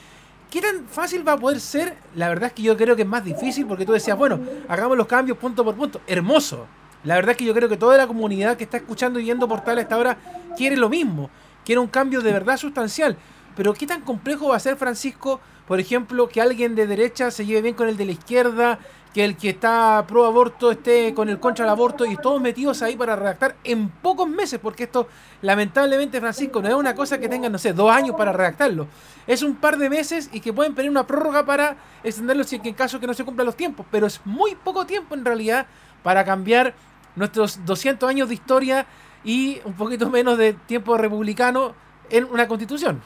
¿qué 0.49 0.61
tan 0.61 0.87
fácil 0.87 1.27
va 1.27 1.33
a 1.33 1.37
poder 1.37 1.59
ser? 1.59 1.97
La 2.15 2.29
verdad 2.29 2.47
es 2.47 2.53
que 2.53 2.61
yo 2.61 2.77
creo 2.77 2.95
que 2.95 3.01
es 3.01 3.07
más 3.07 3.23
difícil 3.23 3.65
porque 3.65 3.85
tú 3.85 3.93
decías, 3.93 4.17
bueno, 4.17 4.39
hagamos 4.67 4.95
los 4.95 5.07
cambios 5.07 5.37
punto 5.37 5.63
por 5.65 5.75
punto. 5.75 6.01
Hermoso. 6.07 6.67
La 7.03 7.15
verdad 7.15 7.31
es 7.31 7.37
que 7.37 7.45
yo 7.45 7.53
creo 7.53 7.69
que 7.69 7.77
toda 7.77 7.97
la 7.97 8.07
comunidad 8.07 8.57
que 8.57 8.65
está 8.65 8.77
escuchando 8.77 9.19
y 9.19 9.23
viendo 9.23 9.47
Portal 9.47 9.77
a 9.77 9.81
esta 9.81 9.97
hora 9.97 10.17
quiere 10.55 10.77
lo 10.77 10.89
mismo. 10.89 11.29
Quiere 11.65 11.79
un 11.79 11.87
cambio 11.87 12.21
de 12.21 12.31
verdad 12.31 12.57
sustancial. 12.57 13.17
Pero 13.59 13.73
¿qué 13.73 13.85
tan 13.85 13.99
complejo 13.99 14.47
va 14.47 14.55
a 14.55 14.59
ser, 14.61 14.77
Francisco, 14.77 15.41
por 15.67 15.81
ejemplo, 15.81 16.29
que 16.29 16.39
alguien 16.39 16.75
de 16.75 16.87
derecha 16.87 17.29
se 17.29 17.45
lleve 17.45 17.63
bien 17.63 17.75
con 17.75 17.89
el 17.89 17.97
de 17.97 18.05
la 18.05 18.13
izquierda, 18.13 18.79
que 19.13 19.25
el 19.25 19.35
que 19.35 19.49
está 19.49 20.05
pro 20.07 20.25
aborto 20.25 20.71
esté 20.71 21.13
con 21.13 21.27
el 21.27 21.41
contra 21.41 21.65
el 21.65 21.69
aborto 21.69 22.05
y 22.05 22.15
todos 22.15 22.39
metidos 22.39 22.81
ahí 22.81 22.95
para 22.95 23.17
redactar 23.17 23.57
en 23.65 23.89
pocos 23.89 24.29
meses, 24.29 24.61
porque 24.63 24.83
esto 24.83 25.09
lamentablemente, 25.41 26.21
Francisco, 26.21 26.61
no 26.61 26.69
es 26.69 26.73
una 26.73 26.95
cosa 26.95 27.17
que 27.17 27.27
tengan, 27.27 27.51
no 27.51 27.57
sé, 27.57 27.73
dos 27.73 27.91
años 27.91 28.15
para 28.15 28.31
redactarlo. 28.31 28.87
Es 29.27 29.43
un 29.43 29.55
par 29.57 29.77
de 29.77 29.89
meses 29.89 30.29
y 30.31 30.39
que 30.39 30.53
pueden 30.53 30.73
pedir 30.73 30.89
una 30.89 31.05
prórroga 31.05 31.45
para 31.45 31.75
extenderlo 32.01 32.45
si 32.45 32.61
en 32.63 32.73
caso 32.75 33.01
que 33.01 33.07
no 33.07 33.13
se 33.13 33.25
cumplan 33.25 33.45
los 33.45 33.57
tiempos, 33.57 33.85
pero 33.91 34.07
es 34.07 34.21
muy 34.23 34.55
poco 34.55 34.85
tiempo 34.85 35.15
en 35.15 35.25
realidad 35.25 35.67
para 36.01 36.23
cambiar 36.23 36.75
nuestros 37.17 37.65
200 37.65 38.09
años 38.09 38.29
de 38.29 38.35
historia 38.35 38.85
y 39.25 39.59
un 39.65 39.73
poquito 39.73 40.09
menos 40.09 40.37
de 40.37 40.53
tiempo 40.53 40.97
republicano 40.97 41.75
en 42.09 42.23
una 42.23 42.47
constitución. 42.47 43.01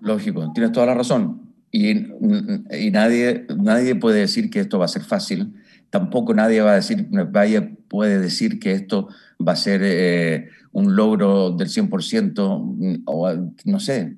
Lógico, 0.00 0.52
tienes 0.52 0.72
toda 0.72 0.86
la 0.86 0.94
razón. 0.94 1.42
Y, 1.72 1.90
y, 1.90 2.90
nadie, 2.90 3.46
nadie 3.56 3.94
puede 3.96 4.20
decir 4.20 4.50
que 4.50 4.60
esto 4.60 4.78
va 4.78 4.86
a 4.86 4.88
ser 4.88 5.02
fácil. 5.02 5.54
Tampoco 5.90 6.34
nadie 6.34 6.60
va 6.60 6.72
a 6.72 6.76
decir, 6.76 7.08
vaya, 7.30 7.70
puede 7.88 8.20
decir 8.20 8.58
que 8.58 8.72
esto 8.72 9.08
va 9.46 9.52
a 9.52 9.56
ser 9.56 9.80
eh, 9.84 10.48
un 10.72 10.96
logro 10.96 11.50
del 11.50 11.68
100% 11.68 13.02
o 13.06 13.34
no 13.64 13.80
sé, 13.80 14.16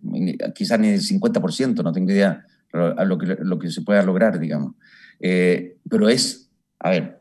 quizás 0.55 0.81
ni 0.81 0.91
del 0.91 1.01
50%, 1.01 1.83
no 1.83 1.93
tengo 1.93 2.11
idea 2.11 2.45
a 2.73 3.05
lo 3.05 3.19
que, 3.19 3.27
lo 3.41 3.59
que 3.59 3.71
se 3.71 3.83
pueda 3.83 4.03
lograr, 4.03 4.39
digamos. 4.39 4.75
Eh, 5.21 5.77
pero 5.89 6.09
es, 6.09 6.51
a 6.79 6.91
ver, 6.91 7.21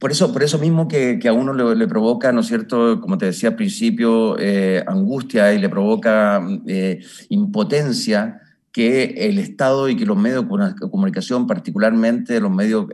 por 0.00 0.10
eso, 0.10 0.32
por 0.32 0.42
eso 0.42 0.58
mismo 0.58 0.88
que, 0.88 1.18
que 1.18 1.28
a 1.28 1.34
uno 1.34 1.52
le, 1.52 1.86
provoca, 1.86 2.32
¿no 2.32 2.40
es 2.40 2.46
cierto?, 2.46 3.02
como 3.02 3.18
te 3.18 3.26
decía 3.26 3.50
al 3.50 3.54
principio, 3.54 4.34
eh, 4.38 4.82
angustia 4.86 5.52
y 5.52 5.58
le 5.58 5.68
provoca 5.68 6.42
eh, 6.66 7.00
impotencia 7.28 8.40
que 8.72 9.14
el 9.28 9.38
Estado 9.38 9.90
y 9.90 9.96
que 9.96 10.06
los 10.06 10.16
medios 10.16 10.46
de 10.48 10.88
comunicación, 10.90 11.46
particularmente 11.46 12.40
los 12.40 12.50
medios, 12.50 12.86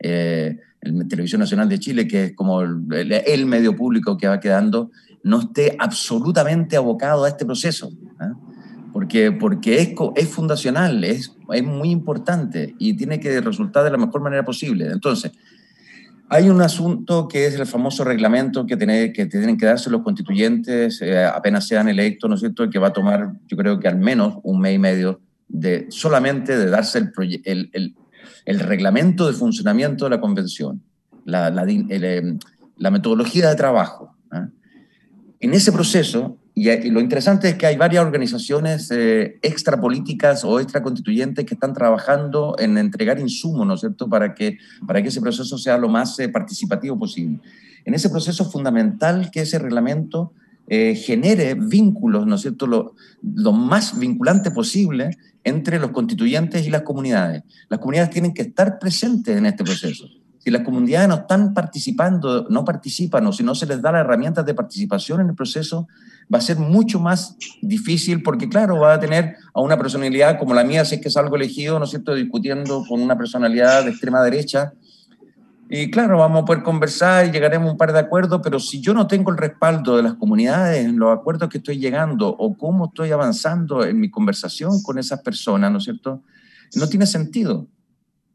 eh, 0.00 0.58
el 0.82 1.08
Televisión 1.08 1.40
Nacional 1.40 1.66
de 1.66 1.78
Chile, 1.78 2.06
que 2.06 2.24
es 2.24 2.32
como 2.34 2.60
el, 2.60 3.46
medio 3.46 3.74
público 3.74 4.18
que 4.18 4.28
va 4.28 4.38
quedando, 4.38 4.90
no 5.22 5.40
esté 5.40 5.76
absolutamente 5.78 6.76
abocado 6.76 7.24
a 7.24 7.28
este 7.30 7.46
proceso. 7.46 7.90
¿ah? 8.18 8.34
Porque, 8.92 9.32
porque 9.32 9.80
es, 9.80 9.94
es 10.14 10.28
fundacional, 10.28 11.04
es, 11.04 11.34
es 11.54 11.64
muy 11.64 11.88
importante 11.90 12.74
y 12.78 12.94
tiene 12.98 13.18
que 13.18 13.40
resultar 13.40 13.82
de 13.82 13.90
la 13.90 13.96
mejor 13.96 14.20
manera 14.20 14.44
posible. 14.44 14.88
Entonces, 14.92 15.32
hay 16.32 16.48
un 16.48 16.62
asunto 16.62 17.26
que 17.26 17.46
es 17.46 17.54
el 17.56 17.66
famoso 17.66 18.04
reglamento 18.04 18.64
que, 18.64 18.76
tiene, 18.76 19.12
que 19.12 19.26
tienen 19.26 19.58
que 19.58 19.66
darse 19.66 19.90
los 19.90 20.02
constituyentes 20.02 21.02
eh, 21.02 21.24
apenas 21.24 21.66
sean 21.66 21.88
electos, 21.88 22.30
¿no 22.30 22.34
es 22.36 22.40
cierto?, 22.40 22.70
que 22.70 22.78
va 22.78 22.88
a 22.88 22.92
tomar, 22.92 23.32
yo 23.48 23.56
creo 23.56 23.80
que 23.80 23.88
al 23.88 23.98
menos 23.98 24.38
un 24.44 24.60
mes 24.60 24.76
y 24.76 24.78
medio 24.78 25.20
de 25.48 25.86
solamente 25.90 26.56
de 26.56 26.70
darse 26.70 27.00
el, 27.44 27.94
reglamento 28.46 29.26
de 29.26 29.32
funcionamiento 29.32 30.04
de 30.04 30.10
la 30.10 30.20
convención, 30.20 30.80
la, 31.24 31.50
la 31.50 32.90
metodología 32.92 33.48
de 33.48 33.56
trabajo. 33.56 34.14
¿ah? 34.30 34.50
En 35.40 35.52
ese 35.52 35.72
proceso, 35.72 36.38
y, 36.62 36.90
lo 36.90 37.00
interesante 37.00 37.48
es 37.48 37.54
que 37.54 37.64
hay 37.64 37.78
varias 37.78 38.04
organizaciones 38.04 38.90
eh, 38.90 39.38
extrapolíticas 39.40 40.44
o 40.44 40.60
extraconstituyentes 40.60 41.46
que 41.46 41.54
están 41.54 41.72
trabajando 41.72 42.54
en 42.58 42.76
entregar 42.76 43.18
insumos, 43.18 43.66
¿no 43.66 43.74
es 43.74 43.80
cierto?, 43.80 44.10
para 44.10 44.34
que, 44.34 44.58
para 44.86 45.00
que 45.00 45.08
ese 45.08 45.22
proceso 45.22 45.56
sea 45.56 45.78
lo 45.78 45.88
más 45.88 46.18
eh, 46.18 46.28
participativo 46.28 46.98
posible. 46.98 47.40
En 47.86 47.94
ese 47.94 48.10
proceso 48.10 48.42
es 48.42 48.52
fundamental 48.52 49.30
que 49.30 49.40
ese 49.40 49.58
reglamento 49.58 50.34
eh, 50.68 50.94
genere 50.96 51.54
vínculos, 51.54 52.26
¿no 52.26 52.34
es 52.34 52.42
cierto?, 52.42 52.66
lo, 52.66 52.94
lo 53.22 53.52
más 53.52 53.98
vinculante 53.98 54.50
posible 54.50 55.16
entre 55.44 55.78
los 55.78 55.92
constituyentes 55.92 56.66
y 56.66 56.70
las 56.70 56.82
comunidades. 56.82 57.42
Las 57.70 57.80
comunidades 57.80 58.10
tienen 58.10 58.34
que 58.34 58.42
estar 58.42 58.78
presentes 58.78 59.34
en 59.34 59.46
este 59.46 59.64
proceso 59.64 60.06
si 60.40 60.50
las 60.50 60.62
comunidades 60.62 61.08
no 61.08 61.16
están 61.16 61.52
participando, 61.52 62.46
no 62.48 62.64
participan 62.64 63.26
o 63.26 63.32
si 63.32 63.44
no 63.44 63.54
se 63.54 63.66
les 63.66 63.82
da 63.82 63.92
las 63.92 64.00
herramientas 64.00 64.46
de 64.46 64.54
participación 64.54 65.20
en 65.20 65.28
el 65.28 65.34
proceso, 65.34 65.86
va 66.32 66.38
a 66.38 66.40
ser 66.42 66.58
mucho 66.58 67.00
más 67.00 67.36
difícil 67.60 68.22
porque, 68.22 68.48
claro, 68.48 68.78
va 68.78 68.94
a 68.94 69.00
tener 69.00 69.36
a 69.52 69.60
una 69.60 69.76
personalidad 69.76 70.38
como 70.38 70.54
la 70.54 70.64
mía, 70.64 70.84
si 70.84 70.96
es 70.96 71.00
que 71.00 71.08
es 71.08 71.16
algo 71.16 71.36
elegido, 71.36 71.78
¿no 71.78 71.84
es 71.84 71.90
cierto?, 71.90 72.14
discutiendo 72.14 72.84
con 72.88 73.00
una 73.00 73.18
personalidad 73.18 73.84
de 73.84 73.90
extrema 73.90 74.22
derecha. 74.22 74.72
Y 75.68 75.90
claro, 75.90 76.18
vamos 76.18 76.42
a 76.42 76.44
poder 76.44 76.62
conversar 76.62 77.26
y 77.26 77.30
llegaremos 77.30 77.68
a 77.68 77.72
un 77.72 77.78
par 77.78 77.92
de 77.92 77.98
acuerdos, 78.00 78.40
pero 78.42 78.58
si 78.58 78.80
yo 78.80 78.92
no 78.92 79.06
tengo 79.06 79.30
el 79.30 79.38
respaldo 79.38 79.96
de 79.96 80.02
las 80.02 80.14
comunidades 80.14 80.84
en 80.84 80.98
los 80.98 81.16
acuerdos 81.16 81.48
que 81.48 81.58
estoy 81.58 81.78
llegando 81.78 82.28
o 82.28 82.56
cómo 82.56 82.86
estoy 82.86 83.12
avanzando 83.12 83.84
en 83.84 84.00
mi 84.00 84.10
conversación 84.10 84.82
con 84.82 84.98
esas 84.98 85.20
personas, 85.20 85.70
¿no 85.70 85.80
cierto?, 85.80 86.22
no 86.74 86.88
tiene 86.88 87.06
sentido. 87.06 87.66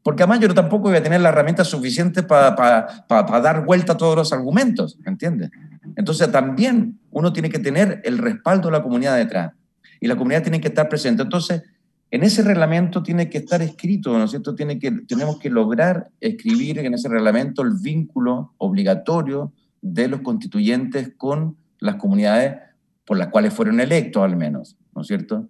Porque 0.05 0.21
además 0.21 0.39
yo 0.39 0.53
tampoco 0.53 0.89
voy 0.89 0.97
a 0.97 1.01
tener 1.01 1.19
la 1.19 1.29
herramienta 1.29 1.65
suficiente 1.65 2.21
para 2.21 3.41
dar 3.41 3.65
vuelta 3.65 3.93
a 3.93 3.97
todos 3.97 4.15
los 4.15 4.31
argumentos, 4.31 4.99
¿entiendes? 5.03 5.49
Entonces 5.95 6.31
también 6.31 6.99
uno 7.09 7.33
tiene 7.33 7.49
que 7.49 7.57
tener 7.57 8.01
el 8.03 8.19
respaldo 8.19 8.67
de 8.67 8.73
la 8.73 8.83
comunidad 8.83 9.17
detrás 9.17 9.53
y 9.99 10.05
la 10.05 10.15
comunidad 10.15 10.43
tiene 10.43 10.61
que 10.61 10.67
estar 10.67 10.87
presente. 10.89 11.23
Entonces, 11.23 11.63
en 12.11 12.21
ese 12.21 12.43
reglamento 12.43 13.01
tiene 13.01 13.31
que 13.31 13.39
estar 13.39 13.63
escrito, 13.63 14.15
¿no 14.15 14.25
es 14.25 14.29
cierto? 14.29 14.53
Tiene 14.53 14.77
que, 14.77 14.91
tenemos 14.91 15.39
que 15.39 15.49
lograr 15.49 16.11
escribir 16.21 16.77
en 16.77 16.93
ese 16.93 17.09
reglamento 17.09 17.63
el 17.63 17.73
vínculo 17.81 18.53
obligatorio 18.59 19.53
de 19.81 20.07
los 20.07 20.21
constituyentes 20.21 21.13
con 21.17 21.57
las 21.79 21.95
comunidades 21.95 22.57
por 23.05 23.17
las 23.17 23.29
cuales 23.29 23.55
fueron 23.55 23.79
electos 23.79 24.21
al 24.21 24.35
menos, 24.35 24.77
¿no 24.93 25.01
es 25.01 25.07
cierto? 25.07 25.49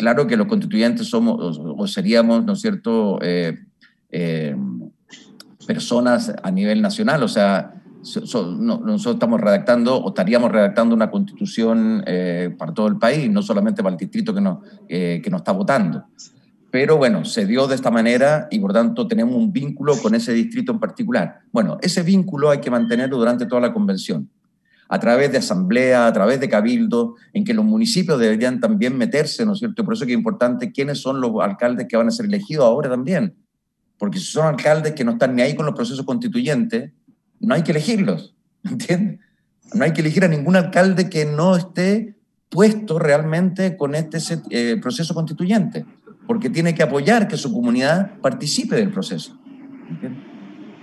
Claro 0.00 0.26
que 0.26 0.38
los 0.38 0.46
constituyentes 0.46 1.08
somos 1.08 1.58
o, 1.60 1.86
seríamos, 1.86 2.42
¿no 2.46 2.54
es 2.54 2.60
cierto?, 2.62 3.18
eh, 3.20 3.58
eh, 4.10 4.56
personas 5.66 6.32
a 6.42 6.50
nivel 6.50 6.80
nacional, 6.80 7.22
o 7.22 7.28
sea, 7.28 7.74
nosotros 7.98 9.06
estamos 9.16 9.42
redactando 9.42 9.98
o 9.98 10.08
estaríamos 10.08 10.50
redactando 10.52 10.94
una 10.94 11.10
constitución 11.10 12.02
eh, 12.06 12.48
para 12.56 12.72
todo 12.72 12.86
el 12.86 12.96
país, 12.96 13.30
no 13.30 13.42
solamente 13.42 13.82
para 13.82 13.92
el 13.92 13.98
distrito 13.98 14.32
que 14.32 14.40
nos, 14.40 14.60
que 14.88 15.28
nos 15.30 15.42
está 15.42 15.52
votando. 15.52 16.06
Pero 16.70 16.96
bueno, 16.96 17.26
se 17.26 17.44
dio 17.44 17.66
de 17.66 17.74
esta 17.74 17.90
manera 17.90 18.48
y 18.50 18.58
por 18.58 18.72
tanto 18.72 19.06
tenemos 19.06 19.34
un 19.34 19.52
vínculo 19.52 19.98
con 19.98 20.14
ese 20.14 20.32
distrito 20.32 20.72
en 20.72 20.80
particular. 20.80 21.40
Bueno, 21.52 21.76
ese 21.82 22.02
vínculo 22.02 22.48
hay 22.48 22.60
que 22.60 22.70
mantenerlo 22.70 23.18
durante 23.18 23.44
toda 23.44 23.60
la 23.60 23.74
convención. 23.74 24.30
A 24.92 24.98
través 24.98 25.30
de 25.30 25.38
asamblea, 25.38 26.08
a 26.08 26.12
través 26.12 26.40
de 26.40 26.48
cabildo, 26.48 27.14
en 27.32 27.44
que 27.44 27.54
los 27.54 27.64
municipios 27.64 28.18
deberían 28.18 28.58
también 28.58 28.98
meterse, 28.98 29.46
¿no 29.46 29.52
es 29.52 29.60
cierto? 29.60 29.84
Por 29.84 29.94
eso 29.94 30.04
que 30.04 30.10
es 30.10 30.18
importante 30.18 30.72
quiénes 30.72 31.00
son 31.00 31.20
los 31.20 31.30
alcaldes 31.40 31.86
que 31.88 31.96
van 31.96 32.08
a 32.08 32.10
ser 32.10 32.26
elegidos 32.26 32.64
ahora 32.64 32.90
también. 32.90 33.36
Porque 33.98 34.18
si 34.18 34.24
son 34.24 34.46
alcaldes 34.46 34.94
que 34.94 35.04
no 35.04 35.12
están 35.12 35.36
ni 35.36 35.42
ahí 35.42 35.54
con 35.54 35.64
los 35.64 35.76
procesos 35.76 36.04
constituyentes, 36.04 36.90
no 37.38 37.54
hay 37.54 37.62
que 37.62 37.70
elegirlos, 37.70 38.34
¿entiendes? 38.64 39.20
No 39.74 39.84
hay 39.84 39.92
que 39.92 40.00
elegir 40.00 40.24
a 40.24 40.28
ningún 40.28 40.56
alcalde 40.56 41.08
que 41.08 41.24
no 41.24 41.54
esté 41.54 42.16
puesto 42.48 42.98
realmente 42.98 43.76
con 43.76 43.94
este 43.94 44.18
eh, 44.50 44.76
proceso 44.82 45.14
constituyente, 45.14 45.86
porque 46.26 46.50
tiene 46.50 46.74
que 46.74 46.82
apoyar 46.82 47.28
que 47.28 47.36
su 47.36 47.52
comunidad 47.52 48.18
participe 48.20 48.74
del 48.74 48.90
proceso. 48.90 49.38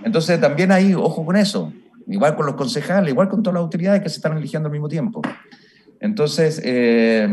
Entonces 0.02 0.40
también 0.40 0.72
hay, 0.72 0.94
ojo 0.94 1.26
con 1.26 1.36
eso, 1.36 1.74
igual 2.08 2.36
con 2.36 2.46
los 2.46 2.54
concejales, 2.54 3.12
igual 3.12 3.28
con 3.28 3.42
todas 3.42 3.54
las 3.54 3.62
autoridades 3.62 4.02
que 4.02 4.08
se 4.08 4.16
están 4.16 4.36
eligiendo 4.36 4.66
al 4.66 4.72
mismo 4.72 4.88
tiempo. 4.88 5.22
Entonces, 6.00 6.60
eh, 6.64 7.28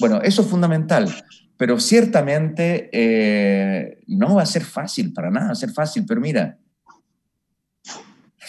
bueno, 0.00 0.20
eso 0.22 0.42
es 0.42 0.48
fundamental, 0.48 1.08
pero 1.56 1.78
ciertamente 1.80 2.90
eh, 2.92 4.02
no 4.06 4.36
va 4.36 4.42
a 4.42 4.46
ser 4.46 4.64
fácil, 4.64 5.12
para 5.12 5.30
nada 5.30 5.46
va 5.46 5.52
a 5.52 5.56
ser 5.56 5.70
fácil, 5.70 6.04
pero 6.06 6.20
mira, 6.20 6.58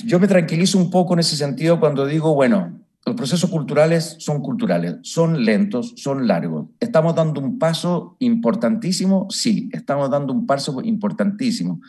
yo 0.03 0.20
me 0.20 0.28
tranquilizo 0.28 0.78
un 0.78 0.89
poco 0.89 1.13
en 1.13 1.20
ese 1.20 1.36
sentido 1.36 1.80
cuando 1.80 2.05
digo, 2.05 2.34
bueno, 2.34 2.80
los 3.05 3.16
procesos 3.16 3.49
culturales 3.49 4.16
son 4.20 4.41
culturales, 4.41 4.95
son 5.03 5.45
lentos, 5.45 5.93
son 5.95 6.28
largos. 6.28 6.68
¿Estamos 6.80 7.13
dando 7.16 7.39
un 7.39 7.59
paso 7.59 8.18
importantísimo? 8.20 9.28
Sí, 9.30 9.70
estamos 9.72 10.09
dando 10.09 10.34
un 10.34 10.47
paso 10.47 10.82
importantísimo. 10.82 11.82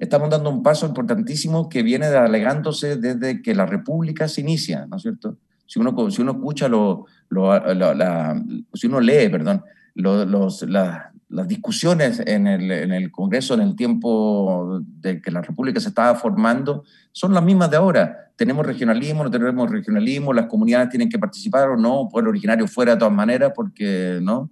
Estamos 0.00 0.30
dando 0.30 0.48
un 0.48 0.62
paso 0.62 0.86
importantísimo 0.86 1.68
que 1.68 1.82
viene 1.82 2.06
alegándose 2.06 2.96
desde 2.96 3.42
que 3.42 3.54
la 3.54 3.66
República 3.66 4.28
se 4.28 4.40
inicia, 4.40 4.86
¿no 4.86 4.96
es 4.96 5.02
cierto? 5.02 5.36
Si 5.66 5.78
uno, 5.78 6.10
si 6.10 6.22
uno 6.22 6.32
escucha, 6.32 6.68
lo, 6.68 7.04
la, 7.28 8.42
si 8.72 8.86
uno 8.86 8.98
lee, 8.98 9.28
perdón, 9.28 9.62
los, 9.94 10.62
las 10.62 11.46
discusiones 11.46 12.22
en 12.24 12.46
el, 12.46 12.70
en 12.70 12.92
el, 12.92 13.10
Congreso 13.10 13.52
en 13.52 13.60
el 13.60 13.76
tiempo 13.76 14.80
de 14.82 15.20
que 15.20 15.30
la 15.30 15.42
República 15.42 15.80
se 15.80 15.90
estaba 15.90 16.14
formando 16.14 16.82
son 17.12 17.34
las 17.34 17.44
mismas 17.44 17.70
de 17.70 17.76
ahora. 17.76 18.32
Tenemos 18.36 18.64
regionalismo, 18.64 19.22
no 19.22 19.30
tenemos 19.30 19.70
regionalismo, 19.70 20.32
las 20.32 20.46
comunidades 20.46 20.88
tienen 20.88 21.10
que 21.10 21.18
participar 21.18 21.68
o 21.68 21.76
no, 21.76 22.08
pueblo 22.10 22.30
originario 22.30 22.66
fuera 22.66 22.92
de 22.92 23.00
todas 23.00 23.12
maneras, 23.12 23.52
porque 23.54 24.18
no, 24.22 24.50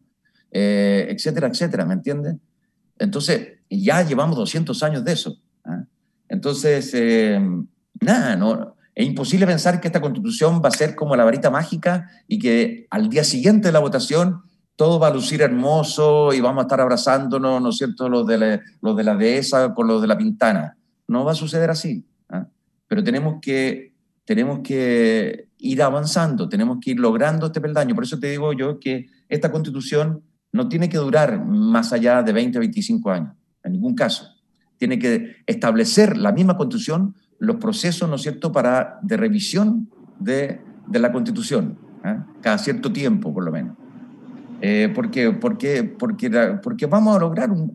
eh, 0.51 1.07
etcétera, 1.09 1.49
etcétera, 1.49 1.87
¿me 1.87 1.95
entiendes? 1.95 2.37
Entonces, 2.99 3.59
ya 3.71 4.03
llevamos 4.03 4.37
200 4.37 4.83
años 4.83 5.05
de 5.05 5.13
eso. 5.13 5.39
¿ah? 5.65 5.85
Entonces, 6.29 6.91
eh, 6.95 7.41
nada, 8.01 8.37
no, 8.37 8.77
es 8.95 9.07
imposible 9.07 9.47
pensar 9.47 9.81
que 9.81 9.89
esta 9.89 10.01
constitución 10.01 10.61
va 10.65 10.69
a 10.69 10.73
ser 10.73 10.97
como 10.97 11.15
la 11.15 11.25
varita 11.25 11.51
mágica 11.51 12.11
y 12.27 12.39
que 12.39 12.87
al 12.91 13.09
día 13.09 13.23
siguiente 13.23 13.69
de 13.69 13.73
la 13.73 13.79
votación 13.79 14.43
todo 14.75 14.99
va 14.99 15.09
a 15.09 15.15
lucir 15.15 15.43
hermoso 15.43 16.33
y 16.33 16.41
vamos 16.41 16.63
a 16.63 16.67
estar 16.67 16.81
abrazándonos, 16.81 17.63
¿no 17.63 17.71
es 17.71 17.77
cierto?, 17.77 18.09
los 18.09 18.27
de 18.27 18.39
la, 18.39 18.61
los 18.81 18.97
de 18.97 19.05
la 19.05 19.15
dehesa 19.15 19.75
con 19.75 19.87
los 19.87 20.01
de 20.01 20.09
la 20.09 20.19
pintana. 20.19 20.77
No 21.07 21.25
va 21.25 21.33
a 21.33 21.35
suceder 21.37 21.71
así. 21.71 22.05
¿ah? 22.29 22.47
Pero 22.87 23.03
tenemos 23.03 23.37
que, 23.41 23.93
tenemos 24.25 24.61
que 24.65 25.49
ir 25.59 25.83
avanzando, 25.83 26.49
tenemos 26.49 26.79
que 26.81 26.93
ir 26.93 27.01
logrando 27.01 27.47
este 27.47 27.61
peldaño. 27.61 27.95
Por 27.95 28.05
eso 28.05 28.19
te 28.19 28.31
digo 28.31 28.53
yo 28.53 28.79
que 28.79 29.07
esta 29.29 29.51
constitución 29.51 30.23
no 30.59 30.69
tiene 30.69 30.89
que 30.89 30.99
durar 30.99 31.45
más 31.47 31.93
allá 31.93 32.21
de 32.25 32.33
20 32.33 32.59
o 32.59 32.61
25 32.61 33.11
años, 33.13 33.33
en 33.63 33.73
ningún 33.73 33.95
caso. 33.95 34.35
Tiene 34.77 34.99
que 34.99 35.37
establecer 35.47 36.17
la 36.17 36.33
misma 36.33 36.57
constitución 36.57 37.15
los 37.39 37.57
procesos, 37.57 38.09
¿no 38.09 38.17
es 38.17 38.23
cierto?, 38.23 38.51
para, 38.51 38.99
de 39.03 39.17
revisión 39.17 39.89
de, 40.19 40.61
de 40.89 40.99
la 40.99 41.13
constitución, 41.13 41.79
¿ah? 42.03 42.27
cada 42.41 42.59
cierto 42.59 42.93
tiempo, 42.93 43.33
por 43.33 43.45
lo 43.45 43.53
menos. 43.53 43.77
Eh, 44.61 44.91
porque, 44.93 45.31
porque, 45.31 45.85
porque, 45.85 46.29
porque 46.61 46.87
vamos 46.87 47.17
a 47.17 47.21
lograr 47.21 47.53
un, 47.53 47.73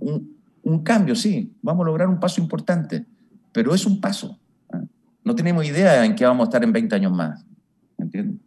un, 0.61 0.83
cambio, 0.83 1.15
sí, 1.15 1.53
vamos 1.61 1.85
a 1.85 1.87
lograr 1.87 2.09
un 2.09 2.19
paso 2.19 2.41
importante, 2.41 3.05
pero 3.53 3.73
es 3.73 3.85
un 3.85 4.01
paso. 4.01 4.37
¿ah? 4.73 4.81
No 5.23 5.33
tenemos 5.33 5.65
idea 5.65 6.03
en 6.03 6.15
qué 6.15 6.25
vamos 6.25 6.47
a 6.47 6.49
estar 6.49 6.63
en 6.65 6.73
20 6.73 6.95
años 6.95 7.13
más. 7.13 7.45
¿Entiendes? 7.97 8.41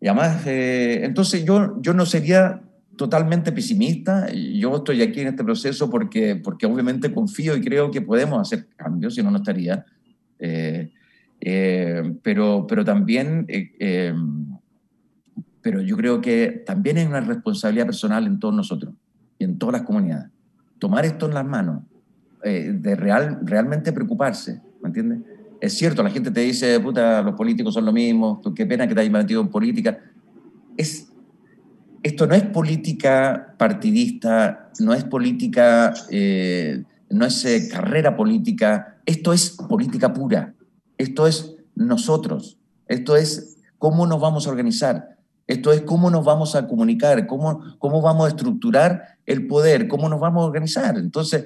Y 0.00 0.08
además, 0.08 0.46
eh, 0.46 1.00
entonces 1.04 1.44
yo, 1.44 1.78
yo 1.82 1.92
no 1.92 2.06
sería 2.06 2.62
totalmente 3.00 3.50
pesimista. 3.50 4.30
Yo 4.30 4.76
estoy 4.76 5.00
aquí 5.00 5.20
en 5.20 5.28
este 5.28 5.42
proceso 5.42 5.88
porque, 5.88 6.36
porque 6.36 6.66
obviamente 6.66 7.12
confío 7.14 7.56
y 7.56 7.62
creo 7.62 7.90
que 7.90 8.02
podemos 8.02 8.38
hacer 8.40 8.68
cambios, 8.76 9.14
si 9.14 9.22
no, 9.22 9.30
no 9.30 9.38
estaría. 9.38 9.86
Eh, 10.38 10.90
pero, 12.22 12.66
pero 12.68 12.84
también 12.84 13.46
pero 15.62 15.80
yo 15.80 15.96
creo 15.96 16.20
que 16.20 16.62
también 16.66 16.98
es 16.98 17.06
una 17.06 17.20
responsabilidad 17.20 17.86
personal 17.86 18.26
en 18.26 18.38
todos 18.38 18.54
nosotros 18.54 18.94
y 19.38 19.44
en 19.44 19.58
todas 19.58 19.74
las 19.74 19.82
comunidades. 19.82 20.30
Tomar 20.78 21.04
esto 21.04 21.26
en 21.26 21.34
las 21.34 21.44
manos, 21.44 21.82
eh, 22.42 22.72
de 22.74 22.96
real, 22.96 23.40
realmente 23.42 23.92
preocuparse, 23.92 24.60
¿me 24.82 24.88
entiendes? 24.88 25.20
Es 25.60 25.74
cierto, 25.74 26.02
la 26.02 26.10
gente 26.10 26.30
te 26.30 26.40
dice, 26.40 26.80
puta, 26.80 27.20
los 27.22 27.34
políticos 27.34 27.74
son 27.74 27.84
lo 27.84 27.92
mismo, 27.92 28.40
qué 28.54 28.64
pena 28.64 28.88
que 28.88 28.94
te 28.94 29.00
hayas 29.00 29.12
metido 29.12 29.42
en 29.42 29.48
política. 29.48 29.98
Es, 30.76 31.09
esto 32.02 32.26
no 32.26 32.34
es 32.34 32.44
política 32.44 33.54
partidista, 33.58 34.70
no 34.78 34.94
es 34.94 35.04
política, 35.04 35.92
eh, 36.10 36.82
no 37.10 37.26
es 37.26 37.44
eh, 37.44 37.68
carrera 37.70 38.16
política, 38.16 39.00
esto 39.04 39.32
es 39.32 39.50
política 39.68 40.12
pura, 40.12 40.54
esto 40.96 41.26
es 41.26 41.56
nosotros, 41.74 42.58
esto 42.86 43.16
es 43.16 43.58
cómo 43.78 44.06
nos 44.06 44.20
vamos 44.20 44.46
a 44.46 44.50
organizar, 44.50 45.18
esto 45.46 45.72
es 45.72 45.82
cómo 45.82 46.10
nos 46.10 46.24
vamos 46.24 46.54
a 46.54 46.66
comunicar, 46.66 47.26
cómo, 47.26 47.60
cómo 47.78 48.00
vamos 48.00 48.26
a 48.26 48.28
estructurar 48.28 49.18
el 49.26 49.46
poder, 49.46 49.88
cómo 49.88 50.08
nos 50.08 50.20
vamos 50.20 50.42
a 50.42 50.46
organizar. 50.46 50.96
Entonces, 50.96 51.44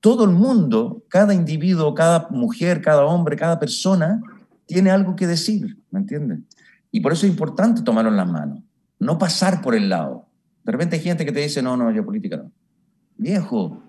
todo 0.00 0.24
el 0.24 0.30
mundo, 0.30 1.04
cada 1.08 1.32
individuo, 1.32 1.94
cada 1.94 2.28
mujer, 2.30 2.82
cada 2.82 3.04
hombre, 3.04 3.36
cada 3.36 3.58
persona, 3.58 4.20
tiene 4.66 4.90
algo 4.90 5.16
que 5.16 5.26
decir, 5.26 5.78
¿me 5.90 6.00
entiendes? 6.00 6.40
Y 6.90 7.00
por 7.00 7.12
eso 7.12 7.26
es 7.26 7.32
importante 7.32 7.82
tomarlo 7.82 8.10
en 8.10 8.16
las 8.16 8.28
manos, 8.28 8.60
no 9.06 9.18
pasar 9.18 9.62
por 9.62 9.76
el 9.76 9.88
lado. 9.88 10.26
De 10.64 10.72
repente 10.72 10.96
hay 10.96 11.02
gente 11.02 11.24
que 11.24 11.30
te 11.30 11.40
dice, 11.40 11.62
no, 11.62 11.76
no, 11.76 11.92
yo 11.92 12.04
política 12.04 12.38
no. 12.38 12.50
Viejo, 13.16 13.80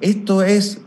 esto 0.00 0.42
es 0.42 0.80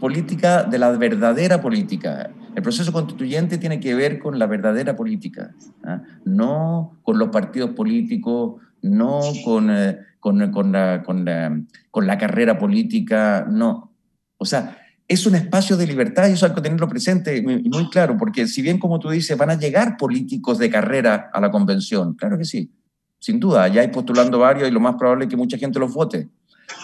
política 0.00 0.64
de 0.64 0.78
la 0.80 0.90
verdadera 0.90 1.60
política. 1.60 2.30
El 2.56 2.62
proceso 2.62 2.92
constituyente 2.92 3.58
tiene 3.58 3.78
que 3.78 3.94
ver 3.94 4.18
con 4.18 4.40
la 4.40 4.46
verdadera 4.46 4.96
política, 4.96 5.54
¿ah? 5.84 6.02
no 6.24 6.98
con 7.02 7.16
los 7.18 7.28
partidos 7.28 7.70
políticos, 7.70 8.60
no 8.82 9.20
con, 9.44 9.70
eh, 9.70 9.98
con, 10.18 10.50
con, 10.50 10.72
la, 10.72 11.02
con, 11.04 12.06
la, 12.06 12.18
carrera 12.18 12.58
política, 12.58 13.46
no. 13.48 13.92
O 14.36 14.44
sea, 14.44 14.78
es 15.12 15.26
un 15.26 15.34
espacio 15.34 15.76
de 15.76 15.86
libertad 15.86 16.28
y 16.28 16.32
eso 16.32 16.46
hay 16.46 16.54
que 16.54 16.60
tenerlo 16.60 16.88
presente 16.88 17.36
y 17.36 17.42
muy, 17.42 17.88
claro, 17.90 18.16
porque 18.16 18.46
si 18.46 18.62
bien, 18.62 18.78
como 18.78 18.98
tú 18.98 19.10
dices, 19.10 19.36
van 19.36 19.50
a 19.50 19.58
llegar 19.58 19.96
políticos 19.96 20.58
de 20.58 20.70
carrera 20.70 21.30
a 21.32 21.40
la 21.40 21.50
convención, 21.50 22.14
claro 22.14 22.38
que 22.38 22.44
sí, 22.44 22.70
sin 23.18 23.38
duda, 23.38 23.68
ya 23.68 23.82
hay 23.82 23.88
postulando 23.88 24.38
varios 24.38 24.68
y 24.68 24.72
lo 24.72 24.80
más 24.80 24.96
probable 24.96 25.24
es 25.24 25.30
que 25.30 25.36
mucha 25.36 25.58
gente 25.58 25.78
los 25.78 25.92
vote, 25.92 26.28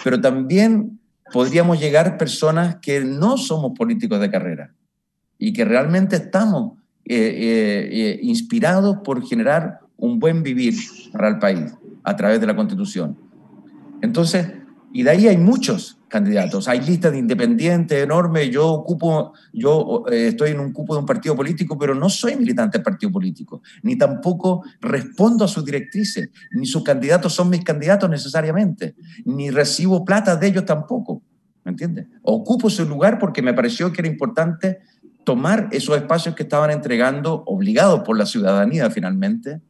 pero 0.04 0.20
también 0.20 1.00
podríamos 1.32 1.80
llegar 1.80 2.16
personas 2.18 2.76
que 2.76 3.00
no 3.00 3.36
somos 3.36 3.72
políticos 3.76 4.20
de 4.20 4.30
carrera, 4.30 4.72
y 5.38 5.52
que 5.52 5.64
realmente 5.64 6.16
estamos 6.16 6.72
eh, 7.04 7.16
eh, 7.16 7.88
eh, 7.90 8.20
inspirados 8.22 8.98
por 9.04 9.24
generar 9.26 9.80
un 9.96 10.18
buen 10.18 10.42
vivir 10.42 10.74
para 11.12 11.28
el 11.28 11.38
país 11.38 11.72
a 12.02 12.16
través 12.16 12.40
de 12.40 12.46
la 12.46 12.56
Constitución. 12.56 13.16
Entonces, 14.02 14.48
y 14.93 15.03
de 15.03 15.11
ahí 15.11 15.28
hay 15.28 15.36
muchos 15.36 15.99
candidatos, 16.09 16.68
hay 16.68 16.80
listas 16.80 17.12
de 17.12 17.18
independientes 17.18 18.03
enormes, 18.03 18.51
yo 18.51 18.66
ocupo, 18.68 19.34
yo 19.53 20.05
estoy 20.11 20.51
en 20.51 20.61
un 20.61 20.72
cupo 20.72 20.95
de 20.95 21.01
un 21.01 21.07
partido 21.07 21.36
político, 21.36 21.78
pero 21.78 21.95
no 21.95 22.09
soy 22.09 22.36
militante 22.36 22.78
del 22.78 22.84
partido 22.84 23.12
político, 23.12 23.62
ni 23.82 23.97
tampoco 23.97 24.64
respondo 24.80 25.45
a 25.45 25.49
sus 25.49 25.64
directrices, 25.64 26.30
ni 26.53 26.66
sus 26.66 26.82
candidatos 26.82 27.34
son 27.34 27.51
mis 27.51 27.62
candidatos 27.62 28.09
necesariamente, 28.09 28.97
ni 29.24 29.51
recibo 29.51 30.05
plata 30.05 30.36
de 30.36 30.47
ellos 30.47 30.64
tampoco, 30.64 31.22
¿me 31.64 31.72
entiendes? 31.72 32.07
Ocupo 32.22 32.70
su 32.70 32.86
lugar 32.86 33.18
porque 33.18 33.43
me 33.43 33.53
pareció 33.53 33.93
que 33.93 34.01
era 34.01 34.09
importante 34.09 34.78
tomar 35.24 35.68
esos 35.72 35.95
espacios 35.97 36.34
que 36.34 36.45
estaban 36.45 36.70
entregando, 36.70 37.43
obligados 37.45 38.01
por 38.01 38.16
la 38.16 38.24
ciudadanía 38.24 38.91
finalmente, 38.91 39.61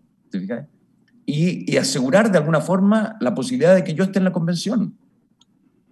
y, 1.27 1.73
y, 1.73 1.77
asegurar 1.77 2.31
de 2.31 2.39
alguna 2.39 2.61
forma 2.61 3.16
la 3.21 3.35
posibilidad 3.35 3.75
de 3.75 3.83
que 3.83 3.95
yo 3.95 4.05
esté 4.05 4.19
en 4.19 4.25
la 4.25 4.33
convención. 4.33 4.95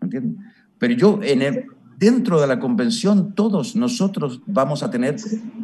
¿Entiendes? 0.06 0.44
Pero 0.78 0.94
yo, 0.94 1.20
en 1.22 1.42
el, 1.42 1.66
dentro 1.98 2.40
de 2.40 2.46
la 2.46 2.58
convención, 2.58 3.34
todos 3.34 3.76
nosotros 3.76 4.40
vamos 4.46 4.82
a 4.82 4.90
tener 4.90 5.16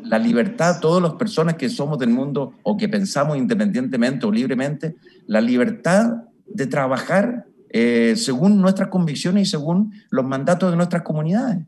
la 0.05 0.19
libertad, 0.19 0.81
todas 0.81 1.03
las 1.03 1.15
personas 1.15 1.55
que 1.55 1.69
somos 1.69 1.99
del 1.99 2.11
mundo 2.11 2.55
o 2.63 2.77
que 2.77 2.89
pensamos 2.89 3.37
independientemente 3.37 4.27
o 4.27 4.33
libremente, 4.33 4.97
la 5.27 5.41
libertad 5.41 6.25
de 6.47 6.67
trabajar 6.67 7.47
eh, 7.71 8.15
según 8.17 8.61
nuestras 8.61 8.89
convicciones 8.89 9.49
y 9.49 9.51
según 9.51 9.93
los 10.11 10.25
mandatos 10.25 10.71
de 10.71 10.77
nuestras 10.77 11.03
comunidades. 11.03 11.59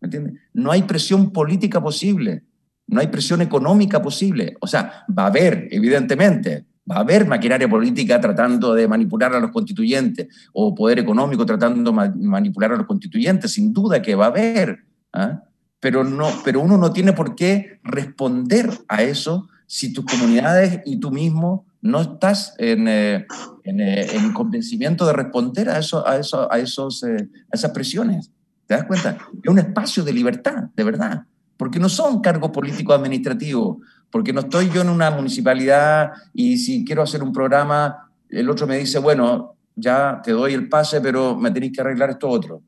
¿me 0.00 0.06
entiendes? 0.06 0.34
No 0.52 0.70
hay 0.70 0.82
presión 0.82 1.30
política 1.30 1.82
posible, 1.82 2.44
no 2.86 3.00
hay 3.00 3.08
presión 3.08 3.42
económica 3.42 4.02
posible. 4.02 4.56
O 4.60 4.66
sea, 4.66 5.04
va 5.16 5.24
a 5.24 5.26
haber, 5.26 5.68
evidentemente, 5.70 6.64
va 6.90 6.96
a 6.96 7.00
haber 7.00 7.26
maquinaria 7.26 7.68
política 7.68 8.20
tratando 8.20 8.74
de 8.74 8.88
manipular 8.88 9.32
a 9.34 9.40
los 9.40 9.52
constituyentes 9.52 10.26
o 10.52 10.74
poder 10.74 10.98
económico 10.98 11.46
tratando 11.46 11.92
de 11.92 12.10
manipular 12.16 12.72
a 12.72 12.76
los 12.76 12.86
constituyentes, 12.86 13.52
sin 13.52 13.72
duda 13.72 14.02
que 14.02 14.14
va 14.14 14.24
a 14.24 14.28
haber. 14.28 14.84
¿ah? 15.12 15.42
Pero, 15.78 16.02
no, 16.02 16.28
pero 16.44 16.60
uno 16.60 16.76
no 16.76 16.92
tiene 16.92 17.12
por 17.12 17.36
qué 17.36 17.78
responder 17.84 18.70
a 18.88 19.02
eso 19.02 19.48
si 19.66 19.92
tus 19.92 20.04
comunidades 20.04 20.80
y 20.84 20.98
tú 20.98 21.12
mismo 21.12 21.64
no 21.80 22.00
estás 22.00 22.54
en, 22.58 22.88
eh, 22.88 23.26
eh, 23.64 24.06
en, 24.12 24.32
convencimiento 24.32 25.06
de 25.06 25.12
responder 25.12 25.70
a, 25.70 25.78
eso, 25.78 26.06
a, 26.06 26.16
eso, 26.16 26.52
a, 26.52 26.58
esos, 26.58 27.02
eh, 27.04 27.28
a 27.52 27.56
esas 27.56 27.70
presiones. 27.70 28.30
¿Te 28.66 28.74
das 28.74 28.84
cuenta? 28.84 29.16
Es 29.42 29.50
un 29.50 29.58
espacio 29.58 30.04
de 30.04 30.12
libertad, 30.12 30.64
de 30.74 30.84
verdad, 30.84 31.24
porque 31.56 31.78
no 31.78 31.88
son 31.88 32.20
cargos 32.20 32.50
políticos 32.50 32.96
administrativos, 32.96 33.78
porque 34.10 34.32
no 34.32 34.40
estoy 34.40 34.70
yo 34.70 34.82
en 34.82 34.88
una 34.88 35.10
municipalidad 35.10 36.12
y 36.32 36.58
si 36.58 36.84
quiero 36.84 37.02
hacer 37.02 37.22
un 37.22 37.32
programa, 37.32 38.10
el 38.28 38.48
otro 38.50 38.66
me 38.66 38.78
dice, 38.78 38.98
bueno, 38.98 39.56
ya 39.76 40.20
te 40.22 40.32
doy 40.32 40.54
el 40.54 40.68
pase, 40.68 41.00
pero 41.00 41.36
me 41.36 41.50
tenéis 41.50 41.72
que 41.72 41.80
arreglar 41.80 42.10
esto 42.10 42.28
otro. 42.28 42.62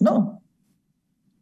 No, 0.00 0.42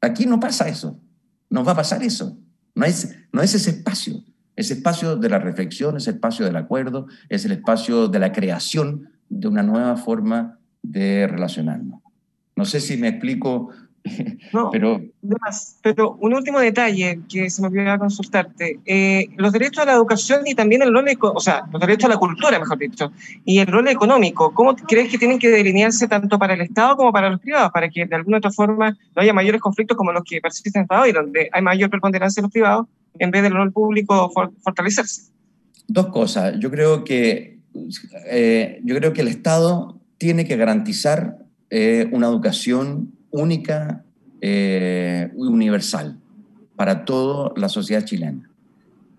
aquí 0.01 0.27
no 0.27 0.39
pasa 0.39 0.69
eso, 0.69 1.01
no 1.49 1.65
va 1.65 1.73
a 1.73 1.77
pasar 1.77 2.03
eso, 2.03 2.39
no 2.75 2.85
es, 2.85 3.17
no 3.33 3.43
es 3.43 3.55
ese 3.55 3.71
espacio. 3.71 4.23
Ese 4.57 4.75
espacio 4.75 5.17
de 5.17 5.31
la 5.31 5.39
reflexión, 5.39 5.97
ese 5.97 6.11
espacio 6.11 6.45
del 6.45 6.57
acuerdo, 6.57 7.07
es 7.31 7.47
el 7.47 7.53
espacio 7.53 8.09
de 8.09 8.19
la 8.19 8.31
creación 8.31 9.09
de 9.31 9.49
una 9.49 9.63
nueva 9.63 9.97
forma 9.97 10.59
de 10.83 11.27
relacionarnos. 11.27 12.03
No 12.57 12.67
sé 12.67 12.81
si 12.81 12.99
me 12.99 13.09
explico 13.09 13.71
no, 14.53 14.71
pero... 14.71 15.01
pero 15.83 16.17
un 16.21 16.35
último 16.35 16.59
detalle 16.59 17.21
que 17.29 17.51
se 17.51 17.61
me 17.61 17.69
olvidó 17.69 17.99
consultarte. 17.99 18.81
Eh, 18.87 19.29
los 19.37 19.53
derechos 19.53 19.83
a 19.83 19.87
la 19.87 19.93
educación 19.93 20.47
y 20.47 20.55
también 20.55 20.83
el 20.83 20.93
rol, 20.93 21.07
o 21.21 21.41
sea, 21.41 21.65
los 21.71 21.81
derechos 21.81 22.07
a 22.07 22.15
la 22.15 22.17
cultura, 22.17 22.59
mejor 22.59 22.79
dicho, 22.79 23.13
y 23.45 23.59
el 23.59 23.67
rol 23.67 23.89
económico, 23.89 24.53
¿cómo 24.55 24.75
crees 24.75 25.11
que 25.11 25.19
tienen 25.19 25.39
que 25.39 25.51
delinearse 25.51 26.09
tanto 26.09 26.39
para 26.39 26.55
el 26.55 26.63
Estado 26.63 26.97
como 26.97 27.13
para 27.13 27.31
los 27.31 27.41
privados, 27.41 27.71
para 27.73 27.89
que 27.89 28.07
de 28.07 28.17
alguna 28.17 28.39
otra 28.39 28.51
forma 28.51 28.91
no 28.91 29.23
haya 29.23 29.33
mayores 29.33 29.61
conflictos 29.61 29.97
como 29.97 30.13
los 30.13 30.25
que 30.25 30.41
persisten 30.41 30.83
hasta 30.83 31.01
hoy, 31.01 31.13
donde 31.13 31.51
hay 31.53 31.63
mayor 31.63 31.91
preponderancia 31.91 32.41
en 32.41 32.45
los 32.45 32.53
privados 32.53 32.87
en 33.19 33.31
vez 33.31 33.43
del 33.43 33.53
rol 33.53 33.73
público 33.73 34.31
fortalecerse? 34.63 35.31
Dos 35.89 36.07
cosas. 36.07 36.55
Yo 36.59 36.71
creo 36.71 37.05
que, 37.05 37.59
eh, 38.27 38.81
yo 38.85 38.95
creo 38.97 39.13
que 39.13 39.21
el 39.21 39.29
Estado 39.29 39.99
tiene 40.19 40.47
que 40.47 40.57
garantizar 40.57 41.39
eh, 41.71 42.09
una 42.13 42.29
educación 42.29 43.13
única 43.31 44.05
eh, 44.41 45.31
universal 45.35 46.19
para 46.77 47.05
toda 47.05 47.53
la 47.57 47.69
sociedad 47.69 48.05
chilena. 48.05 48.51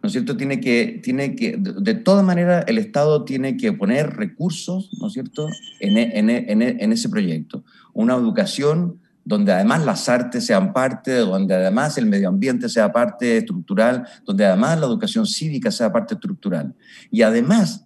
¿No 0.02 0.08
es 0.08 0.14
cierto? 0.14 0.36
Tiene 0.36 0.60
que, 0.60 1.00
tiene 1.04 1.36
que, 1.36 1.58
de, 1.58 1.94
todas 1.94 2.26
maneras, 2.26 2.66
el 2.68 2.80
Estado 2.80 3.24
tiene 3.24 3.56
que 3.56 3.72
poner 3.72 4.16
recursos, 4.16 4.90
¿no 5.00 5.08
es 5.08 5.14
cierto?, 5.14 5.48
en, 5.80 5.98
en, 5.98 6.30
en, 6.32 6.62
en 6.64 6.92
ese 6.92 7.08
proyecto. 7.08 7.64
Una 7.94 8.16
educación 8.16 9.00
donde 9.24 9.52
además 9.52 9.86
las 9.86 10.10
artes 10.10 10.46
sean 10.46 10.74
parte, 10.74 11.18
donde 11.18 11.54
además 11.54 11.98
el 11.98 12.08
medio 12.08 12.30
ambiente 12.30 12.68
sea 12.68 12.92
parte 12.92 13.38
estructural, 13.38 14.08
donde 14.26 14.46
además 14.46 14.80
la 14.80 14.88
educación 14.88 15.28
cívica 15.28 15.70
sea 15.70 15.92
parte 15.92 16.16
estructural. 16.16 16.74
Y 17.12 17.22
además, 17.22 17.86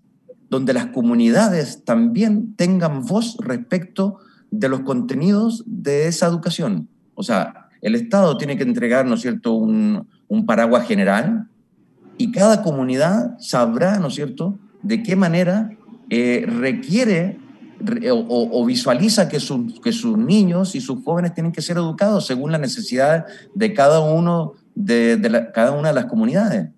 donde 0.49 0.73
las 0.73 0.88
comunidades 0.88 1.84
también 1.84 2.55
tengan 2.55 3.05
voz 3.05 3.36
respecto 3.39 4.19
de 4.60 4.70
los 4.70 4.82
contenidos 4.82 5.64
de 5.66 6.08
esa 6.08 6.28
educación. 6.28 6.88
O 7.14 7.24
sea, 7.24 7.70
el 7.82 7.95
Estado 7.95 8.38
tiene 8.38 8.58
que 8.58 8.64
entregar, 8.64 9.06
¿no 9.06 9.18
cierto?, 9.18 9.53
un, 9.53 10.08
paraguas 10.45 10.86
general 10.86 11.47
y 12.18 12.32
cada 12.32 12.62
comunidad 12.62 13.38
sabrá, 13.39 13.99
¿no 13.99 14.10
cierto?, 14.10 14.60
de 14.84 15.01
qué 15.01 15.16
manera 15.16 15.72
eh, 16.10 16.45
requiere 16.47 17.39
o, 18.12 18.66
visualiza 18.66 19.28
que, 19.28 19.38
que 19.84 19.91
sus 19.91 20.18
niños 20.18 20.76
y 20.76 20.82
sus 20.82 21.03
jóvenes 21.03 21.34
tienen 21.34 21.51
que 21.51 21.62
ser 21.62 21.78
educados 21.78 22.26
según 22.26 22.51
la 22.51 22.58
necesidad 22.58 23.26
de 23.53 23.74
cada, 23.74 23.99
uno 23.99 24.53
de, 24.74 25.49
cada 25.53 25.72
una 25.72 25.89
de 25.89 25.95
las 25.95 26.06
comunidades. 26.06 26.70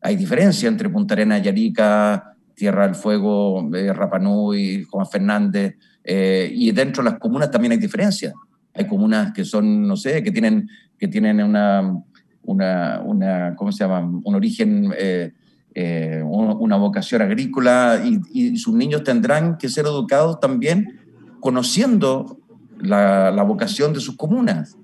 Hay 0.00 0.16
diferencia 0.16 0.68
entre 0.68 0.88
Punta 0.88 1.14
Arenas, 1.14 1.42
Yarica, 1.42 2.36
Tierra 2.54 2.86
del 2.86 2.94
Fuego, 2.94 3.68
eh, 3.74 3.92
Rapanui, 3.92 4.84
Juan 4.84 5.06
Fernández, 5.06 5.76
eh, 6.04 6.50
y 6.52 6.70
dentro 6.72 7.02
de 7.02 7.10
las 7.10 7.18
comunas 7.18 7.50
también 7.50 7.72
hay 7.72 7.78
diferencias. 7.78 8.34
Hay 8.74 8.86
comunas 8.86 9.32
que 9.32 9.44
son, 9.44 9.86
no 9.86 9.96
sé, 9.96 10.22
que 10.22 10.30
tienen, 10.30 10.68
que 10.98 11.08
tienen 11.08 11.42
una, 11.42 12.02
una, 12.42 13.00
una 13.00 13.54
¿cómo 13.56 13.72
se 13.72 13.84
llama? 13.84 14.00
Un 14.00 14.34
origen, 14.34 14.92
eh, 14.96 15.32
eh, 15.74 16.22
una 16.24 16.76
vocación 16.76 17.22
agrícola 17.22 18.02
y, 18.04 18.56
sus 18.58 18.74
niños 18.74 19.02
tendrán 19.02 19.58
que 19.58 19.68
ser 19.68 19.86
educados 19.86 20.38
también 20.40 21.00
conociendo 21.40 22.38
la, 22.78 23.30
la 23.30 23.42
vocación 23.42 23.92
de 23.92 24.00
sus 24.00 24.16
comunas. 24.16 24.76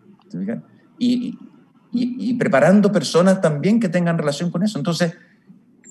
Y, 0.98 1.36
y, 1.92 2.34
preparando 2.34 2.92
personas 2.92 3.40
también 3.40 3.80
que 3.80 3.88
tengan 3.88 4.16
relación 4.16 4.50
con 4.50 4.62
eso. 4.62 4.78
Entonces, 4.78 5.14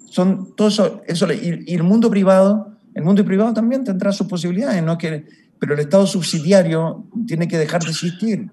son 0.05 0.55
todo 0.55 0.69
eso, 0.69 1.01
eso 1.07 1.27
y, 1.31 1.73
el 1.73 1.83
mundo 1.83 2.09
privado 2.09 2.78
el 2.99 3.05
mundo 3.05 3.23
privado 3.23 3.53
también 3.53 3.85
tendrá 3.85 4.11
sus 4.11 4.27
posibilidades, 4.27 4.83
¿no? 4.83 4.97
Que, 4.97 5.25
pero 5.57 5.73
el 5.73 5.79
Estado 5.79 6.05
subsidiario 6.05 7.07
tiene 7.25 7.47
que 7.47 7.57
dejar 7.57 7.81
de 7.81 7.91
existir. 7.91 8.51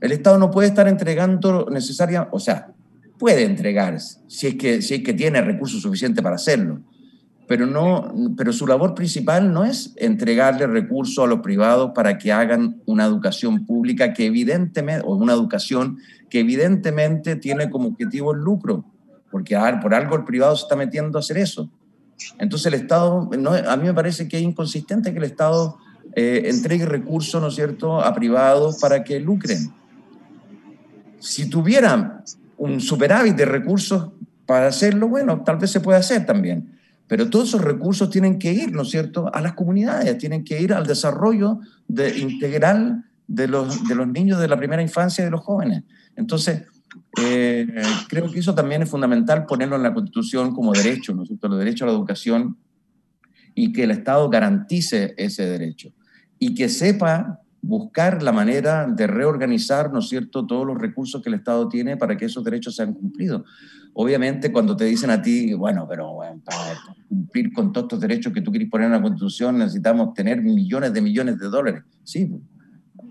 El 0.00 0.12
Estado 0.12 0.38
no 0.38 0.52
puede 0.52 0.68
estar 0.68 0.86
entregando 0.86 1.66
necesaria, 1.68 2.28
o 2.30 2.38
sea, 2.38 2.68
puede 3.18 3.42
entregar 3.42 3.98
si 4.28 4.46
es 4.46 4.54
que, 4.54 4.82
si 4.82 4.94
es 4.94 5.02
que 5.02 5.14
tiene 5.14 5.40
recursos 5.42 5.82
suficientes 5.82 6.22
para 6.22 6.36
hacerlo, 6.36 6.80
pero, 7.48 7.66
no, 7.66 8.14
pero 8.36 8.52
su 8.52 8.68
labor 8.68 8.94
principal 8.94 9.52
no 9.52 9.64
es 9.64 9.92
entregarle 9.96 10.68
recursos 10.68 11.24
a 11.24 11.26
los 11.26 11.40
privados 11.40 11.90
para 11.92 12.18
que 12.18 12.30
hagan 12.30 12.80
una 12.86 13.04
educación 13.04 13.66
pública 13.66 14.12
que 14.12 14.26
evidentemente, 14.26 15.04
o 15.04 15.16
una 15.16 15.32
educación 15.32 15.98
que 16.30 16.38
evidentemente 16.38 17.34
tiene 17.34 17.68
como 17.68 17.88
objetivo 17.88 18.32
el 18.32 18.42
lucro, 18.42 18.84
porque 19.28 19.58
por 19.82 19.92
algo 19.92 20.14
el 20.14 20.22
privado 20.22 20.54
se 20.54 20.62
está 20.62 20.76
metiendo 20.76 21.18
a 21.18 21.20
hacer 21.20 21.38
eso. 21.38 21.68
Entonces 22.38 22.66
el 22.66 22.74
Estado, 22.74 23.30
a 23.68 23.76
mí 23.76 23.84
me 23.84 23.94
parece 23.94 24.28
que 24.28 24.36
es 24.38 24.42
inconsistente 24.42 25.12
que 25.12 25.18
el 25.18 25.24
Estado 25.24 25.78
eh, 26.14 26.42
entregue 26.46 26.86
recursos, 26.86 27.40
¿no 27.40 27.50
cierto?, 27.50 28.00
a 28.00 28.14
privados 28.14 28.78
para 28.80 29.02
que 29.02 29.18
lucren. 29.18 29.72
Si 31.18 31.48
tuvieran 31.48 32.22
un 32.56 32.80
superávit 32.80 33.36
de 33.36 33.44
recursos 33.44 34.10
para 34.44 34.66
hacerlo, 34.66 35.08
bueno, 35.08 35.42
tal 35.42 35.58
vez 35.58 35.70
se 35.70 35.80
puede 35.80 35.98
hacer 35.98 36.26
también. 36.26 36.78
Pero 37.06 37.28
todos 37.30 37.48
esos 37.48 37.60
recursos 37.60 38.10
tienen 38.10 38.38
que 38.38 38.52
ir, 38.52 38.72
¿no 38.72 38.84
cierto?, 38.84 39.30
a 39.32 39.40
las 39.40 39.54
comunidades, 39.54 40.18
tienen 40.18 40.44
que 40.44 40.60
ir 40.60 40.72
al 40.72 40.86
desarrollo 40.86 41.60
de, 41.88 42.18
integral 42.18 43.04
de 43.26 43.48
los, 43.48 43.86
de 43.88 43.94
los 43.94 44.08
niños 44.08 44.40
de 44.40 44.48
la 44.48 44.56
primera 44.56 44.82
infancia 44.82 45.22
y 45.22 45.26
de 45.26 45.30
los 45.30 45.40
jóvenes. 45.40 45.84
Entonces, 46.16 46.64
eh, 47.18 47.66
creo 48.08 48.30
que 48.30 48.38
eso 48.38 48.54
también 48.54 48.82
es 48.82 48.90
fundamental 48.90 49.44
ponerlo 49.46 49.76
en 49.76 49.82
la 49.82 49.92
Constitución 49.92 50.54
como 50.54 50.72
derecho, 50.72 51.14
¿no 51.14 51.22
es 51.22 51.28
cierto? 51.28 51.46
El 51.48 51.58
derecho 51.58 51.84
a 51.84 51.88
la 51.88 51.92
educación 51.92 52.56
y 53.54 53.72
que 53.72 53.84
el 53.84 53.90
Estado 53.90 54.30
garantice 54.30 55.14
ese 55.18 55.44
derecho 55.44 55.92
y 56.38 56.54
que 56.54 56.68
sepa 56.68 57.40
buscar 57.60 58.22
la 58.22 58.32
manera 58.32 58.86
de 58.86 59.06
reorganizar, 59.06 59.92
¿no 59.92 60.00
es 60.00 60.08
cierto?, 60.08 60.46
todos 60.46 60.66
los 60.66 60.78
recursos 60.78 61.22
que 61.22 61.28
el 61.28 61.36
Estado 61.36 61.68
tiene 61.68 61.96
para 61.96 62.16
que 62.16 62.24
esos 62.24 62.42
derechos 62.42 62.74
sean 62.74 62.92
cumplidos. 62.92 63.42
Obviamente, 63.94 64.50
cuando 64.50 64.74
te 64.74 64.86
dicen 64.86 65.10
a 65.10 65.20
ti, 65.20 65.52
bueno, 65.52 65.86
pero 65.88 66.16
para 66.44 66.74
cumplir 67.08 67.52
con 67.52 67.72
todos 67.72 67.84
estos 67.84 68.00
derechos 68.00 68.32
que 68.32 68.40
tú 68.40 68.50
quieres 68.50 68.68
poner 68.68 68.86
en 68.86 68.92
la 68.92 69.02
Constitución 69.02 69.58
necesitamos 69.58 70.14
tener 70.14 70.42
millones 70.42 70.92
de 70.92 71.00
millones 71.02 71.38
de 71.38 71.48
dólares. 71.48 71.84
Sí, 72.02 72.32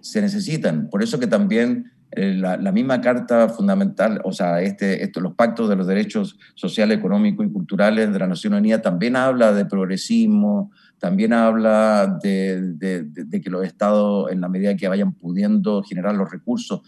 se 0.01 0.21
necesitan. 0.21 0.89
Por 0.89 1.03
eso 1.03 1.19
que 1.19 1.27
también 1.27 1.91
eh, 2.13 2.35
la, 2.35 2.71
misma 2.73 2.99
Carta 2.99 3.47
Fundamental, 3.47 4.19
o 4.25 4.33
sea, 4.33 4.61
este, 4.61 5.01
esto, 5.01 5.21
los 5.21 5.33
pactos 5.33 5.69
de 5.69 5.77
los 5.77 5.87
derechos 5.87 6.37
sociales, 6.55 6.97
económicos 6.97 7.45
y 7.45 7.49
culturales 7.49 8.11
de 8.11 8.19
la 8.19 8.27
Nación 8.27 8.53
Unida 8.53 8.81
también 8.81 9.15
habla 9.15 9.53
de 9.53 9.65
progresismo, 9.65 10.71
también 10.99 11.31
habla 11.31 12.19
de, 12.21 13.07
que 13.31 13.49
los 13.49 13.65
estados, 13.65 14.29
en 14.29 14.41
la 14.41 14.49
medida 14.49 14.75
que 14.75 14.89
vayan 14.89 15.13
pudiendo 15.13 15.83
generar 15.83 16.13
los 16.15 16.29
recursos, 16.29 16.81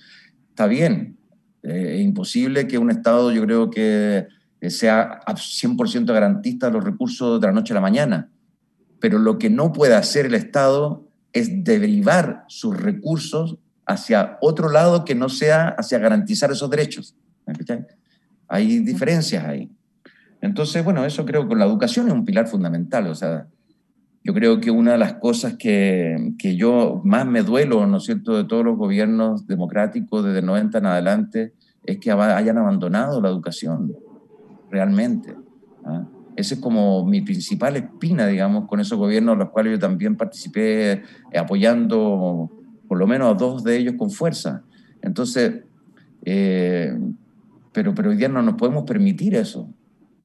está 0.49 0.67
bien. 0.67 1.17
Eh, 1.63 1.95
es 1.95 2.01
imposible 2.01 2.67
que 2.67 2.77
un 2.77 2.91
estado, 2.91 3.31
yo 3.31 3.43
creo 3.45 3.69
que 3.69 4.27
sea 4.67 5.21
100% 5.25 6.05
garantista 6.05 6.67
de 6.67 6.73
los 6.73 6.83
recursos 6.83 7.39
de 7.39 7.47
la 7.47 7.53
noche 7.53 7.71
a 7.71 7.75
la 7.75 7.81
mañana, 7.81 8.29
pero 8.99 9.19
lo 9.19 9.37
que 9.37 9.49
no 9.49 9.71
puede 9.71 9.95
hacer 9.95 10.25
el 10.25 10.33
estado 10.33 11.07
es 11.31 11.63
derivar 11.63 12.43
sus 12.49 12.77
recursos 12.77 13.57
hacia 13.85 14.37
otro 14.41 14.69
lado 14.69 15.05
que 15.05 15.15
no 15.15 15.29
sea 15.29 15.69
hacia 15.69 15.99
garantizar 15.99 16.51
esos 16.51 16.69
derechos. 16.69 17.15
Hay 18.47 18.79
diferencias 18.79 19.43
ahí. 19.45 19.71
Entonces, 20.41 20.83
bueno, 20.83 21.05
eso 21.05 21.25
creo 21.25 21.47
que 21.47 21.55
la 21.55 21.65
educación 21.65 22.07
es 22.07 22.13
un 22.13 22.25
pilar 22.25 22.47
fundamental. 22.47 23.07
O 23.07 23.15
sea, 23.15 23.47
yo 24.23 24.33
creo 24.33 24.59
que 24.59 24.71
una 24.71 24.93
de 24.93 24.97
las 24.97 25.15
cosas 25.15 25.55
que, 25.57 26.33
que 26.37 26.55
yo 26.55 27.01
más 27.03 27.25
me 27.25 27.43
duelo, 27.43 27.85
¿no 27.87 27.97
es 27.97 28.03
cierto?, 28.03 28.37
de 28.37 28.45
todos 28.45 28.63
los 28.63 28.77
gobiernos 28.77 29.47
democráticos 29.47 30.23
desde 30.23 30.39
el 30.39 30.45
90 30.45 30.77
en 30.77 30.85
adelante, 30.85 31.53
es 31.85 31.97
que 31.99 32.11
hayan 32.11 32.57
abandonado 32.57 33.21
la 33.21 33.29
educación, 33.29 33.93
realmente. 34.69 35.35
¿ah? 35.85 36.05
Esa 36.35 36.55
es 36.55 36.61
como 36.61 37.05
mi 37.05 37.21
principal 37.21 37.75
espina, 37.75 38.25
digamos, 38.27 38.67
con 38.67 38.79
esos 38.79 38.97
gobiernos, 38.97 39.37
los 39.37 39.49
cuales 39.49 39.73
yo 39.73 39.79
también 39.79 40.15
participé 40.15 41.03
apoyando 41.35 42.49
por 42.93 42.99
lo 42.99 43.07
menos 43.07 43.35
dos 43.39 43.63
de 43.63 43.75
ellos 43.75 43.95
con 43.97 44.11
fuerza. 44.11 44.61
Entonces, 45.01 45.63
eh, 46.25 46.95
pero, 47.71 47.95
pero 47.95 48.11
hoy 48.11 48.17
día 48.17 48.29
no 48.29 48.43
nos 48.43 48.53
podemos 48.53 48.83
permitir 48.83 49.33
eso, 49.33 49.67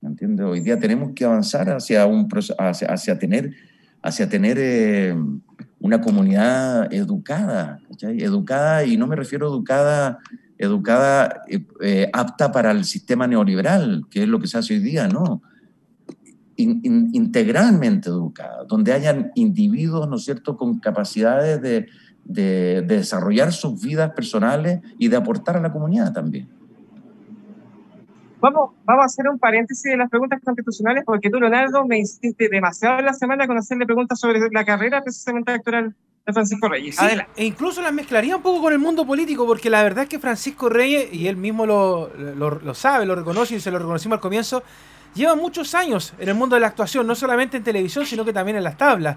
¿entiendes? 0.03 0.45
Hoy 0.45 0.61
día 0.61 0.79
tenemos 0.79 1.13
que 1.15 1.25
avanzar 1.25 1.71
hacia, 1.71 2.05
un, 2.05 2.29
hacia, 2.59 2.89
hacia 2.89 3.19
tener, 3.19 3.55
hacia 4.03 4.29
tener 4.29 4.59
eh, 4.61 5.17
una 5.81 6.03
comunidad 6.03 6.93
educada, 6.93 7.81
Educada, 8.03 8.85
y 8.85 8.99
no 8.99 9.07
me 9.07 9.17
refiero 9.17 9.47
a 9.47 9.51
educada, 9.51 10.19
educada 10.59 11.43
apta 12.13 12.53
para 12.53 12.71
el 12.73 12.85
sistema 12.85 13.27
neoliberal, 13.27 14.05
que 14.11 14.25
es 14.25 14.29
lo 14.29 14.39
que 14.41 14.47
se 14.47 14.59
hace 14.59 14.75
hoy 14.75 14.81
día, 14.81 15.09
no 15.09 15.41
integralmente 16.59 18.11
educada, 18.11 18.65
donde 18.65 18.93
hayan 18.93 19.31
individuos, 19.37 20.07
¿no 20.07 20.17
es 20.17 20.25
cierto?, 20.25 20.59
con 20.59 20.81
capacidades 20.81 21.63
de, 21.63 21.87
de, 22.29 22.83
desarrollar 22.83 23.53
sus 23.53 23.83
vidas 23.83 24.13
personales 24.13 24.81
y 24.99 25.09
de 25.09 25.17
aportar 25.17 25.57
a 25.57 25.61
la 25.61 25.73
comunidad 25.73 26.13
también. 26.13 26.49
Vamos, 28.41 28.71
vamos 28.85 29.03
a 29.03 29.07
hacer 29.07 29.29
un 29.29 29.39
paréntesis 29.39 29.91
de 29.91 29.97
las 29.97 30.09
preguntas 30.09 30.41
constitucionales, 30.45 31.03
porque 31.05 31.29
tú, 31.29 31.41
Leonardo, 31.41 31.85
me 31.85 31.99
insististe 31.99 32.49
demasiado 32.49 33.01
en 33.01 33.07
la 33.07 33.15
semana 33.15 33.49
con 33.49 33.59
hacerle 33.59 33.85
preguntas 33.85 34.21
sobre 34.21 34.39
la 34.53 34.65
carrera 34.65 35.03
precisamente 35.03 35.51
electoral 35.51 35.97
de 36.25 36.33
Francisco 36.33 36.69
Reyes. 36.69 36.97
e 37.37 37.45
incluso 37.45 37.83
las 37.83 37.93
mezclaría 37.93 38.37
un 38.37 38.43
poco 38.43 38.63
con 38.63 38.73
el 38.73 38.79
mundo 38.79 39.05
político, 39.05 39.45
porque 39.45 39.71
la 39.71 39.83
verdad 39.83 40.05
es 40.05 40.09
que 40.09 40.21
Francisco 40.21 40.69
Reyes, 40.69 41.13
y 41.13 41.27
él 41.27 41.37
mismo 41.37 41.67
lo, 41.67 42.15
lo, 42.17 42.51
lo 42.51 42.75
sabe, 42.75 43.07
lo 43.07 43.17
reconoce 43.17 43.57
y 43.57 43.61
se 43.61 43.73
lo 43.73 43.79
reconocimos 43.81 44.17
al 44.17 44.21
comienzo, 44.21 44.63
lleva 45.15 45.35
muchos 45.35 45.75
años 45.75 46.15
en 46.19 46.29
el 46.29 46.37
mundo 46.37 46.55
de 46.55 46.61
la 46.61 46.69
actuación, 46.69 47.09
no 47.09 47.17
solamente 47.17 47.57
en 47.57 47.65
televisión, 47.65 48.07
sino 48.07 48.25
que 48.25 48.33
también 48.33 48.57
en 48.57 48.63
las 48.63 48.77
tablas. 48.77 49.17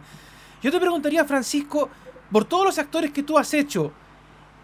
Yo 0.63 0.71
te 0.71 0.79
preguntaría, 0.79 1.25
Francisco, 1.25 1.89
por 2.31 2.45
todos 2.45 2.65
los 2.65 2.77
actores 2.77 3.11
que 3.11 3.23
tú 3.23 3.37
has 3.37 3.53
hecho, 3.53 3.91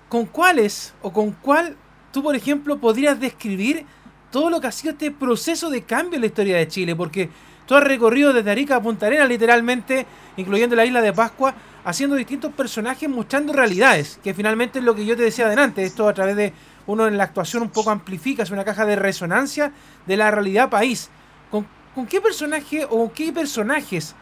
¿con 0.09 0.25
cuáles 0.25 0.93
o 1.01 1.11
con 1.11 1.31
cuál 1.31 1.75
tú, 2.11 2.23
por 2.23 2.35
ejemplo, 2.35 2.77
podrías 2.77 3.19
describir 3.19 3.85
todo 4.31 4.49
lo 4.49 4.61
que 4.61 4.67
ha 4.67 4.71
sido 4.71 4.91
este 4.91 5.11
proceso 5.11 5.69
de 5.69 5.83
cambio 5.83 6.15
en 6.15 6.21
la 6.21 6.27
historia 6.27 6.57
de 6.57 6.67
Chile? 6.67 6.95
Porque 6.95 7.29
tú 7.65 7.75
has 7.75 7.83
recorrido 7.83 8.33
desde 8.33 8.49
Arica 8.49 8.77
a 8.77 8.81
Punta 8.81 9.07
Arenas, 9.07 9.27
literalmente, 9.27 10.05
incluyendo 10.37 10.75
la 10.75 10.85
isla 10.85 11.01
de 11.01 11.13
Pascua, 11.13 11.53
haciendo 11.83 12.15
distintos 12.15 12.53
personajes, 12.53 13.09
mostrando 13.09 13.53
realidades, 13.53 14.19
que 14.23 14.33
finalmente 14.33 14.79
es 14.79 14.85
lo 14.85 14.95
que 14.95 15.05
yo 15.05 15.15
te 15.15 15.23
decía 15.23 15.45
adelante, 15.45 15.83
esto 15.83 16.07
a 16.07 16.13
través 16.13 16.35
de 16.35 16.53
uno 16.85 17.07
en 17.07 17.17
la 17.17 17.25
actuación 17.25 17.63
un 17.63 17.69
poco 17.69 17.91
amplifica, 17.91 18.43
es 18.43 18.51
una 18.51 18.63
caja 18.63 18.85
de 18.85 18.95
resonancia 18.95 19.71
de 20.05 20.17
la 20.17 20.31
realidad 20.31 20.69
país. 20.69 21.09
¿Con, 21.51 21.67
qué 22.07 22.21
personaje 22.21 22.85
o 22.89 23.11
qué 23.11 23.33
personajes 23.33 24.15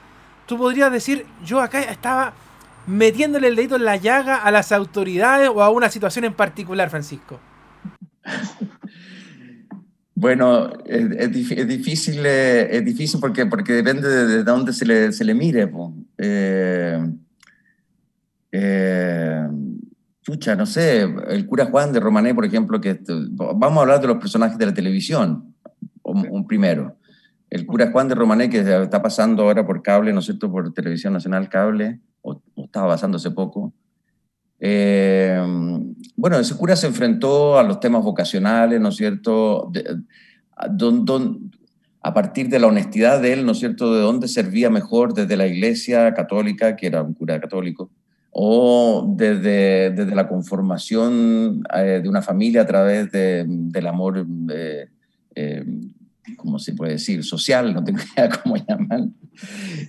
tú 0.46 0.58
podrías 0.58 0.92
decir, 0.92 1.26
yo 1.44 1.60
acá 1.60 1.82
estaba 1.82 2.34
metiéndole 2.88 3.48
el 3.48 3.56
dedito 3.56 3.76
en 3.76 3.86
la 3.86 3.98
llaga 3.98 4.38
a 4.38 4.52
las 4.52 4.72
autoridades 4.72 5.50
o 5.54 5.62
a 5.62 5.70
una 5.70 5.90
situación 5.90 6.26
en 6.26 6.34
particular, 6.34 6.90
Francisco? 6.90 7.40
Bueno, 10.18 10.72
es, 10.86 11.32
difícil, 11.32 12.26
es 12.26 12.86
difícil 12.86 13.20
porque, 13.20 13.46
porque 13.46 13.74
depende 13.74 14.08
de, 14.08 14.44
dónde 14.44 14.72
se 14.72 14.86
le, 14.86 15.12
se 15.12 15.26
le 15.26 15.34
mire. 15.34 15.70
Eh, 16.18 17.06
eh, 18.52 19.48
chucha, 20.22 20.56
no 20.56 20.66
sé, 20.66 21.02
el 21.02 21.46
cura 21.46 21.66
Juan 21.66 21.92
de 21.92 22.00
Romané, 22.00 22.34
por 22.34 22.46
ejemplo, 22.46 22.80
que 22.80 23.00
vamos 23.08 23.78
a 23.78 23.82
hablar 23.82 24.00
de 24.00 24.08
los 24.08 24.18
personajes 24.18 24.58
de 24.58 24.66
la 24.68 24.74
televisión, 24.74 25.54
un 26.02 26.48
primero. 26.48 26.96
El 27.50 27.66
cura 27.66 27.92
Juan 27.92 28.08
de 28.08 28.16
Romané, 28.16 28.50
que 28.50 28.60
está 28.60 29.02
pasando 29.02 29.44
ahora 29.44 29.66
por 29.66 29.82
cable, 29.82 30.14
¿no 30.14 30.20
es 30.20 30.26
cierto?, 30.26 30.52
por 30.52 30.74
Televisión 30.74 31.14
Nacional 31.14 31.50
Cable, 31.50 32.00
estaba 32.66 32.88
pasando 32.90 33.18
hace 33.18 33.32
poco. 33.32 33.74
Eh, 34.60 35.42
bueno, 36.16 36.38
ese 36.38 36.56
cura 36.56 36.76
se 36.76 36.88
enfrentó 36.88 37.58
a 37.60 37.64
los 37.64 37.80
temas 37.80 38.04
vocacionales, 38.04 38.80
¿no 38.80 38.90
es 38.90 38.96
cierto?, 38.96 39.72
a 42.02 42.14
partir 42.14 42.50
de 42.50 42.60
la 42.60 42.68
honestidad 42.68 43.22
de 43.22 43.34
él, 43.34 43.46
¿no 43.46 43.54
es 43.54 43.60
cierto?, 43.60 43.94
de 43.94 44.02
dónde 44.02 44.28
servía 44.28 44.70
mejor 44.70 45.14
desde 45.14 45.38
la 45.38 45.48
iglesia 45.48 46.14
católica, 46.14 46.76
que 46.76 46.88
era 46.88 47.02
un 47.02 47.14
cura 47.14 47.40
católico, 47.40 47.90
o 48.32 49.14
desde, 49.16 49.92
desde 49.92 50.14
la 50.14 50.28
conformación 50.28 51.64
eh, 51.74 52.02
de 52.04 52.10
una 52.10 52.22
familia 52.22 52.62
a 52.62 52.66
través 52.66 53.12
del 53.12 53.88
amor, 53.88 54.26
eh, 54.54 54.88
eh, 55.36 55.66
¿cómo 56.36 56.60
se 56.60 56.74
puede 56.74 56.94
decir? 56.94 57.24
Social, 57.24 57.74
no 57.74 57.84
tengo 57.84 58.00
idea 58.16 58.30
cómo 58.30 58.56
llamar. 58.58 59.02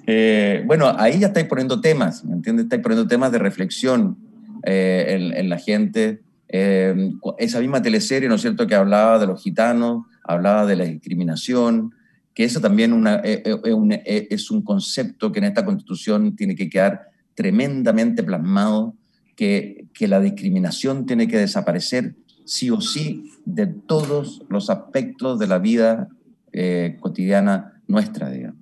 Eh, 0.07 0.63
bueno, 0.67 0.95
ahí 0.99 1.19
ya 1.19 1.29
estáis 1.29 1.47
poniendo 1.47 1.81
temas, 1.81 2.25
¿me 2.25 2.35
entiendes? 2.35 2.65
Estáis 2.65 2.83
poniendo 2.83 3.09
temas 3.09 3.33
de 3.33 3.39
reflexión 3.39 4.19
en, 4.63 5.33
en, 5.35 5.49
la 5.49 5.59
gente. 5.59 6.21
esa 6.49 7.61
misma 7.61 7.83
teleserie, 7.83 8.29
¿no 8.29 8.35
es 8.37 8.43
cierto?, 8.43 8.67
que 8.67 8.75
hablaba 8.75 9.19
de 9.19 9.27
los 9.27 9.43
gitanos, 9.43 10.05
hablaba 10.25 10.67
de 10.67 10.77
la 10.77 10.85
discriminación, 10.85 11.95
que 12.35 12.45
eso 12.45 12.61
también 12.61 12.93
una, 12.93 13.17
es 13.25 14.51
un 14.51 14.63
concepto 14.63 15.33
que 15.33 15.39
en 15.39 15.47
esta 15.47 15.65
constitución 15.65 16.37
tiene 16.37 16.55
que 16.55 16.69
quedar 16.69 17.09
tremendamente 17.35 18.23
plasmado 18.23 18.95
que, 19.37 19.87
que 19.95 20.09
la 20.09 20.21
discriminación 20.21 21.07
tiene 21.07 21.29
que 21.29 21.39
desaparecer 21.39 22.15
sí 22.45 22.71
o 22.71 22.81
sí 22.81 23.31
de 23.45 23.67
todos 23.67 24.43
los 24.49 24.71
aspectos 24.71 25.39
de 25.39 25.47
la 25.47 25.59
vida 25.59 26.09
eh, 26.53 26.97
cotidiana 27.01 27.81
nuestra, 27.87 28.31
digamos. 28.31 28.61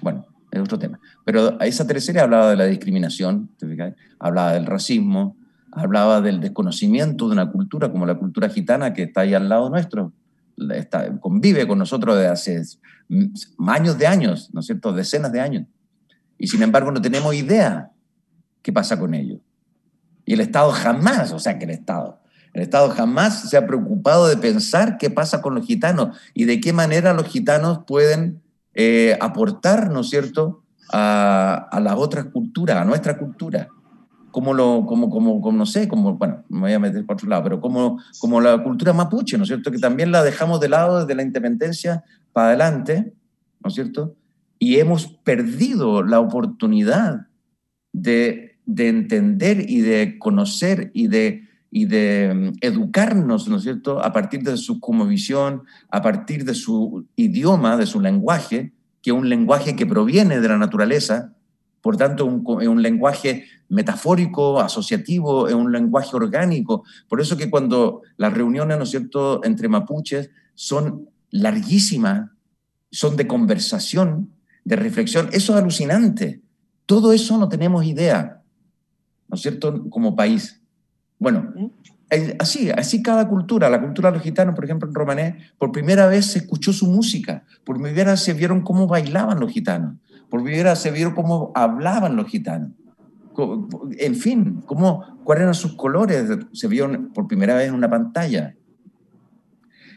Bueno, 0.00 0.26
es 0.50 0.60
otro 0.60 0.78
tema. 0.78 1.00
Pero 1.24 1.60
esa 1.60 1.86
tercera 1.86 2.22
hablaba 2.22 2.50
de 2.50 2.56
la 2.56 2.66
discriminación, 2.66 3.50
hablaba 4.18 4.52
del 4.52 4.66
racismo, 4.66 5.36
hablaba 5.72 6.20
del 6.20 6.40
desconocimiento 6.40 7.26
de 7.26 7.32
una 7.32 7.50
cultura 7.50 7.90
como 7.90 8.06
la 8.06 8.16
cultura 8.16 8.48
gitana 8.48 8.92
que 8.92 9.04
está 9.04 9.22
ahí 9.22 9.34
al 9.34 9.48
lado 9.48 9.68
nuestro, 9.70 10.12
está, 10.74 11.18
convive 11.18 11.66
con 11.66 11.78
nosotros 11.78 12.16
desde 12.16 12.28
hace 12.28 12.62
años 13.66 13.98
de 13.98 14.06
años, 14.06 14.50
¿no 14.52 14.60
es 14.60 14.66
cierto? 14.66 14.92
Decenas 14.92 15.32
de 15.32 15.40
años. 15.40 15.66
Y 16.38 16.46
sin 16.46 16.62
embargo 16.62 16.92
no 16.92 17.00
tenemos 17.00 17.34
idea 17.34 17.90
qué 18.62 18.72
pasa 18.72 18.98
con 18.98 19.14
ellos. 19.14 19.40
Y 20.24 20.34
el 20.34 20.40
Estado 20.40 20.70
jamás, 20.70 21.32
o 21.32 21.38
sea 21.38 21.58
que 21.58 21.64
el 21.64 21.70
Estado, 21.70 22.20
el 22.54 22.62
Estado 22.62 22.88
jamás 22.90 23.50
se 23.50 23.56
ha 23.56 23.66
preocupado 23.66 24.28
de 24.28 24.36
pensar 24.36 24.96
qué 24.96 25.10
pasa 25.10 25.42
con 25.42 25.54
los 25.54 25.66
gitanos 25.66 26.16
y 26.32 26.44
de 26.44 26.60
qué 26.60 26.72
manera 26.72 27.12
los 27.12 27.26
gitanos 27.26 27.80
pueden 27.86 28.42
eh, 28.72 29.18
aportar, 29.20 29.90
¿no 29.90 30.00
es 30.00 30.08
cierto?, 30.08 30.62
a, 30.90 31.68
a 31.70 31.80
las 31.80 31.96
otras 31.96 32.26
culturas, 32.26 32.78
a 32.78 32.84
nuestra 32.84 33.18
cultura. 33.18 33.68
Como, 34.30 34.54
lo, 34.54 34.86
como, 34.86 35.10
como, 35.10 35.40
como, 35.40 35.58
no 35.58 35.66
sé, 35.66 35.86
como, 35.86 36.14
bueno, 36.14 36.44
me 36.48 36.60
voy 36.60 36.72
a 36.72 36.78
meter 36.78 37.04
por 37.04 37.14
otro 37.14 37.28
lado, 37.28 37.44
pero 37.44 37.60
como, 37.60 38.00
como 38.18 38.40
la 38.40 38.62
cultura 38.62 38.92
mapuche, 38.92 39.36
¿no 39.36 39.44
es 39.44 39.48
cierto?, 39.48 39.70
que 39.70 39.78
también 39.78 40.10
la 40.10 40.22
dejamos 40.22 40.60
de 40.60 40.68
lado 40.68 41.00
desde 41.00 41.14
la 41.14 41.22
independencia 41.22 42.04
para 42.32 42.48
adelante, 42.48 43.12
¿no 43.62 43.68
es 43.68 43.74
cierto?, 43.74 44.14
y 44.58 44.78
hemos 44.78 45.06
perdido 45.06 46.02
la 46.02 46.20
oportunidad 46.20 47.26
de 47.92 48.54
de 48.66 48.88
entender 48.88 49.68
y 49.68 49.80
de 49.80 50.18
conocer 50.18 50.90
y 50.94 51.08
de, 51.08 51.43
y 51.74 51.86
de 51.86 52.32
mm, 52.32 52.58
educarnos, 52.60 53.48
¿no 53.48 53.56
es 53.56 53.64
cierto?, 53.64 54.00
a 54.00 54.12
partir 54.12 54.44
de 54.44 54.56
su 54.56 54.78
visión, 55.08 55.64
a 55.90 56.02
partir 56.02 56.44
de 56.44 56.54
su 56.54 57.04
idioma, 57.16 57.76
de 57.76 57.84
su 57.84 58.00
lenguaje, 58.00 58.72
que 59.02 59.10
es 59.10 59.16
un 59.16 59.28
lenguaje 59.28 59.74
que 59.74 59.84
proviene 59.84 60.40
de 60.40 60.46
la 60.46 60.56
naturaleza, 60.56 61.34
por 61.80 61.96
tanto, 61.96 62.26
es 62.60 62.68
un 62.68 62.80
lenguaje 62.80 63.46
metafórico, 63.68 64.60
asociativo, 64.60 65.48
es 65.48 65.54
un 65.54 65.72
lenguaje 65.72 66.14
orgánico. 66.14 66.84
Por 67.08 67.20
eso 67.20 67.36
que 67.36 67.50
cuando 67.50 68.02
las 68.18 68.32
reuniones, 68.32 68.78
¿no 68.78 68.84
es 68.84 68.90
cierto?, 68.90 69.40
entre 69.42 69.68
mapuches 69.68 70.30
son 70.54 71.10
larguísimas, 71.30 72.30
son 72.92 73.16
de 73.16 73.26
conversación, 73.26 74.30
de 74.64 74.76
reflexión, 74.76 75.28
eso 75.32 75.54
es 75.54 75.58
alucinante. 75.58 76.40
Todo 76.86 77.12
eso 77.12 77.36
no 77.36 77.48
tenemos 77.48 77.84
idea. 77.84 78.42
¿no 79.28 79.34
es 79.34 79.42
cierto?, 79.42 79.90
como 79.90 80.14
país. 80.14 80.63
Bueno, 81.18 81.52
así, 82.38 82.70
así 82.70 83.02
cada 83.02 83.28
cultura, 83.28 83.70
la 83.70 83.80
cultura 83.80 84.10
de 84.10 84.16
los 84.16 84.24
gitanos, 84.24 84.54
por 84.54 84.64
ejemplo, 84.64 84.88
en 84.88 84.94
Romané, 84.94 85.38
por 85.58 85.72
primera 85.72 86.06
vez 86.06 86.26
se 86.26 86.40
escuchó 86.40 86.72
su 86.72 86.86
música, 86.86 87.44
por 87.64 87.80
primera 87.80 88.12
vez 88.12 88.20
se 88.20 88.34
vieron 88.34 88.62
cómo 88.62 88.86
bailaban 88.86 89.40
los 89.40 89.52
gitanos, 89.52 89.96
por 90.28 90.42
primera 90.42 90.70
vez 90.70 90.78
se 90.80 90.90
vieron 90.90 91.14
cómo 91.14 91.52
hablaban 91.54 92.16
los 92.16 92.26
gitanos. 92.26 92.70
En 93.98 94.14
fin, 94.14 94.62
cómo, 94.66 95.20
cuáles 95.24 95.42
eran 95.42 95.54
sus 95.54 95.74
colores, 95.74 96.28
se 96.52 96.68
vieron 96.68 97.12
por 97.12 97.26
primera 97.26 97.54
vez 97.54 97.68
en 97.68 97.74
una 97.74 97.90
pantalla. 97.90 98.54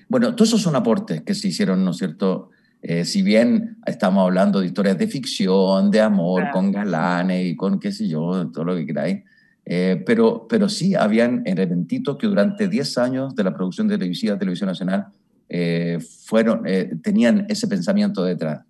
Bueno, 0.09 0.34
todos 0.36 0.49
esos 0.49 0.61
son 0.61 0.76
aportes 0.76 1.22
que 1.22 1.36
se 1.36 1.49
hicieron, 1.49 1.84
¿no 1.84 1.91
es 1.91 1.97
cierto?, 1.97 2.49
eh, 2.82 3.05
si 3.05 3.24
bien 3.24 3.78
estamos 3.86 4.24
hablando 4.24 4.59
de 4.59 4.68
historias 4.68 4.97
de 4.97 5.07
ficción, 5.07 5.89
de 5.89 5.99
amor, 5.99 6.51
con 6.53 6.72
galanes 6.72 7.47
y 7.47 7.55
con 7.55 7.80
qué 7.80 7.91
sé 7.91 8.07
yo, 8.07 8.49
todo 8.51 8.65
lo 8.65 8.76
que 8.76 8.86
queráis, 8.86 9.24
Eh, 9.70 10.01
pero, 10.05 10.47
pero 10.47 10.70
sí 10.70 10.95
habían 10.95 11.41
elementitos 11.45 12.18
que 12.18 12.28
durante 12.28 12.70
10 12.70 12.97
años 12.99 13.36
de 13.36 13.43
la 13.43 13.53
producción 13.53 13.88
de 13.88 13.97
televisiva 13.97 14.34
de 14.34 14.39
Televisión 14.39 14.68
Nacional 14.68 15.07
eh, 15.49 15.99
fueron, 16.26 16.63
tenían 17.01 17.45
ese 17.49 17.68
pensamiento 17.68 18.24
detrás. 18.24 18.63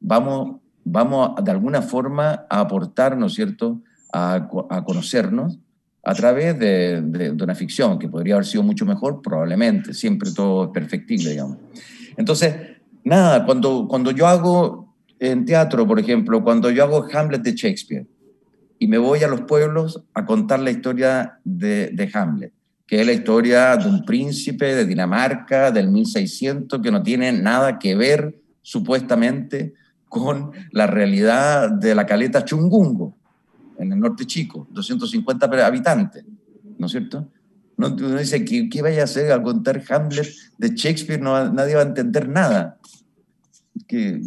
Vamos, 0.00 0.60
vamos 0.84 1.44
de 1.44 1.50
alguna 1.50 1.82
forma 1.82 2.46
a 2.48 2.60
aportar, 2.60 3.16
¿no 3.16 3.26
es 3.26 3.34
cierto?, 3.34 3.82
a, 4.10 4.48
a 4.70 4.84
conocernos 4.84 5.58
a 6.02 6.14
través 6.14 6.58
de, 6.58 7.00
de, 7.02 7.30
una 7.30 7.54
ficción 7.54 7.98
que 7.98 8.08
podría 8.08 8.34
haber 8.34 8.46
sido 8.46 8.62
mucho 8.62 8.84
mejor, 8.84 9.22
probablemente, 9.22 9.94
siempre 9.94 10.30
todo 10.32 10.64
es 10.64 10.70
perfectible, 10.70 11.30
digamos. 11.30 11.58
Entonces, 12.16 12.54
nada, 13.04 13.44
cuando, 13.44 13.86
cuando 13.88 14.10
yo 14.10 14.26
hago 14.26 14.94
en 15.20 15.44
teatro, 15.44 15.86
por 15.86 16.00
ejemplo, 16.00 16.42
cuando 16.42 16.70
yo 16.70 16.82
hago 16.82 17.06
Hamlet 17.12 17.42
de 17.42 17.52
Shakespeare 17.52 18.06
y 18.82 18.88
me 18.88 18.98
voy 18.98 19.22
a 19.22 19.28
los 19.28 19.42
pueblos 19.42 20.02
a 20.12 20.26
contar 20.26 20.58
la 20.58 20.72
historia 20.72 21.38
de, 21.44 21.90
de 21.90 22.10
Hamlet, 22.12 22.52
que 22.84 23.00
es 23.00 23.06
la 23.06 23.12
historia 23.12 23.76
de 23.76 23.88
un 23.88 24.04
príncipe 24.04 24.74
de 24.74 24.84
Dinamarca 24.84 25.70
del 25.70 25.88
1600 25.88 26.82
que 26.82 26.90
no 26.90 27.00
tiene 27.00 27.30
nada 27.30 27.78
que 27.78 27.94
ver, 27.94 28.40
supuestamente, 28.60 29.74
con 30.08 30.50
la 30.72 30.88
realidad 30.88 31.70
de 31.70 31.94
la 31.94 32.04
caleta 32.06 32.44
Chungungo 32.44 33.16
en 33.78 33.92
el 33.92 34.00
norte 34.00 34.26
chico, 34.26 34.66
250 34.72 35.46
habitantes, 35.64 36.24
¿no 36.76 36.86
es 36.86 36.90
cierto? 36.90 37.28
No, 37.76 37.86
uno 37.86 38.18
dice, 38.18 38.44
¿qué, 38.44 38.68
¿qué, 38.68 38.82
vaya 38.82 39.02
a 39.02 39.04
hacer 39.04 39.30
al 39.30 39.44
contar 39.44 39.80
Hamlet 39.90 40.26
de 40.58 40.70
Shakespeare? 40.70 41.22
No, 41.22 41.52
nadie 41.52 41.76
va 41.76 41.82
a 41.82 41.86
entender 41.86 42.28
nada. 42.28 42.80
Que, 43.86 44.20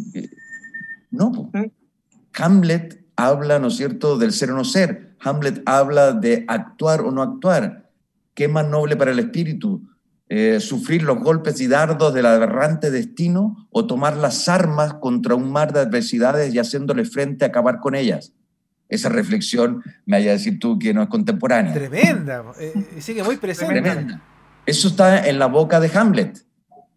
no, 1.10 1.50
Hamlet 2.32 3.05
habla, 3.16 3.58
¿no 3.58 3.68
es 3.68 3.76
cierto?, 3.76 4.18
del 4.18 4.32
ser 4.32 4.50
o 4.50 4.56
no 4.56 4.64
ser. 4.64 5.16
Hamlet 5.20 5.62
habla 5.66 6.12
de 6.12 6.44
actuar 6.48 7.00
o 7.00 7.10
no 7.10 7.22
actuar. 7.22 7.90
¿Qué 8.34 8.48
más 8.48 8.68
noble 8.68 8.96
para 8.96 9.10
el 9.10 9.18
espíritu? 9.18 9.82
Eh, 10.28 10.60
¿Sufrir 10.60 11.02
los 11.02 11.18
golpes 11.18 11.60
y 11.60 11.68
dardos 11.68 12.12
del 12.12 12.26
aberrante 12.26 12.90
destino 12.90 13.68
o 13.70 13.86
tomar 13.86 14.16
las 14.16 14.48
armas 14.48 14.94
contra 14.94 15.34
un 15.34 15.50
mar 15.50 15.72
de 15.72 15.80
adversidades 15.80 16.52
y 16.52 16.58
haciéndole 16.58 17.04
frente 17.04 17.44
a 17.44 17.48
acabar 17.48 17.80
con 17.80 17.94
ellas? 17.94 18.32
esa 18.88 19.08
reflexión, 19.08 19.82
me 20.04 20.18
vaya 20.18 20.30
a 20.30 20.34
decir 20.34 20.58
tú 20.58 20.78
que 20.78 20.94
no 20.94 21.02
es 21.02 21.08
contemporánea. 21.08 21.72
Tremenda, 21.72 22.44
eh, 22.60 22.72
sigue 23.00 23.22
muy 23.22 23.36
presente. 23.36 23.72
Tremenda. 23.72 24.22
Eso 24.64 24.88
está 24.88 25.26
en 25.26 25.38
la 25.38 25.46
boca 25.46 25.80
de 25.80 25.90
Hamlet. 25.92 26.44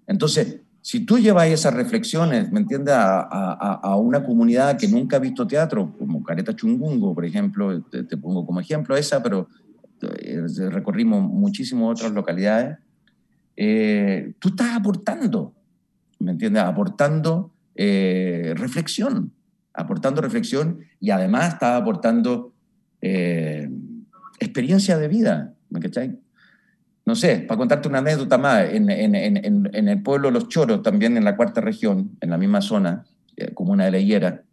Entonces, 0.08 0.62
si 0.90 1.02
tú 1.02 1.20
llevas 1.20 1.48
esas 1.48 1.76
reflexiones, 1.76 2.52
¿me 2.52 2.62
entiendes?, 2.62 2.96
a, 2.98 3.80
a, 3.84 3.96
una 3.96 4.24
comunidad 4.24 4.76
que 4.76 4.88
nunca 4.88 5.18
ha 5.18 5.20
visto 5.20 5.46
teatro, 5.46 5.94
como 6.00 6.24
Careta 6.24 6.56
Chungungo, 6.56 7.14
por 7.14 7.26
ejemplo, 7.26 7.84
te, 7.84 8.18
pongo 8.18 8.44
como 8.44 8.60
ejemplo 8.60 8.98
esa, 8.98 9.22
pero 9.22 9.48
eh, 10.02 10.42
recorrimos 10.72 11.22
muchísimas 11.22 11.92
otras 11.92 12.12
localidades, 12.12 12.80
tú 14.40 14.50
estás 14.50 14.76
aportando, 14.76 15.54
¿me 16.18 16.32
entiendes?, 16.32 16.64
aportando 16.64 17.52
reflexión 17.76 19.32
aportando 19.74 20.22
reflexión 20.22 20.80
y 21.00 21.12
además 21.12 21.54
estaba 21.54 21.78
aportando 21.78 22.54
eh, 23.02 23.70
experiencia 24.40 24.98
de 24.98 25.08
vida, 25.08 25.54
¿me 25.70 25.80
cachai? 25.80 26.20
No 27.10 27.16
sé, 27.16 27.38
para 27.38 27.58
contarte 27.58 27.88
una 27.88 27.98
anécdota 27.98 28.38
más, 28.38 28.70
en, 28.70 28.88
en, 28.88 29.16
en, 29.16 29.68
en, 29.74 29.88
el 29.88 30.04
pueblo 30.04 30.30
Los 30.30 30.48
Choros, 30.48 30.84
también 30.84 31.18
en 31.18 31.24
la 31.24 31.36
cuarta 31.36 31.60
región, 31.60 32.16
en 32.22 32.30
la 32.30 32.38
misma 32.38 32.62
zona, 32.62 33.04
eh, 33.36 33.52
como 33.56 33.72
una 33.72 33.90
de 33.90 34.00
Higuera, 34.00 34.44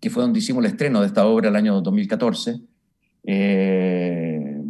que 0.00 0.10
fue 0.10 0.24
donde 0.24 0.40
hicimos 0.40 0.64
el 0.64 0.72
estreno 0.72 1.02
de 1.02 1.06
esta 1.06 1.24
obra 1.24 1.48
el 1.48 1.54
año 1.54 1.80
2014, 1.82 2.58
eh, 3.28 4.60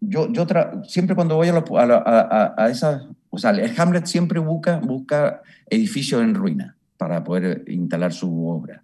yo, 0.00 0.32
yo 0.32 0.46
siempre 0.88 1.14
cuando 1.14 1.36
voy 1.36 1.46
a, 1.46 1.54
a, 1.54 2.54
a, 2.56 2.70
esas, 2.70 3.04
o 3.30 3.38
sea, 3.38 3.52
el 3.52 3.72
Hamlet 3.80 4.06
siempre 4.06 4.40
busca, 4.40 4.80
busca 4.80 5.42
edificios 5.70 6.22
en 6.22 6.34
ruina 6.34 6.76
para 6.96 7.22
poder 7.22 7.62
instalar 7.68 8.12
su 8.12 8.48
obra. 8.48 8.82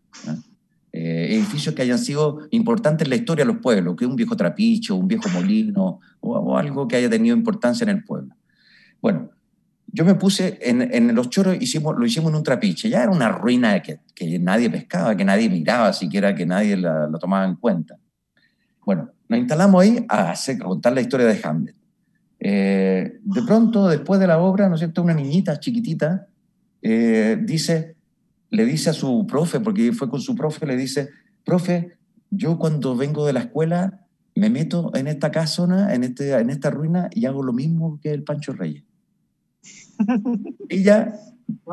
Eh, 0.94 1.28
edificios 1.30 1.74
que 1.74 1.80
hayan 1.80 1.98
sido 1.98 2.40
importantes 2.50 3.06
en 3.06 3.10
la 3.10 3.16
historia 3.16 3.46
de 3.46 3.52
los 3.52 3.62
pueblos, 3.62 3.96
que 3.96 4.04
un 4.04 4.14
viejo 4.14 4.36
trapicho, 4.36 4.94
un 4.94 5.08
viejo 5.08 5.26
molino 5.30 6.00
o, 6.20 6.58
algo 6.58 6.86
que 6.86 6.96
haya 6.96 7.08
tenido 7.08 7.34
importancia 7.34 7.84
en 7.84 7.90
el 7.90 8.04
pueblo. 8.04 8.34
Bueno, 9.00 9.30
yo 9.86 10.04
me 10.04 10.14
puse 10.14 10.58
en, 10.60 11.14
los 11.14 11.30
choros, 11.30 11.56
hicimos, 11.58 11.96
lo 11.98 12.04
hicimos 12.04 12.30
en 12.30 12.36
un 12.36 12.42
trapiche, 12.42 12.90
ya 12.90 13.02
era 13.02 13.10
una 13.10 13.30
ruina 13.30 13.80
que, 13.80 14.00
nadie 14.38 14.68
pescaba, 14.68 15.16
que 15.16 15.24
nadie 15.24 15.48
miraba 15.48 15.94
siquiera, 15.94 16.34
que 16.34 16.44
nadie 16.44 16.76
la, 16.76 17.10
tomaba 17.18 17.46
en 17.46 17.56
cuenta. 17.56 17.96
Bueno, 18.84 19.10
nos 19.28 19.38
instalamos 19.38 19.82
ahí 19.82 20.04
a, 20.10 20.34
contar 20.62 20.92
la 20.92 21.00
historia 21.00 21.26
de 21.26 21.40
Hamlet. 21.42 21.76
Eh, 22.38 23.18
de 23.22 23.42
pronto, 23.42 23.88
después 23.88 24.20
de 24.20 24.26
la 24.26 24.38
obra, 24.38 24.68
¿no 24.68 24.74
es 24.74 24.98
una 24.98 25.14
niñita 25.14 25.58
chiquitita 25.58 26.26
eh, 26.82 27.38
dice, 27.40 27.94
le 28.52 28.66
dice 28.66 28.90
a 28.90 28.92
su 28.92 29.26
profe, 29.26 29.60
porque 29.60 29.92
fue 29.92 30.10
con 30.10 30.20
su 30.20 30.34
profe, 30.34 30.66
le 30.66 30.76
dice, 30.76 31.08
profe, 31.42 31.96
yo 32.30 32.58
cuando 32.58 32.94
vengo 32.94 33.26
de 33.26 33.32
la 33.32 33.40
escuela 33.40 34.06
me 34.34 34.50
meto 34.50 34.92
en 34.94 35.08
esta 35.08 35.30
casona, 35.30 35.94
en, 35.94 36.04
este, 36.04 36.32
en 36.32 36.50
esta 36.50 36.70
ruina 36.70 37.08
y 37.12 37.24
hago 37.24 37.42
lo 37.42 37.54
mismo 37.54 37.98
que 38.00 38.12
el 38.12 38.24
Pancho 38.24 38.52
Reyes. 38.52 38.84
Ella 40.68 41.18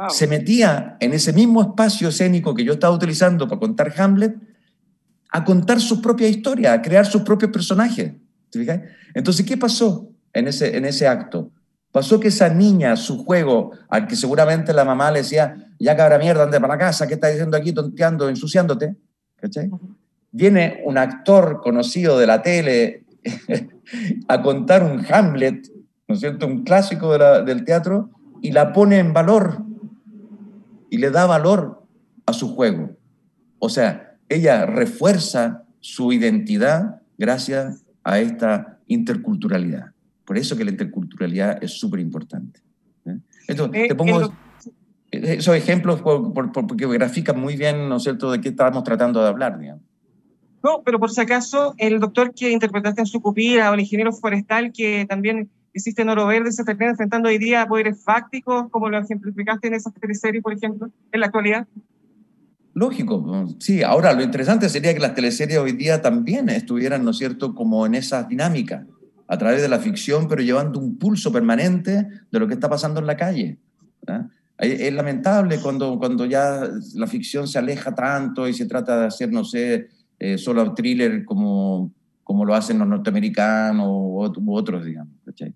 se 0.10 0.28
metía 0.28 0.96
en 1.02 1.14
ese 1.14 1.34
mismo 1.34 1.62
espacio 1.62 2.10
escénico 2.10 2.56
que 2.56 2.64
yo 2.64 2.74
estaba 2.74 2.96
utilizando 2.96 3.48
para 3.48 3.60
contar 3.60 3.94
Hamlet, 3.98 4.38
a 5.32 5.44
contar 5.44 5.82
su 5.82 6.02
propia 6.02 6.30
historia, 6.30 6.74
a 6.74 6.82
crear 6.82 7.06
sus 7.06 7.24
propios 7.24 7.52
personajes. 7.52 8.14
Entonces, 9.14 9.46
¿qué 9.46 9.58
pasó 9.58 10.12
en 10.34 10.48
ese, 10.48 10.78
en 10.78 10.86
ese 10.86 11.08
acto? 11.08 11.52
Pasó 11.92 12.20
que 12.20 12.28
esa 12.28 12.50
niña, 12.50 12.96
su 12.96 13.24
juego, 13.24 13.72
al 13.90 14.08
que 14.08 14.16
seguramente 14.16 14.74
la 14.74 14.86
mamá 14.86 15.10
le 15.12 15.20
decía, 15.20 15.72
ya 15.80 15.96
cabra 15.96 16.20
mierda, 16.20 16.44
ande 16.44 16.60
para 16.60 16.76
la 16.76 16.80
casa, 16.80 17.08
¿qué 17.08 17.16
estás 17.16 17.32
diciendo 17.32 17.58
aquí, 17.58 17.74
tonteando, 17.74 18.30
ensuciándote? 18.30 18.96
¿Cachai? 19.38 19.72
Viene 20.32 20.82
un 20.86 20.98
actor 20.98 21.62
conocido 21.64 22.20
de 22.20 22.28
la 22.28 22.44
tele 22.44 23.06
a 24.28 24.42
contar 24.42 24.84
un 24.84 25.04
Hamlet, 25.10 25.68
¿no 26.08 26.14
es 26.14 26.20
cierto?, 26.20 26.46
un 26.46 26.64
clásico 26.64 27.18
del 27.18 27.64
teatro, 27.64 28.12
y 28.42 28.52
la 28.52 28.72
pone 28.72 29.00
en 29.00 29.14
valor, 29.14 29.64
y 30.92 30.98
le 30.98 31.10
da 31.10 31.26
valor 31.26 31.84
a 32.28 32.34
su 32.34 32.54
juego. 32.54 32.92
O 33.58 33.70
sea, 33.70 34.16
ella 34.30 34.68
refuerza 34.68 35.64
su 35.80 36.14
identidad 36.14 37.02
gracias 37.18 37.84
a 38.04 38.20
esta 38.20 38.78
interculturalidad. 38.88 39.92
Por 40.30 40.38
eso 40.38 40.56
que 40.56 40.64
la 40.64 40.70
interculturalidad 40.70 41.58
es 41.64 41.80
súper 41.80 42.00
importante. 42.00 42.60
¿eh? 43.04 43.18
Entonces, 43.48 43.88
te 43.88 43.96
pongo 43.96 44.32
esos 45.10 45.56
ejemplos 45.56 46.04
porque 46.04 46.86
grafican 46.86 47.40
muy 47.40 47.56
bien, 47.58 47.90
¿no 47.90 47.96
es 47.96 48.04
cierto?, 48.04 48.32
de 48.32 48.40
qué 48.40 48.50
estábamos 48.50 48.84
tratando 48.84 49.24
de 49.24 49.28
hablar, 49.28 49.58
digamos. 49.58 49.82
No, 50.64 50.84
pero 50.86 51.00
por 51.00 51.10
si 51.10 51.20
acaso, 51.22 51.74
el 51.80 52.00
doctor 52.00 52.32
que 52.36 52.52
interpretaste 52.52 53.02
en 53.02 53.08
su 53.08 53.24
cupida 53.24 53.72
o 53.72 53.74
el 53.74 53.80
ingeniero 53.80 54.14
forestal 54.14 54.72
que 54.72 55.08
también 55.10 55.50
existe 55.74 56.04
en 56.04 56.10
Oro 56.10 56.28
Verde 56.28 56.52
se 56.52 56.64
termina 56.64 56.92
enfrentando 56.92 57.28
hoy 57.28 57.40
día 57.40 57.64
a 57.64 57.68
poderes 57.68 58.04
fácticos, 58.04 58.70
como 58.70 58.88
lo 58.88 59.00
ejemplificaste 59.00 59.70
en 59.70 59.74
esas 59.74 59.96
teleseries, 59.96 60.44
por 60.44 60.54
ejemplo, 60.54 60.92
en 61.12 61.20
la 61.22 61.26
actualidad. 61.26 61.66
Lógico, 62.76 63.48
sí. 63.58 63.82
Ahora, 63.82 64.14
lo 64.14 64.22
interesante 64.22 64.70
sería 64.70 64.94
que 64.94 65.00
las 65.00 65.16
teleseries 65.16 65.58
hoy 65.58 65.72
día 65.72 66.04
también 66.04 66.50
estuvieran, 66.50 67.04
¿no 67.04 67.10
es 67.10 67.18
cierto?, 67.18 67.56
como 67.56 67.88
en 67.88 67.96
esa 67.96 68.22
dinámica 68.22 68.86
a 69.32 69.38
través 69.38 69.62
de 69.62 69.70
la 69.70 69.78
ficción, 69.78 70.28
pero 70.28 70.42
llevando 70.42 70.80
un 70.80 70.98
pulso 70.98 71.32
permanente 71.32 72.08
de 72.32 72.40
lo 72.40 72.48
que 72.48 72.56
está 72.56 72.68
pasando 72.68 73.00
en 73.00 73.06
la 73.06 73.16
calle. 73.16 73.60
Es 74.58 74.92
lamentable 74.92 75.60
cuando, 75.62 76.00
cuando 76.00 76.26
ya 76.26 76.68
la 76.96 77.06
ficción 77.06 77.48
se 77.48 77.60
aleja 77.60 77.94
tanto 77.94 78.48
y 78.48 78.54
se 78.56 78.66
trata 78.66 79.00
de 79.00 79.06
hacer, 79.06 79.32
no 79.32 79.46
sé, 79.46 79.88
eh, 80.18 80.38
solo 80.40 80.74
thriller 80.74 81.24
como, 81.26 81.92
como 82.24 82.44
lo 82.44 82.56
hacen 82.56 82.80
los 82.80 82.88
norteamericanos 82.88 83.88
u 83.88 84.54
otros, 84.56 84.84
digamos. 84.84 85.14
de, 85.26 85.54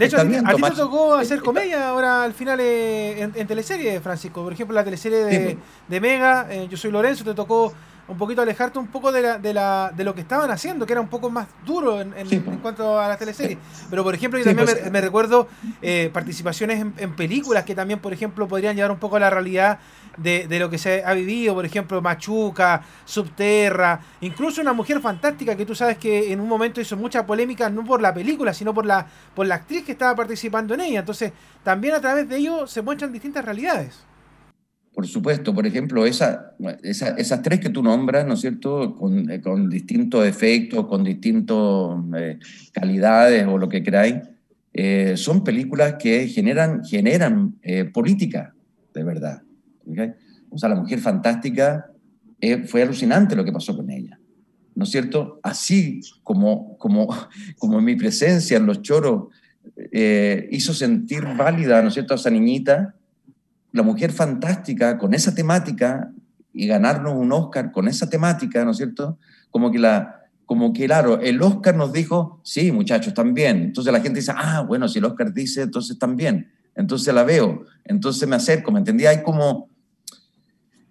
hecho, 0.00 0.16
a 0.16 0.24
ti 0.24 0.62
te 0.62 0.70
tocó 0.74 1.16
hacer 1.16 1.40
comedia 1.40 1.90
ahora 1.90 2.24
al 2.24 2.32
final 2.32 2.58
eh, 2.60 3.30
en, 3.34 3.46
teleserie, 3.46 4.00
Francisco. 4.00 4.42
Por 4.42 4.54
ejemplo, 4.54 4.74
la 4.74 4.84
teleserie 4.84 5.18
de, 5.18 5.40
pues. 5.40 5.56
de 5.86 6.00
Mega, 6.00 6.46
eh, 6.50 6.66
Yo 6.70 6.78
soy 6.78 6.90
Lorenzo, 6.90 7.24
te 7.24 7.34
tocó 7.34 7.74
un 8.08 8.16
poquito 8.16 8.42
alejarte 8.42 8.78
un 8.78 8.86
poco 8.86 9.10
de, 9.10 9.22
la, 9.22 9.38
de, 9.38 9.52
la, 9.52 9.92
de 9.94 10.04
lo 10.04 10.14
que 10.14 10.20
estaban 10.20 10.50
haciendo, 10.50 10.86
que 10.86 10.92
era 10.92 11.00
un 11.00 11.08
poco 11.08 11.28
más 11.28 11.48
duro 11.64 12.00
en, 12.00 12.14
en, 12.16 12.40
cuanto 12.58 13.00
a 13.00 13.08
las 13.08 13.18
teleseries. 13.18 13.58
Pero, 13.90 14.04
por 14.04 14.14
ejemplo, 14.14 14.38
yo 14.38 14.44
también 14.44 14.66
pues, 14.66 14.92
me, 14.92 15.00
recuerdo 15.00 15.48
eh, 15.82 16.10
participaciones 16.12 16.84
en, 16.96 17.16
películas 17.16 17.64
que 17.64 17.74
también, 17.74 17.98
por 17.98 18.12
ejemplo, 18.12 18.46
podrían 18.46 18.76
llevar 18.76 18.92
un 18.92 18.98
poco 18.98 19.16
a 19.16 19.20
la 19.20 19.30
realidad 19.30 19.78
de, 20.16 20.46
de, 20.46 20.58
lo 20.58 20.70
que 20.70 20.78
se 20.78 21.04
ha 21.04 21.12
vivido, 21.14 21.54
por 21.54 21.64
ejemplo, 21.64 22.00
Machuca, 22.00 22.82
Subterra, 23.04 24.00
incluso 24.20 24.60
una 24.60 24.72
mujer 24.72 25.00
fantástica 25.00 25.56
que 25.56 25.66
tú 25.66 25.74
sabes 25.74 25.98
que 25.98 26.32
en 26.32 26.40
un 26.40 26.48
momento 26.48 26.80
hizo 26.80 26.96
mucha 26.96 27.26
polémica, 27.26 27.68
no 27.68 27.84
por 27.84 28.00
la 28.00 28.14
película, 28.14 28.54
sino 28.54 28.72
por 28.72 28.86
la, 28.86 29.06
por 29.34 29.46
la 29.46 29.56
actriz 29.56 29.84
que 29.84 29.92
estaba 29.92 30.14
participando 30.14 30.74
en 30.74 30.80
ella. 30.80 31.00
Entonces, 31.00 31.32
también 31.64 31.94
a 31.94 32.00
través 32.00 32.28
de 32.28 32.36
ello 32.36 32.66
se 32.66 32.82
muestran 32.82 33.12
distintas 33.12 33.44
realidades. 33.44 34.06
Por 34.96 35.06
supuesto. 35.06 35.52
Por 35.52 35.66
ejemplo, 35.66 36.06
esa, 36.06 36.54
esas 36.82 37.42
tres 37.42 37.60
que 37.60 37.68
tú 37.68 37.82
nombras, 37.82 38.26
¿no 38.26 38.32
es 38.32 38.40
cierto?, 38.40 38.96
con, 38.96 39.30
eh, 39.30 39.42
con 39.42 39.68
distintos 39.68 40.24
efectos, 40.24 40.86
con 40.86 41.04
distintas 41.04 41.58
eh, 42.16 42.38
calidades 42.72 43.46
o 43.46 43.58
lo 43.58 43.68
que 43.68 43.82
queráis, 43.82 44.14
eh, 44.72 45.12
son 45.18 45.44
películas 45.44 45.96
que 45.98 46.26
generan, 46.28 46.82
generan 46.82 47.56
política, 47.92 48.54
de 48.94 49.04
verdad. 49.04 49.42
O 50.48 50.56
sea, 50.56 50.70
La 50.70 50.76
Mujer 50.76 50.98
Fantástica 51.00 51.90
fue 52.64 52.80
alucinante 52.80 53.36
lo 53.36 53.44
que 53.44 53.52
pasó 53.52 53.76
con 53.76 53.90
ella. 53.90 54.18
¿No 54.74 54.84
es 54.84 54.90
cierto? 54.90 55.40
Así 55.42 56.00
como, 56.22 56.78
como, 56.78 57.14
como 57.58 57.82
mi 57.82 57.96
presencia 57.96 58.56
en 58.56 58.64
Los 58.64 58.80
Choros 58.80 59.26
hizo 60.50 60.72
sentir 60.72 61.22
válida, 61.36 61.82
¿no 61.82 61.88
es 61.88 61.94
cierto?, 61.94 62.14
a 62.14 62.16
esa 62.16 62.30
niñita, 62.30 62.94
la 63.76 63.82
mujer 63.82 64.12
fantástica 64.12 64.98
con 64.98 65.14
esa 65.14 65.34
temática 65.34 66.10
y 66.52 66.66
ganarnos 66.66 67.14
un 67.14 67.32
Oscar 67.32 67.70
con 67.70 67.86
esa 67.86 68.08
temática, 68.08 68.64
¿no 68.64 68.70
es 68.70 68.78
cierto? 68.78 69.18
Como 69.50 69.70
que 69.70 69.78
la, 69.78 70.22
como 70.46 70.72
que 70.72 70.86
claro, 70.86 71.20
el 71.20 71.42
Oscar 71.42 71.74
nos 71.74 71.92
dijo, 71.92 72.40
sí, 72.44 72.72
muchachos, 72.72 73.12
también. 73.12 73.58
Entonces 73.58 73.92
la 73.92 74.00
gente 74.00 74.20
dice, 74.20 74.32
ah, 74.34 74.64
bueno, 74.66 74.88
si 74.88 75.00
el 75.00 75.04
Oscar 75.04 75.32
dice, 75.32 75.62
entonces 75.62 75.98
también. 75.98 76.50
Entonces 76.74 77.12
la 77.12 77.24
veo, 77.24 77.64
entonces 77.84 78.28
me 78.28 78.36
acerco, 78.36 78.70
¿me 78.70 78.78
entendí? 78.78 79.06
Hay 79.06 79.22
como, 79.22 79.68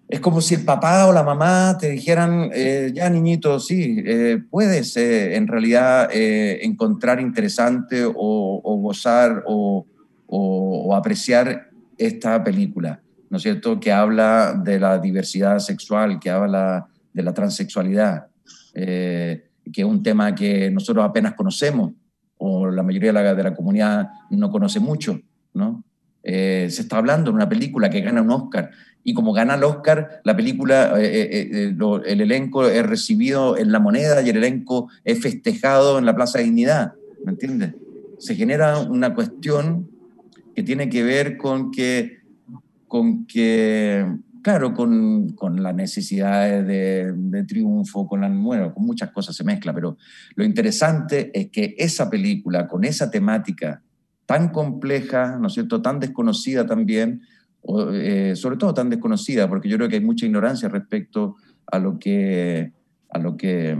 es 0.08 0.20
como 0.20 0.40
si 0.40 0.54
el 0.54 0.64
papá 0.64 1.06
o 1.06 1.12
la 1.12 1.22
mamá 1.22 1.76
te 1.80 1.90
dijeran, 1.90 2.50
eh, 2.52 2.92
ya 2.94 3.08
niñito, 3.08 3.58
sí, 3.58 4.02
eh, 4.04 4.42
puedes 4.50 4.96
eh, 4.96 5.36
en 5.36 5.46
realidad 5.46 6.10
encontrar 6.12 7.20
interesante 7.20 8.04
o, 8.04 8.80
gozar 8.82 9.42
o, 9.46 9.86
o, 10.26 10.94
apreciar 10.94 11.70
esta 11.98 12.42
película, 12.42 13.00
¿no 13.30 13.36
es 13.36 13.42
cierto?, 13.42 13.80
que 13.80 13.92
habla 13.92 14.60
de 14.64 14.78
la 14.78 14.98
diversidad 14.98 15.58
sexual, 15.58 16.18
que 16.20 16.30
habla 16.30 16.86
de 17.12 17.22
la 17.22 17.32
transexualidad, 17.32 18.26
eh, 18.74 19.48
que 19.72 19.80
es 19.82 19.86
un 19.86 20.02
tema 20.02 20.34
que 20.34 20.70
nosotros 20.70 21.04
apenas 21.04 21.34
conocemos, 21.34 21.92
o 22.38 22.70
la 22.70 22.82
mayoría 22.82 23.08
de 23.08 23.12
la, 23.14 23.34
de 23.34 23.42
la 23.42 23.54
comunidad 23.54 24.08
no 24.30 24.50
conoce 24.50 24.78
mucho, 24.80 25.20
¿no? 25.54 25.82
Eh, 26.22 26.66
se 26.70 26.82
está 26.82 26.98
hablando 26.98 27.30
de 27.30 27.36
una 27.36 27.48
película 27.48 27.88
que 27.88 28.00
gana 28.00 28.20
un 28.20 28.30
Oscar, 28.30 28.70
y 29.02 29.14
como 29.14 29.32
gana 29.32 29.54
el 29.54 29.64
Oscar, 29.64 30.20
la 30.24 30.36
película, 30.36 30.94
eh, 30.98 31.72
el 32.06 32.20
elenco 32.20 32.66
es 32.66 32.84
recibido 32.84 33.56
en 33.56 33.70
la 33.70 33.78
moneda 33.78 34.20
y 34.20 34.30
el 34.30 34.36
elenco 34.38 34.90
es 35.04 35.20
festejado 35.20 35.98
en 35.98 36.04
la 36.04 36.16
Plaza 36.16 36.38
de 36.38 36.44
Dignidad, 36.44 36.92
¿me 37.24 37.30
entiendes? 37.30 37.74
Se 38.18 38.34
genera 38.34 38.78
una 38.78 39.14
cuestión 39.14 39.88
que 40.56 40.62
tiene 40.62 40.88
que 40.88 41.02
ver 41.02 41.36
con 41.36 41.70
que, 41.70 42.22
con 42.88 43.26
que 43.26 44.06
claro, 44.40 44.72
con, 44.72 45.34
con 45.34 45.62
las 45.62 45.74
necesidades 45.74 46.66
de, 46.66 47.12
de, 47.12 47.44
triunfo, 47.44 48.08
con, 48.08 48.22
la, 48.22 48.28
bueno, 48.30 48.72
con 48.72 48.86
muchas 48.86 49.10
cosas 49.10 49.36
se 49.36 49.44
mezcla, 49.44 49.74
pero 49.74 49.98
lo 50.34 50.44
interesante 50.44 51.30
es 51.38 51.50
que 51.50 51.74
esa 51.76 52.08
película, 52.08 52.66
con 52.66 52.84
esa 52.84 53.10
temática 53.10 53.82
tan 54.24 54.48
compleja, 54.48 55.36
¿no 55.38 55.48
es 55.48 55.52
cierto?, 55.52 55.82
tan 55.82 56.00
desconocida 56.00 56.64
también, 56.64 57.20
eh, 57.92 58.32
sobre 58.34 58.56
todo 58.56 58.72
tan 58.72 58.88
desconocida, 58.88 59.48
porque 59.50 59.68
yo 59.68 59.76
creo 59.76 59.90
que 59.90 59.96
hay 59.96 60.04
mucha 60.04 60.24
ignorancia 60.24 60.70
respecto 60.70 61.36
a 61.66 61.78
lo 61.78 61.98
que, 61.98 62.72
a 63.10 63.18
lo 63.18 63.36
que, 63.36 63.76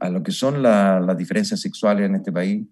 a 0.00 0.10
lo 0.10 0.22
que 0.22 0.32
son 0.32 0.62
las 0.62 1.16
diferencias 1.16 1.58
sexuales 1.60 2.06
en 2.06 2.16
este 2.16 2.32
país. 2.32 2.66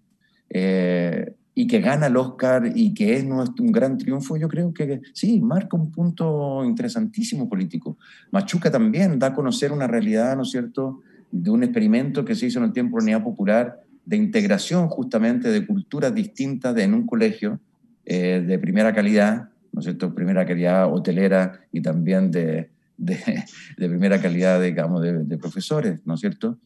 Eh, 0.50 1.32
y 1.58 1.66
que 1.66 1.80
gana 1.80 2.08
el 2.08 2.16
Oscar 2.18 2.70
y 2.74 2.92
que 2.92 3.16
es 3.16 3.24
un 3.24 3.72
gran 3.72 3.96
triunfo, 3.96 4.36
yo 4.36 4.46
creo 4.46 4.74
que 4.74 5.00
sí, 5.14 5.40
marca 5.40 5.74
un 5.74 5.90
punto 5.90 6.62
interesantísimo 6.62 7.48
político. 7.48 7.96
Machuca 8.30 8.70
también 8.70 9.18
da 9.18 9.28
a 9.28 9.34
conocer 9.34 9.72
una 9.72 9.86
realidad, 9.86 10.36
¿no 10.36 10.42
es 10.42 10.50
cierto?, 10.50 11.00
de 11.32 11.50
un 11.50 11.62
experimento 11.62 12.26
que 12.26 12.34
se 12.34 12.46
hizo 12.46 12.58
en 12.58 12.66
el 12.66 12.72
tiempo 12.74 12.98
de 12.98 13.00
la 13.00 13.04
Unidad 13.04 13.24
Popular 13.24 13.80
de 14.04 14.16
integración 14.16 14.88
justamente 14.88 15.48
de 15.48 15.66
culturas 15.66 16.14
distintas 16.14 16.76
en 16.76 16.92
un 16.92 17.06
colegio 17.06 17.58
eh, 18.04 18.44
de 18.46 18.58
primera 18.58 18.94
calidad, 18.94 19.48
¿no 19.72 19.80
es 19.80 19.86
cierto?, 19.86 20.14
primera 20.14 20.44
calidad 20.44 20.92
hotelera 20.92 21.62
y 21.72 21.80
también 21.80 22.30
de, 22.30 22.68
de, 22.98 23.44
de 23.78 23.88
primera 23.88 24.20
calidad, 24.20 24.62
digamos, 24.62 25.00
de, 25.00 25.24
de 25.24 25.38
profesores, 25.38 26.02
¿no 26.04 26.14
es 26.14 26.20
cierto?, 26.20 26.58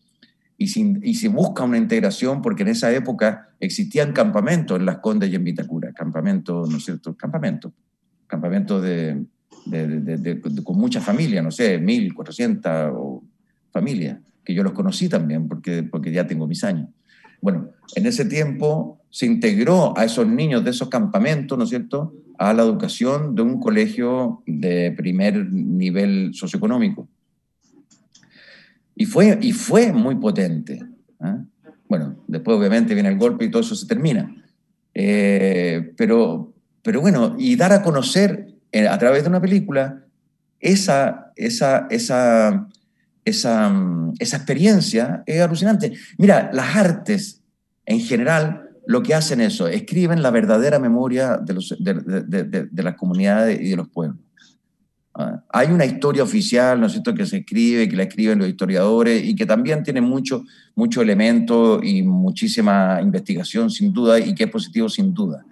y, 0.63 1.15
se 1.15 1.29
busca 1.29 1.65
una 1.65 1.79
integración 1.79 2.43
porque 2.43 2.65
en 2.65 2.69
esa 2.69 2.93
época 2.93 3.49
existían 3.61 4.13
campamentos 4.13 4.79
en 4.79 4.85
Las 4.85 4.99
Condes 4.99 5.31
y 5.31 5.35
en 5.35 5.43
Vitacura, 5.43 5.91
campamentos, 5.95 6.69
¿no 6.69 6.77
es 6.77 6.85
cierto? 6.85 7.17
Campamentos, 7.17 7.73
campamentos 8.27 8.83
de, 8.83 9.25
con 10.63 10.77
muchas 10.77 11.03
familias, 11.03 11.43
no 11.43 11.51
sé, 11.51 11.81
1.400 11.81 13.23
familias, 13.73 14.19
que 14.45 14.53
yo 14.53 14.63
los 14.63 14.75
conocí 14.75 15.09
también 15.09 15.49
porque, 15.49 15.83
porque 15.83 16.13
ya 16.13 16.27
tengo 16.27 16.47
mis 16.47 16.63
años. 16.63 16.91
Bueno, 17.41 17.71
en 17.97 18.05
ese 18.05 18.27
tiempo 18.27 19.01
se 19.09 19.25
integró 19.25 19.97
a 19.97 20.05
esos 20.05 20.29
niños 20.29 20.63
de 20.63 20.73
esos 20.73 20.91
campamentos, 20.91 21.57
¿no 21.57 21.65
es 21.65 21.71
cierto?, 21.71 22.13
a 22.37 22.53
la 22.53 22.63
educación 22.63 23.35
de 23.35 23.43
un 23.43 23.61
colegio 23.61 24.43
de 24.47 24.93
primer 24.93 25.51
nivel 25.51 26.33
socioeconómico. 26.35 27.09
Y 29.01 29.07
fue, 29.07 29.39
y 29.41 29.53
fue 29.53 29.95
muy 29.95 30.17
potente. 30.17 30.79
¿ah? 31.21 31.43
Bueno, 31.89 32.23
después 32.29 32.59
obviamente 32.59 32.93
viene 32.93 33.09
el 33.09 33.17
golpe 33.17 33.47
y 33.47 33.51
todo 33.51 33.63
eso 33.63 33.75
se 33.75 33.87
termina. 33.87 34.31
Eh, 34.93 35.95
pero, 35.97 36.53
pero 36.83 37.01
bueno, 37.01 37.35
y 37.39 37.57
dar 37.57 37.73
a 37.73 37.83
conocer 37.83 38.49
eh, 38.73 38.87
a 38.87 38.99
través 38.99 39.23
de 39.23 39.31
una 39.31 39.41
película 39.41 40.05
esa, 40.59 41.33
esa, 41.37 41.87
esa, 41.89 42.69
esa, 43.25 43.73
esa 44.19 44.37
experiencia 44.37 45.23
es 45.25 45.41
alucinante. 45.41 45.95
Mira, 46.19 46.51
las 46.53 46.77
artes 46.77 47.41
en 47.87 48.01
general 48.01 48.69
lo 48.87 49.03
que 49.03 49.15
hacen 49.15 49.41
eso, 49.41 49.67
escriben 49.67 50.21
la 50.21 50.31
verdadera 50.31 50.79
memoria 50.79 51.39
de, 51.39 51.55
los, 51.55 51.75
de, 51.79 52.69
de 52.71 52.83
las 52.83 52.97
comunidades 52.97 53.59
y 53.63 53.71
de 53.71 53.77
los 53.77 53.89
pueblos. 53.89 54.19
Hay 55.53 55.73
una 55.73 55.85
historia 55.85 56.23
oficial, 56.23 56.81
¿no 56.81 56.87
es 56.87 56.93
cierto?, 56.93 57.15
que 57.15 57.27
se 57.27 57.39
escribe, 57.39 57.89
que 57.89 57.97
la 57.97 58.05
escriben 58.05 58.39
los 58.39 58.49
historiadores 58.49 59.25
y 59.25 59.35
que 59.35 59.45
también 59.45 59.83
tiene 59.83 60.01
mucho, 60.01 60.45
mucho 60.77 61.03
elemento 61.03 61.81
y 61.83 62.03
muchísima 62.03 63.01
investigación, 63.03 63.71
sin 63.71 63.93
duda, 63.93 64.21
y 64.21 64.35
que 64.35 64.45
es 64.45 64.51
positivo, 64.51 64.89
sin 64.89 65.13
duda. 65.13 65.45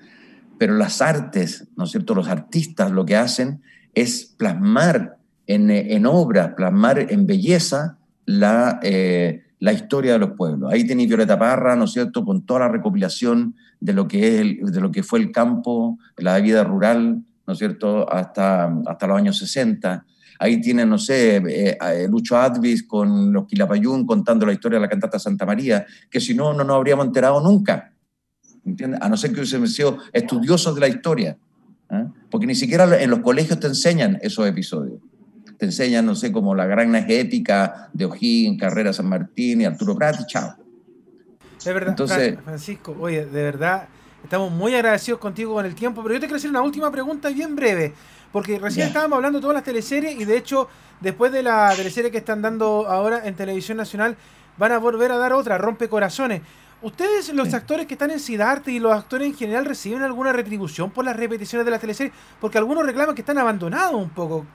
Pero 0.58 0.74
las 0.74 1.02
artes, 1.02 1.66
¿no 1.76 1.84
es 1.84 1.90
cierto?, 1.90 2.14
los 2.14 2.28
artistas 2.28 2.92
lo 2.92 3.04
que 3.04 3.16
hacen 3.16 3.60
es 3.94 4.32
plasmar 4.38 5.18
en, 5.46 5.70
en 5.70 6.06
obra, 6.06 6.54
plasmar 6.54 7.12
en 7.12 7.26
belleza 7.26 7.98
la, 8.26 8.78
eh, 8.82 9.42
la 9.58 9.72
historia 9.72 10.12
de 10.12 10.18
los 10.20 10.30
pueblos. 10.30 10.72
Ahí 10.72 10.86
tenéis 10.86 11.08
Violeta 11.08 11.38
Parra, 11.38 11.74
¿no 11.74 11.84
es 11.84 11.92
cierto?, 11.92 12.24
con 12.24 12.42
toda 12.42 12.60
la 12.60 12.68
recopilación 12.68 13.56
de 13.80 13.92
lo 13.92 14.06
que, 14.06 14.60
es 14.62 14.72
de 14.72 14.80
lo 14.80 14.92
que 14.92 15.02
fue 15.02 15.18
el 15.18 15.32
campo, 15.32 15.98
la 16.16 16.38
vida 16.38 16.64
rural, 16.64 17.22
¿no 17.48 17.54
es 17.54 17.58
cierto?, 17.58 18.06
hasta, 18.12 18.70
hasta 18.86 19.06
los 19.06 19.16
años 19.16 19.38
60. 19.38 20.04
Ahí 20.38 20.60
tienen, 20.60 20.90
no 20.90 20.98
sé, 20.98 21.38
eh, 21.38 21.78
eh, 21.80 22.06
Lucho 22.06 22.36
Advis 22.36 22.86
con 22.86 23.32
los 23.32 23.46
Quilapayún 23.46 24.06
contando 24.06 24.44
la 24.44 24.52
historia 24.52 24.76
de 24.76 24.82
la 24.82 24.88
cantata 24.88 25.18
Santa 25.18 25.46
María, 25.46 25.86
que 26.10 26.20
si 26.20 26.34
no, 26.34 26.52
no 26.52 26.62
nos 26.62 26.76
habríamos 26.76 27.06
enterado 27.06 27.40
nunca. 27.40 27.94
¿Entiendes? 28.66 29.00
A 29.00 29.08
no 29.08 29.16
ser 29.16 29.30
que 29.30 29.40
hubiésemos 29.40 29.72
sido 29.72 29.96
estudiosos 30.12 30.74
de 30.74 30.80
la 30.82 30.88
historia. 30.88 31.38
¿eh? 31.90 32.04
Porque 32.30 32.46
ni 32.46 32.54
siquiera 32.54 33.00
en 33.00 33.08
los 33.08 33.20
colegios 33.20 33.58
te 33.58 33.66
enseñan 33.66 34.18
esos 34.20 34.46
episodios. 34.46 35.00
Te 35.56 35.64
enseñan, 35.64 36.04
no 36.04 36.14
sé, 36.14 36.30
como 36.30 36.54
la 36.54 36.66
gran 36.66 36.94
épica 36.94 37.88
de 37.94 38.04
O'Higgins, 38.04 38.60
Carrera 38.60 38.92
San 38.92 39.08
Martín 39.08 39.62
y 39.62 39.64
Arturo 39.64 39.96
Prat 39.96 40.20
y 40.20 40.26
chao. 40.26 40.54
De 41.64 41.72
verdad, 41.72 41.88
Entonces, 41.88 42.38
Francisco, 42.44 42.94
oye, 43.00 43.24
de 43.24 43.42
verdad, 43.42 43.88
Estamos 44.22 44.50
muy 44.50 44.74
agradecidos 44.74 45.20
contigo 45.20 45.54
con 45.54 45.64
el 45.64 45.74
tiempo, 45.74 46.02
pero 46.02 46.14
yo 46.14 46.20
te 46.20 46.26
quiero 46.26 46.36
hacer 46.36 46.50
una 46.50 46.60
última 46.60 46.90
pregunta 46.90 47.28
bien 47.30 47.54
breve, 47.56 47.94
porque 48.32 48.58
recién 48.58 48.88
estábamos 48.88 49.16
hablando 49.16 49.38
de 49.38 49.42
todas 49.42 49.54
las 49.54 49.64
teleseries 49.64 50.20
y 50.20 50.24
de 50.24 50.36
hecho, 50.36 50.68
después 51.00 51.32
de 51.32 51.42
la 51.42 51.72
teleserie 51.74 52.10
que 52.10 52.18
están 52.18 52.42
dando 52.42 52.86
ahora 52.88 53.26
en 53.26 53.34
Televisión 53.34 53.78
Nacional, 53.78 54.16
van 54.58 54.72
a 54.72 54.78
volver 54.78 55.12
a 55.12 55.16
dar 55.16 55.32
otra, 55.32 55.56
Rompe 55.56 55.88
Corazones. 55.88 56.42
¿Ustedes, 56.82 57.32
los 57.32 57.54
actores 57.54 57.86
que 57.86 57.94
están 57.94 58.10
en 58.10 58.20
Sidarte 58.20 58.70
y 58.70 58.78
los 58.78 58.92
actores 58.92 59.26
en 59.26 59.34
general, 59.34 59.64
reciben 59.64 60.02
alguna 60.02 60.32
retribución 60.32 60.90
por 60.90 61.04
las 61.04 61.16
repeticiones 61.16 61.64
de 61.64 61.70
las 61.70 61.80
teleseries? 61.80 62.14
Porque 62.40 62.58
algunos 62.58 62.84
reclaman 62.84 63.14
que 63.14 63.22
están 63.22 63.38
abandonados 63.38 63.94
un 63.94 64.10
poco. 64.10 64.46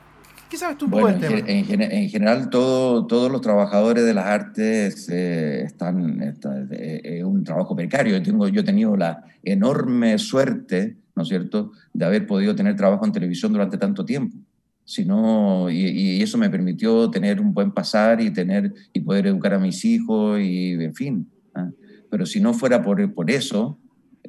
¿Qué 0.54 0.60
sabes 0.60 0.78
tú 0.78 0.86
un 0.86 0.92
poco 0.92 1.08
del 1.08 1.20
tema? 1.20 1.40
En, 1.48 2.10
general, 2.10 2.52
todo, 2.52 3.08
todos 3.08 3.32
los 3.32 3.42
trabajadores 3.42 4.06
de 4.06 4.14
las 4.14 4.28
artes 4.28 5.10
eh, 5.10 5.64
están. 5.64 6.22
Eh, 6.22 7.02
es 7.04 7.24
un 7.24 7.44
trabajo 7.44 7.76
precario. 7.76 8.16
Yo, 8.16 8.22
tengo, 8.22 8.48
yo 8.48 8.62
he 8.62 8.64
tenido 8.64 8.96
la 8.96 9.24
enorme 9.42 10.20
suerte, 10.20 10.96
¿no 11.16 11.24
es 11.24 11.30
cierto?, 11.30 11.72
de 11.92 12.06
haber 12.06 12.28
podido 12.28 12.56
tener 12.56 12.76
trabajo 12.76 13.04
en 13.04 13.12
televisión 13.12 13.52
durante 13.52 13.80
tanto 13.80 14.06
tiempo. 14.06 14.38
Si 14.86 15.02
y, 15.02 15.88
y, 15.88 16.22
eso 16.22 16.38
me 16.38 16.52
permitió 16.52 17.10
tener 17.10 17.42
un 17.42 17.52
buen 17.52 17.72
pasar 17.72 18.22
y, 18.22 18.30
tener, 18.30 18.72
y 18.94 19.00
poder 19.00 19.26
educar 19.26 19.56
a 19.56 19.60
mis 19.60 19.84
hijos, 19.84 20.40
y 20.40 20.74
en 20.74 20.94
fin. 20.94 21.28
¿ah? 21.56 21.72
Pero 22.12 22.28
si 22.28 22.40
no 22.40 22.54
fuera 22.54 22.84
por, 22.84 23.12
por 23.16 23.32
eso, 23.32 23.80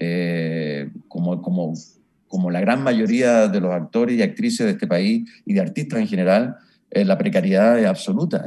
eh, 0.01 0.91
como, 1.07 1.43
como 1.43 1.75
como 2.35 2.51
la 2.51 2.61
gran 2.61 2.83
mayoría 2.83 3.47
de 3.47 3.61
los 3.61 3.73
actores 3.73 4.19
y 4.19 4.23
actrices 4.23 4.67
de 4.67 4.73
este 4.73 4.89
país 4.89 5.23
y 5.47 5.55
de 5.55 5.61
artistas 5.61 6.01
en 6.01 6.09
general, 6.09 6.57
eh, 6.91 7.05
la 7.05 7.17
precariedad 7.17 7.79
es 7.79 7.87
absoluta. 7.87 8.45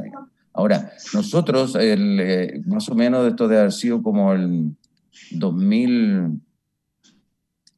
Ahora, 0.52 0.92
nosotros, 1.14 1.74
el, 1.74 2.20
eh, 2.20 2.60
más 2.66 2.86
o 2.90 2.94
menos 2.94 3.26
esto 3.26 3.48
de 3.48 3.56
haber 3.56 3.72
sido 3.72 4.02
como 4.02 4.34
el 4.34 4.76
2000, 5.30 6.38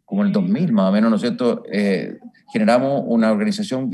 como 0.05 0.25
el 0.25 0.33
2000 0.33 0.73
más 0.73 0.89
o 0.89 0.93
menos, 0.93 1.11
¿no 1.11 1.15
es 1.15 1.23
cierto? 1.23 1.63
Eh, 1.71 2.19
generamos 2.53 3.05
una 3.07 3.31
organización, 3.31 3.89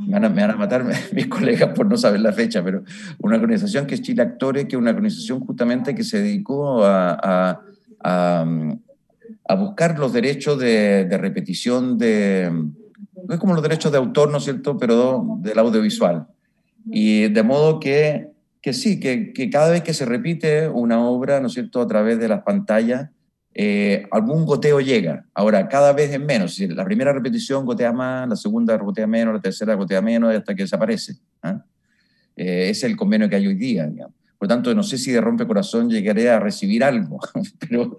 me 0.00 0.20
van, 0.20 0.50
a, 0.50 0.56
matar 0.56 0.84
mis 1.14 1.28
colegas 1.28 1.70
por 1.74 1.86
no 1.86 1.96
saber 1.96 2.20
la 2.20 2.34
fecha, 2.34 2.62
pero 2.62 2.84
una 3.20 3.36
organización 3.36 3.86
que 3.86 3.94
es 3.94 4.02
Chile 4.02 4.20
Actores, 4.20 4.66
que 4.66 4.76
es 4.76 4.82
una 4.82 4.90
organización 4.90 5.40
justamente 5.40 5.94
que 5.94 6.04
se 6.04 6.18
dedicó 6.18 6.84
a, 6.84 7.18
a, 7.22 7.60
a 8.02 8.44
buscar 9.52 9.98
los 9.98 10.12
derechos 10.12 10.58
de, 10.58 11.04
de, 11.04 11.18
repetición 11.18 11.98
de, 11.98 12.50
no 12.50 13.34
es 13.34 13.38
como 13.38 13.54
los 13.54 13.62
derechos 13.62 13.92
de 13.92 13.98
autor, 13.98 14.30
¿no 14.30 14.38
es 14.38 14.44
cierto?, 14.44 14.78
pero 14.78 15.38
del 15.40 15.58
audiovisual. 15.58 16.26
Y 16.86 17.28
de 17.28 17.42
modo 17.42 17.78
que, 17.80 18.30
que 18.62 18.72
sí, 18.72 18.98
que, 19.00 19.32
que 19.32 19.50
cada 19.50 19.70
vez 19.70 19.82
que 19.82 19.94
se 19.94 20.06
repite 20.06 20.68
una 20.68 21.06
obra, 21.06 21.40
¿no 21.40 21.48
es 21.48 21.52
cierto?, 21.52 21.80
a 21.80 21.86
través 21.86 22.18
de 22.18 22.28
las 22.28 22.42
pantallas, 22.42 23.10
eh, 23.56 24.06
algún 24.10 24.44
goteo 24.44 24.80
llega. 24.80 25.26
Ahora, 25.32 25.68
cada 25.68 25.92
vez 25.92 26.10
es 26.12 26.20
menos. 26.20 26.58
La 26.58 26.84
primera 26.84 27.12
repetición 27.12 27.64
gotea 27.64 27.92
más, 27.92 28.28
la 28.28 28.36
segunda 28.36 28.76
gotea 28.76 29.06
menos, 29.06 29.34
la 29.34 29.40
tercera 29.40 29.74
gotea 29.74 30.02
menos, 30.02 30.34
hasta 30.34 30.54
que 30.54 30.64
desaparece. 30.64 31.16
¿ah? 31.42 31.64
Eh, 32.36 32.70
ese 32.70 32.86
es 32.86 32.90
el 32.90 32.96
convenio 32.96 33.28
que 33.28 33.36
hay 33.36 33.46
hoy 33.46 33.54
día. 33.54 33.88
Por 33.88 34.48
lo 34.48 34.48
tanto, 34.48 34.74
no 34.74 34.82
sé 34.82 34.98
si 34.98 35.12
de 35.12 35.20
rompe 35.20 35.46
corazón 35.46 35.88
llegaré 35.88 36.28
a 36.28 36.40
recibir 36.40 36.82
algo, 36.82 37.20
pero, 37.60 37.96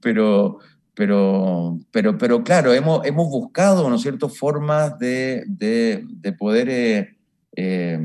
pero, 0.00 0.58
pero, 0.96 1.78
pero, 1.92 2.18
pero 2.18 2.42
claro, 2.42 2.72
hemos, 2.72 3.06
hemos 3.06 3.28
buscado, 3.28 3.88
¿no 3.88 3.96
es 3.96 4.02
cierto?, 4.02 4.28
formas 4.28 4.98
de, 4.98 5.44
de, 5.46 6.04
de 6.08 6.32
poder 6.32 6.68
eh, 6.68 7.16
eh, 7.54 8.00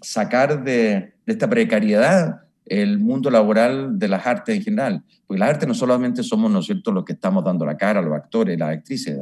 sacar 0.00 0.64
de, 0.64 1.12
de 1.26 1.32
esta 1.32 1.50
precariedad 1.50 2.42
el 2.64 2.98
mundo 2.98 3.30
laboral 3.30 3.98
de 3.98 4.08
las 4.08 4.26
artes 4.26 4.56
en 4.56 4.62
general. 4.62 5.04
Porque 5.26 5.40
las 5.40 5.50
artes 5.50 5.68
no 5.68 5.74
solamente 5.74 6.22
somos, 6.22 6.50
¿no 6.50 6.60
es 6.60 6.66
cierto?, 6.66 6.92
los 6.92 7.04
que 7.04 7.12
estamos 7.14 7.44
dando 7.44 7.66
la 7.66 7.76
cara, 7.76 8.00
los 8.00 8.14
actores, 8.14 8.58
las 8.58 8.76
actrices. 8.76 9.18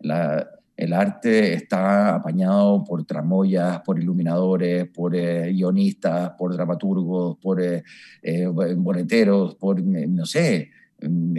La, 0.00 0.48
el 0.78 0.92
arte 0.92 1.54
está 1.54 2.14
apañado 2.14 2.84
por 2.84 3.04
tramoyas, 3.04 3.80
por 3.80 4.00
iluminadores, 4.00 4.86
por 4.88 5.16
eh, 5.16 5.52
guionistas, 5.52 6.30
por 6.38 6.54
dramaturgos, 6.54 7.36
por 7.38 7.60
eh, 7.60 7.82
eh, 8.22 8.46
boleteros, 8.46 9.56
por, 9.56 9.82
no 9.82 10.24
sé, 10.24 10.70
mm, 11.02 11.36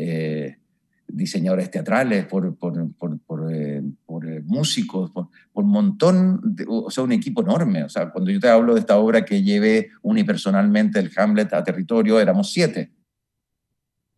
diseñadores 1.10 1.70
teatrales, 1.72 2.26
por, 2.26 2.56
por, 2.56 2.94
por, 2.94 3.20
por 3.20 3.54
eh, 3.54 3.78
eh, 3.78 4.42
músicos, 4.46 5.12
por, 5.12 5.28
un 5.54 5.70
montón, 5.70 6.40
de, 6.44 6.66
o 6.68 6.90
sea, 6.90 7.04
un 7.04 7.12
equipo 7.12 7.42
enorme. 7.42 7.84
O 7.84 7.90
sea, 7.90 8.10
cuando 8.10 8.32
yo 8.32 8.40
te 8.40 8.48
hablo 8.48 8.74
de 8.74 8.80
esta 8.80 8.98
obra 8.98 9.26
que 9.26 9.44
llevé 9.44 9.90
unipersonalmente 10.02 11.00
el 11.00 11.12
Hamlet 11.16 11.54
a 11.54 11.64
territorio, 11.64 12.20
éramos 12.20 12.52
siete. 12.52 12.92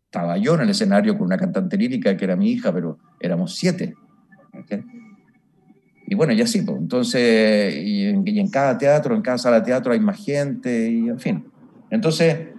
Estaba 0.04 0.36
yo 0.36 0.54
en 0.54 0.60
el 0.60 0.70
escenario 0.70 1.16
con 1.16 1.26
una 1.26 1.38
cantante 1.38 1.76
lírica 1.76 2.16
que 2.16 2.24
era 2.24 2.36
mi 2.36 2.50
hija, 2.50 2.72
pero 2.72 2.98
éramos 3.18 3.54
siete. 3.56 3.94
Y 6.06 6.14
bueno, 6.14 6.34
y 6.34 6.42
así, 6.42 6.62
pues. 6.62 6.78
Entonces, 6.78 7.74
y 7.76 8.04
en, 8.04 8.26
y 8.26 8.38
en 8.38 8.50
cada 8.50 8.76
teatro, 8.76 9.16
en 9.16 9.22
cada 9.22 9.38
sala 9.38 9.60
de 9.60 9.66
teatro 9.66 9.92
hay 9.92 10.00
más 10.00 10.22
gente, 10.22 10.90
y 10.90 11.08
en 11.08 11.18
fin. 11.18 11.44
Entonces, 11.90 12.51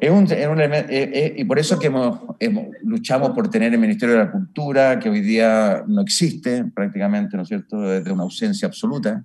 es 0.00 0.10
un, 0.10 0.24
es 0.24 0.48
un 0.48 0.60
eh, 0.60 0.86
eh, 0.88 1.34
y 1.36 1.44
por 1.44 1.58
eso 1.58 1.78
que 1.78 1.88
hemos, 1.88 2.20
hemos, 2.38 2.68
luchamos 2.82 3.30
por 3.30 3.48
tener 3.50 3.74
el 3.74 3.78
Ministerio 3.78 4.14
de 4.14 4.24
la 4.24 4.32
Cultura, 4.32 4.98
que 4.98 5.10
hoy 5.10 5.20
día 5.20 5.84
no 5.86 6.00
existe 6.00 6.64
prácticamente, 6.64 7.36
¿no 7.36 7.42
es 7.42 7.48
cierto?, 7.48 7.82
desde 7.82 8.10
una 8.10 8.22
ausencia 8.22 8.66
absoluta. 8.66 9.22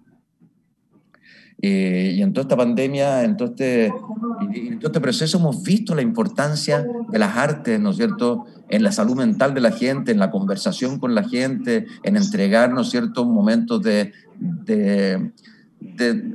Eh, 1.61 2.15
y 2.17 2.21
en 2.21 2.33
toda 2.33 2.43
esta 2.43 2.57
pandemia, 2.57 3.23
en 3.23 3.37
todo, 3.37 3.49
este, 3.51 3.85
en 3.85 4.79
todo 4.79 4.89
este 4.89 4.99
proceso 4.99 5.37
hemos 5.37 5.63
visto 5.63 5.95
la 5.95 6.01
importancia 6.01 6.85
de 7.09 7.19
las 7.19 7.37
artes, 7.37 7.79
¿no 7.79 7.91
es 7.91 7.95
cierto?, 7.95 8.45
en 8.67 8.83
la 8.83 8.91
salud 8.91 9.15
mental 9.15 9.53
de 9.53 9.61
la 9.61 9.71
gente, 9.71 10.11
en 10.11 10.19
la 10.19 10.29
conversación 10.29 10.99
con 10.99 11.15
la 11.15 11.23
gente, 11.23 11.85
en 12.03 12.17
entregar, 12.17 12.73
¿no 12.73 12.81
es 12.81 12.89
cierto?, 12.89 13.23
momentos 13.23 13.81
de, 13.81 14.11
de 14.37 15.31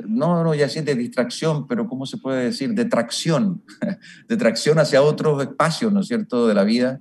no, 0.07 0.45
no, 0.45 0.55
ya 0.55 0.69
sí 0.69 0.81
de 0.81 0.95
distracción, 0.95 1.67
pero 1.67 1.87
¿cómo 1.89 2.07
se 2.07 2.19
puede 2.19 2.45
decir? 2.45 2.75
De 2.75 2.85
tracción, 2.85 3.63
de 4.29 4.37
tracción 4.37 4.79
hacia 4.79 5.03
otros 5.03 5.43
espacios, 5.43 5.93
¿no 5.93 6.01
es 6.01 6.09
cierto?, 6.09 6.47
de 6.47 6.55
la 6.55 6.65
vida. 6.65 7.01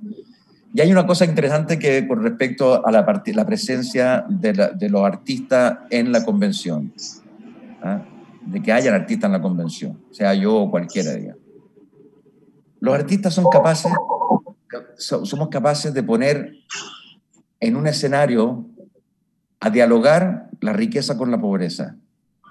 Y 0.73 0.81
hay 0.81 0.91
una 0.91 1.07
cosa 1.07 1.25
interesante 1.25 1.79
que 1.79 2.07
con 2.07 2.21
respecto 2.23 2.85
a 2.85 2.91
la, 2.91 3.23
la 3.25 3.45
presencia 3.45 4.25
de, 4.29 4.53
la, 4.53 4.69
de, 4.69 4.89
los 4.89 5.03
artistas 5.03 5.79
en 5.89 6.11
la 6.11 6.23
convención, 6.23 6.93
¿ah? 7.81 8.03
de 8.45 8.61
que 8.61 8.71
hayan 8.71 8.93
artistas 8.93 9.27
en 9.27 9.31
la 9.31 9.41
convención, 9.41 9.99
sea 10.11 10.33
yo 10.33 10.55
o 10.55 10.71
cualquiera, 10.71 11.13
digamos. 11.13 11.41
Los 12.79 12.93
artistas 12.93 13.33
son 13.33 13.45
capaces, 13.51 13.91
somos 14.97 15.49
capaces 15.49 15.93
de 15.93 16.03
poner 16.03 16.53
en 17.59 17.75
un 17.75 17.87
escenario 17.87 18.65
a 19.59 19.69
dialogar 19.69 20.49
la 20.61 20.73
riqueza 20.73 21.17
con 21.17 21.31
la 21.31 21.41
pobreza, 21.41 21.97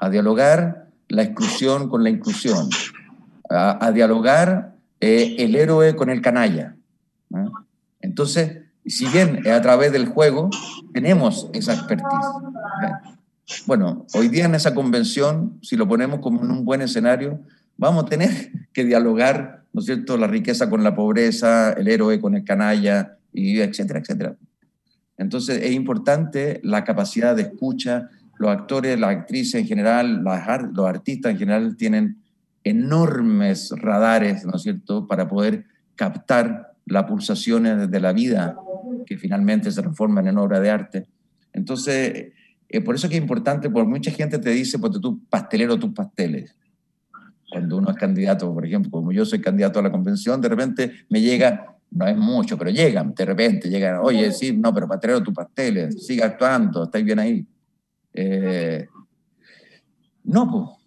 a 0.01 0.11
dialogar 0.11 0.89
la 1.09 1.23
exclusión 1.23 1.89
con 1.89 2.03
la 2.05 2.11
inclusión, 2.11 2.69
a, 3.49 3.91
dialogar 3.93 4.75
eh, 5.01 5.37
el 5.39 5.57
héroe 5.57 5.97
con 5.97 6.11
el 6.11 6.21
canalla. 6.21 6.77
¿no? 7.31 7.53
Entonces, 8.01 8.59
si 8.85 9.07
bien 9.07 9.47
a 9.49 9.61
través 9.63 9.93
del 9.93 10.07
juego 10.07 10.51
tenemos 10.93 11.51
esa 11.53 11.75
expertise. 11.75 12.27
Bueno, 13.67 14.07
hoy 14.15 14.29
día 14.29 14.45
en 14.45 14.55
esa 14.55 14.75
convención, 14.75 15.59
si 15.63 15.77
lo 15.77 15.89
ponemos 15.89 16.21
como 16.21 16.43
en 16.43 16.51
un 16.51 16.65
buen 16.65 16.83
escenario, 16.83 17.41
vamos 17.77 18.05
a 18.05 18.09
tener 18.09 18.51
que 18.73 18.85
dialogar, 18.85 19.65
¿no 19.73 19.81
cierto?, 19.81 20.17
la 20.19 20.27
riqueza 20.27 20.69
con 20.69 20.85
la 20.85 20.95
pobreza, 20.95 21.73
el 21.73 21.89
héroe 21.89 22.21
con 22.21 22.35
el 22.35 22.45
canalla, 22.45 23.17
y 23.33 23.61
etcétera, 23.61 24.01
etcétera. 24.01 24.37
Entonces 25.17 25.63
es 25.63 25.73
importante 25.73 26.61
la 26.63 26.85
capacidad 26.85 27.35
de 27.35 27.43
escucha, 27.43 28.09
los 28.39 28.51
actores, 28.51 28.99
las 28.99 29.11
actrices 29.11 29.61
en 29.61 29.67
general, 29.67 30.23
los 30.23 30.87
artistas 30.87 31.33
en 31.33 31.39
general 31.39 31.77
tienen 31.77 32.19
enormes 32.65 33.71
radares, 33.77 34.45
¿no 34.45 34.57
es 34.57 34.63
cierto?, 34.63 35.07
para 35.07 35.29
poder 35.29 35.65
captar 35.97 36.73
las 36.87 37.05
pulsaciones 37.05 37.91
de 37.91 38.01
la 38.01 38.13
vida 38.13 38.57
que 39.07 39.19
finalmente 39.19 39.71
se 39.71 39.81
transforman 39.81 40.27
en 40.27 40.39
obra 40.39 40.61
de 40.61 40.71
arte. 40.71 41.07
Entonces, 41.53 42.33
eh, 42.69 42.81
por 42.81 42.95
eso 42.95 43.09
que 43.09 43.17
es 43.17 43.21
importante, 43.21 43.71
porque 43.71 43.89
mucha 43.89 44.11
gente 44.11 44.39
te 44.39 44.51
dice, 44.51 44.79
pues 44.79 44.93
tú 45.01 45.21
pastelero 45.29 45.79
tus 45.79 45.93
pasteles. 45.93 46.55
Cuando 47.51 47.79
uno 47.79 47.91
es 47.91 47.97
candidato, 47.97 48.53
por 48.53 48.67
ejemplo, 48.67 48.91
como 48.91 49.11
yo 49.11 49.25
soy 49.25 49.41
candidato 49.41 49.79
a 49.79 49.83
la 49.83 49.91
convención, 49.91 50.41
de 50.41 50.49
repente 50.49 50.93
me 51.09 51.21
llega, 51.21 51.75
no 51.91 52.07
es 52.07 52.17
mucho, 52.17 52.59
pero 52.59 52.71
llegan, 52.71 53.15
de 53.15 53.25
repente 53.25 53.71
llegan, 53.71 53.99
oye, 54.03 54.31
sí, 54.33 54.55
no, 54.55 54.73
pero 54.75 54.87
pastelero 54.87 55.23
tus 55.23 55.35
pasteles, 55.35 56.07
siga 56.07 56.27
actuando, 56.27 56.85
estáis 56.85 57.05
bien 57.05 57.19
ahí. 57.19 57.47
Eh, 58.21 58.89
no, 60.25 60.51
pues. 60.51 60.79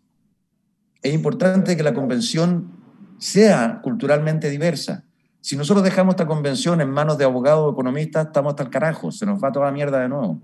Es 1.01 1.13
importante 1.15 1.75
que 1.75 1.81
la 1.81 1.93
convención 1.93 2.71
sea 3.17 3.79
culturalmente 3.81 4.49
diversa. 4.49 5.03
Si 5.39 5.55
nosotros 5.55 5.83
dejamos 5.83 6.13
esta 6.13 6.27
convención 6.27 6.79
en 6.81 6.91
manos 6.91 7.17
de 7.17 7.23
abogados 7.23 7.67
o 7.67 7.71
economistas, 7.71 8.27
estamos 8.27 8.51
hasta 8.51 8.63
el 8.63 8.69
carajo, 8.69 9.11
se 9.11 9.25
nos 9.25 9.43
va 9.43 9.51
toda 9.51 9.65
la 9.65 9.71
mierda 9.71 9.99
de 9.99 10.09
nuevo. 10.09 10.39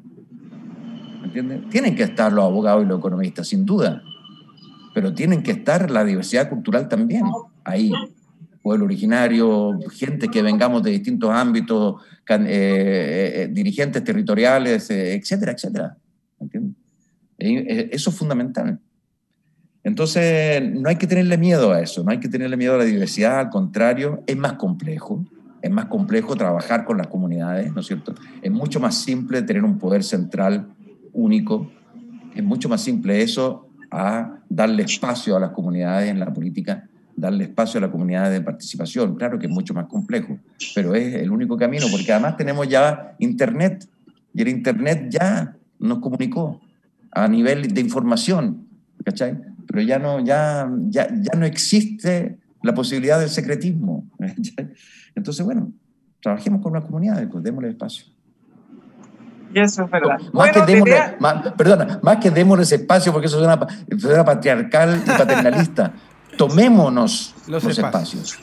¿Entiendes? 1.24 1.70
Tienen 1.70 1.96
que 1.96 2.04
estar 2.04 2.34
los 2.34 2.46
abogados 2.46 2.84
y 2.84 2.88
los 2.88 2.98
economistas, 2.98 3.48
sin 3.48 3.66
duda, 3.66 4.02
pero 4.96 5.14
tienen 5.14 5.44
que 5.44 5.52
estar 5.52 5.92
la 5.92 6.04
diversidad 6.04 6.50
cultural 6.50 6.88
también 6.88 7.26
ahí. 7.64 7.92
Pueblo 8.64 8.86
originario, 8.86 9.78
gente 9.92 10.28
que 10.28 10.42
vengamos 10.42 10.82
de 10.82 10.92
distintos 10.92 11.30
ámbitos, 11.30 12.02
eh, 12.28 13.34
eh, 13.36 13.50
dirigentes 13.52 14.04
territoriales, 14.04 14.90
eh, 14.90 15.14
etcétera, 15.14 15.52
etcétera. 15.52 15.98
¿Entiendes? 16.40 16.77
Eso 17.38 18.10
es 18.10 18.16
fundamental. 18.16 18.80
Entonces, 19.84 20.62
no 20.74 20.90
hay 20.90 20.98
que 20.98 21.08
tenerle 21.08 21.38
miedo 21.38 21.72
a 21.72 21.80
eso, 21.80 22.04
no 22.04 22.12
hay 22.12 22.20
que 22.20 22.28
tenerle 22.28 22.58
miedo 22.58 22.76
a 22.76 22.78
la 22.78 22.84
diversidad, 22.84 23.40
al 23.40 23.50
contrario, 23.50 24.22
es 24.28 24.36
más 24.36 24.54
complejo, 24.54 25.24
es 25.62 25.72
más 25.72 25.86
complejo 25.86 26.36
trabajar 26.36 26.84
con 26.84 26.98
las 26.98 27.08
comunidades, 27.08 27.74
¿no 27.74 27.80
es 27.80 27.88
cierto? 27.88 28.14
Es 28.42 28.52
mucho 28.52 28.80
más 28.80 28.96
simple 28.96 29.42
tener 29.44 29.64
un 29.64 29.78
poder 29.78 30.04
central 30.04 30.68
único, 31.14 31.72
es 32.36 32.44
mucho 32.44 32.68
más 32.68 32.82
simple 32.82 33.22
eso 33.22 33.70
a 33.90 34.40
darle 34.50 34.84
espacio 34.84 35.38
a 35.38 35.40
las 35.40 35.52
comunidades 35.52 36.10
en 36.10 36.20
la 36.20 36.34
política, 36.34 36.90
darle 37.16 37.46
espacio 37.46 37.78
a 37.78 37.82
la 37.82 37.90
comunidad 37.90 38.30
de 38.30 38.42
participación. 38.42 39.16
Claro 39.16 39.40
que 39.40 39.48
es 39.48 39.52
mucho 39.52 39.74
más 39.74 39.86
complejo, 39.86 40.38
pero 40.76 40.96
es 40.96 41.16
el 41.16 41.32
único 41.32 41.56
camino, 41.56 41.86
porque 41.90 42.12
además 42.12 42.36
tenemos 42.36 42.68
ya 42.68 43.16
Internet, 43.20 43.88
y 44.34 44.42
el 44.42 44.50
Internet 44.50 45.08
ya 45.10 45.56
nos 45.80 46.00
comunicó 46.00 46.60
a 47.12 47.28
nivel 47.28 47.74
de 47.74 47.82
información, 47.82 48.68
¿cachai? 49.04 49.38
Pero 49.68 49.82
ya 49.82 50.00
no, 50.00 50.20
ya, 50.20 50.70
ya, 50.90 51.08
ya 51.10 51.38
no 51.38 51.46
existe 51.46 52.38
la 52.64 52.74
posibilidad 52.74 53.20
del 53.20 53.30
secretismo. 53.30 54.08
Entonces, 55.16 55.46
bueno, 55.46 55.72
trabajemos 56.22 56.62
con 56.62 56.72
una 56.72 56.82
comunidad, 56.82 57.28
pues 57.30 57.44
démosle 57.44 57.70
espacio. 57.70 58.06
Y 59.54 59.60
eso 59.60 59.84
es 59.84 59.92
verdad. 59.92 60.20
Más, 60.34 60.52
que 60.52 60.62
démosle, 60.62 60.96
más, 61.20 61.54
perdona, 61.54 62.00
más 62.02 62.18
que 62.18 62.30
démosle 62.32 62.64
ese 62.64 62.76
espacio, 62.76 63.12
porque 63.12 63.28
eso 63.28 63.40
es 63.40 64.06
una, 64.06 64.26
patriarcal 64.26 65.02
y 65.06 65.10
paternalista. 65.10 65.94
Tomémonos 66.38 67.34
los, 67.48 67.66
espacios. 67.66 68.38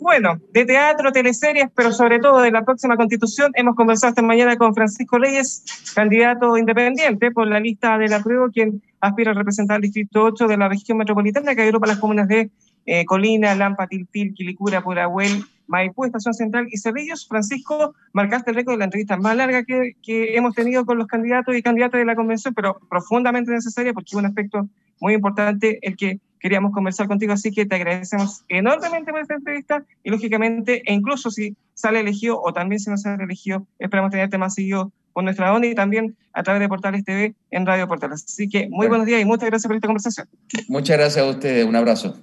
Bueno, 0.00 0.40
de 0.52 0.64
teatro, 0.64 1.12
teleseries, 1.12 1.68
pero 1.74 1.92
sobre 1.92 2.18
todo 2.18 2.40
de 2.40 2.50
la 2.50 2.64
próxima 2.64 2.96
constitución, 2.96 3.52
hemos 3.54 3.76
conversado 3.76 4.10
esta 4.10 4.22
mañana 4.22 4.56
con 4.56 4.74
Francisco 4.74 5.18
Reyes, 5.18 5.64
candidato 5.94 6.56
independiente 6.56 7.30
por 7.30 7.46
la 7.46 7.60
lista 7.60 7.98
de 7.98 8.08
la 8.08 8.22
prueba, 8.22 8.48
quien 8.50 8.82
aspira 9.00 9.32
a 9.32 9.34
representar 9.34 9.76
el 9.76 9.82
Distrito 9.82 10.24
8 10.24 10.46
de 10.46 10.56
la 10.56 10.68
región 10.68 10.98
metropolitana, 10.98 11.54
que 11.54 11.62
agrupa 11.62 11.86
las 11.86 11.98
comunas 11.98 12.26
de 12.26 12.50
eh, 12.86 13.04
Colina, 13.04 13.54
Lampa, 13.54 13.86
Tilpil, 13.86 14.32
Quilicura, 14.32 14.82
Purahuel, 14.82 15.44
Maipú, 15.66 16.06
Estación 16.06 16.32
Central 16.32 16.66
y 16.70 16.78
Cerrillos. 16.78 17.28
Francisco, 17.28 17.94
marcaste 18.14 18.50
el 18.50 18.56
récord 18.56 18.74
de 18.74 18.78
la 18.78 18.84
entrevista 18.84 19.18
más 19.18 19.36
larga 19.36 19.62
que, 19.64 19.92
que, 20.02 20.36
hemos 20.36 20.54
tenido 20.54 20.86
con 20.86 20.96
los 20.96 21.06
candidatos 21.06 21.54
y 21.54 21.62
candidatas 21.62 21.98
de 21.98 22.06
la 22.06 22.16
convención, 22.16 22.54
pero 22.54 22.80
profundamente 22.88 23.52
necesaria 23.52 23.92
porque 23.92 24.08
es 24.08 24.14
un 24.14 24.24
aspecto 24.24 24.68
muy 25.00 25.12
importante 25.12 25.78
el 25.82 25.96
que 25.96 26.18
queríamos 26.40 26.72
conversar 26.72 27.08
contigo, 27.08 27.32
así 27.32 27.50
que 27.50 27.66
te 27.66 27.74
agradecemos 27.74 28.44
enormemente 28.48 29.10
por 29.10 29.20
esta 29.20 29.34
entrevista 29.34 29.84
y 30.02 30.10
lógicamente, 30.10 30.82
e 30.84 30.92
incluso 30.92 31.30
si 31.30 31.56
sale 31.74 32.00
elegido 32.00 32.40
o 32.40 32.52
también 32.52 32.80
si 32.80 32.90
no 32.90 32.96
sale 32.96 33.22
elegido, 33.22 33.66
esperamos 33.78 34.10
tenerte 34.10 34.38
más 34.38 34.54
seguido 34.54 34.92
con 35.12 35.24
nuestra 35.24 35.52
onda 35.52 35.66
y 35.66 35.74
también 35.74 36.16
a 36.32 36.42
través 36.42 36.60
de 36.60 36.68
Portales 36.68 37.04
TV 37.04 37.34
en 37.50 37.66
Radio 37.66 37.88
Portales. 37.88 38.24
Así 38.24 38.48
que 38.48 38.68
muy 38.70 38.86
buenos 38.86 39.06
días 39.06 39.20
y 39.20 39.24
muchas 39.24 39.48
gracias 39.48 39.66
por 39.66 39.76
esta 39.76 39.88
conversación. 39.88 40.28
Muchas 40.68 40.96
gracias 40.96 41.24
a 41.24 41.28
ustedes, 41.28 41.66
un 41.66 41.74
abrazo. 41.74 42.16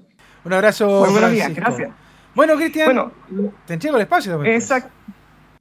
Un 0.45 0.53
abrazo. 0.53 1.01
Muy 1.01 1.11
buenos 1.11 1.31
días, 1.31 1.53
gracias. 1.53 1.91
Bueno, 2.33 2.55
Cristian, 2.55 2.87
bueno, 2.87 3.11
te 3.65 3.73
entrego 3.73 3.95
el 3.97 4.03
espacio. 4.03 4.43
Exacto. 4.45 4.89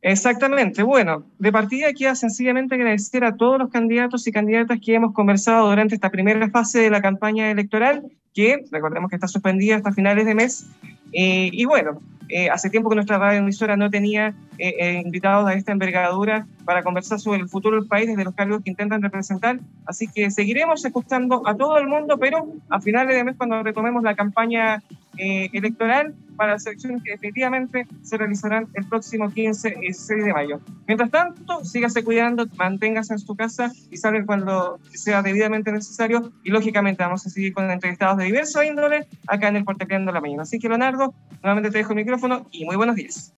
Exactamente. 0.05 0.82
Bueno, 0.82 1.24
de 1.38 1.50
partida 1.50 1.94
queda 1.94 2.14
sencillamente 2.14 2.74
agradecer 2.74 3.24
a 3.24 3.36
todos 3.36 3.59
los 3.59 3.70
candidatos 3.70 4.26
y 4.26 4.32
candidatas 4.32 4.78
que 4.78 4.94
hemos 4.94 5.14
conversado 5.14 5.70
durante 5.70 5.94
esta 5.94 6.11
primera 6.11 6.50
fase 6.50 6.80
de 6.80 6.90
la 6.90 7.00
campaña 7.00 7.50
electoral, 7.50 8.02
que 8.34 8.66
recordemos 8.70 9.09
que 9.09 9.16
está 9.16 9.28
suspendida 9.28 9.76
hasta 9.76 9.92
finales 9.92 10.26
de 10.26 10.34
mes. 10.34 10.66
Eh, 11.14 11.48
y 11.50 11.64
bueno, 11.64 12.02
eh, 12.28 12.50
hace 12.50 12.68
tiempo 12.68 12.90
que 12.90 12.96
nuestra 12.96 13.16
radio 13.16 13.38
emisora 13.38 13.78
no 13.78 13.88
tenía 13.88 14.34
eh, 14.59 15.00
invitados 15.02 15.48
a 15.48 15.55
esta 15.55 15.72
envergadura 15.72 16.46
para 16.65 16.83
conversar 16.83 17.21
sobre 17.21 17.41
el 17.41 17.49
futuro 17.49 17.79
del 17.79 17.89
país 17.89 18.07
desde 18.07 18.25
los 18.25 18.35
cargos 18.35 18.62
que 18.62 18.71
intentan 18.71 19.03
representar. 19.03 19.61
Así 19.87 20.09
que 20.09 20.31
seguiremos 20.31 20.85
escuchando 20.85 21.47
a 21.47 21.57
todo 21.57 21.79
el 21.79 21.89
mundo, 21.89 22.19
pero 22.19 22.47
a 22.71 22.81
finales 22.81 23.17
de 23.17 23.25
mes, 23.25 23.37
cuando 23.37 23.62
retomemos 23.62 24.03
la 24.03 24.15
campaña 24.15 24.83
electoral, 25.17 26.15
para 26.37 26.55
las 26.55 26.67
elecciones 26.67 27.03
que 27.05 27.12
definitivamente 27.12 27.87
se 28.03 28.17
realizarán 28.17 28.67
el 28.75 28.85
próximo 28.89 29.31
15 29.31 29.75
y 29.77 29.81
16 29.83 30.25
de 30.25 30.33
mayo. 30.33 30.61
Mientras 30.89 31.11
tanto, 31.11 31.65
sígase 31.65 32.03
cuidando, 32.03 32.47
manténgase 32.57 33.12
en 33.12 33.19
su 33.21 33.37
casa 33.37 33.71
y 33.91 33.97
salga 33.97 34.27
cuando 34.27 34.81
sea 34.93 35.23
debidamente 35.23 35.71
necesario. 35.71 36.33
Y 36.43 36.51
lógicamente 36.51 37.05
vamos 37.05 37.25
a 37.27 37.31
seguir 37.31 37.55
con 37.55 37.71
entrevistados 37.71 38.19
de 38.19 38.25
diversos 38.25 38.65
índole 38.65 39.07
acá 39.29 39.49
en 39.49 39.57
el 39.57 39.65
Portacleando 39.65 40.11
de 40.11 40.15
la 40.15 40.21
Mañana. 40.21 40.43
Así 40.43 40.59
que, 40.59 40.69
Leonardo, 40.69 41.15
nuevamente 41.43 41.71
te 41.71 41.79
dejo 41.79 41.93
el 41.93 41.99
micrófono 41.99 42.47
y 42.51 42.65
muy 42.65 42.75
buenos 42.75 42.97
días. 42.97 43.33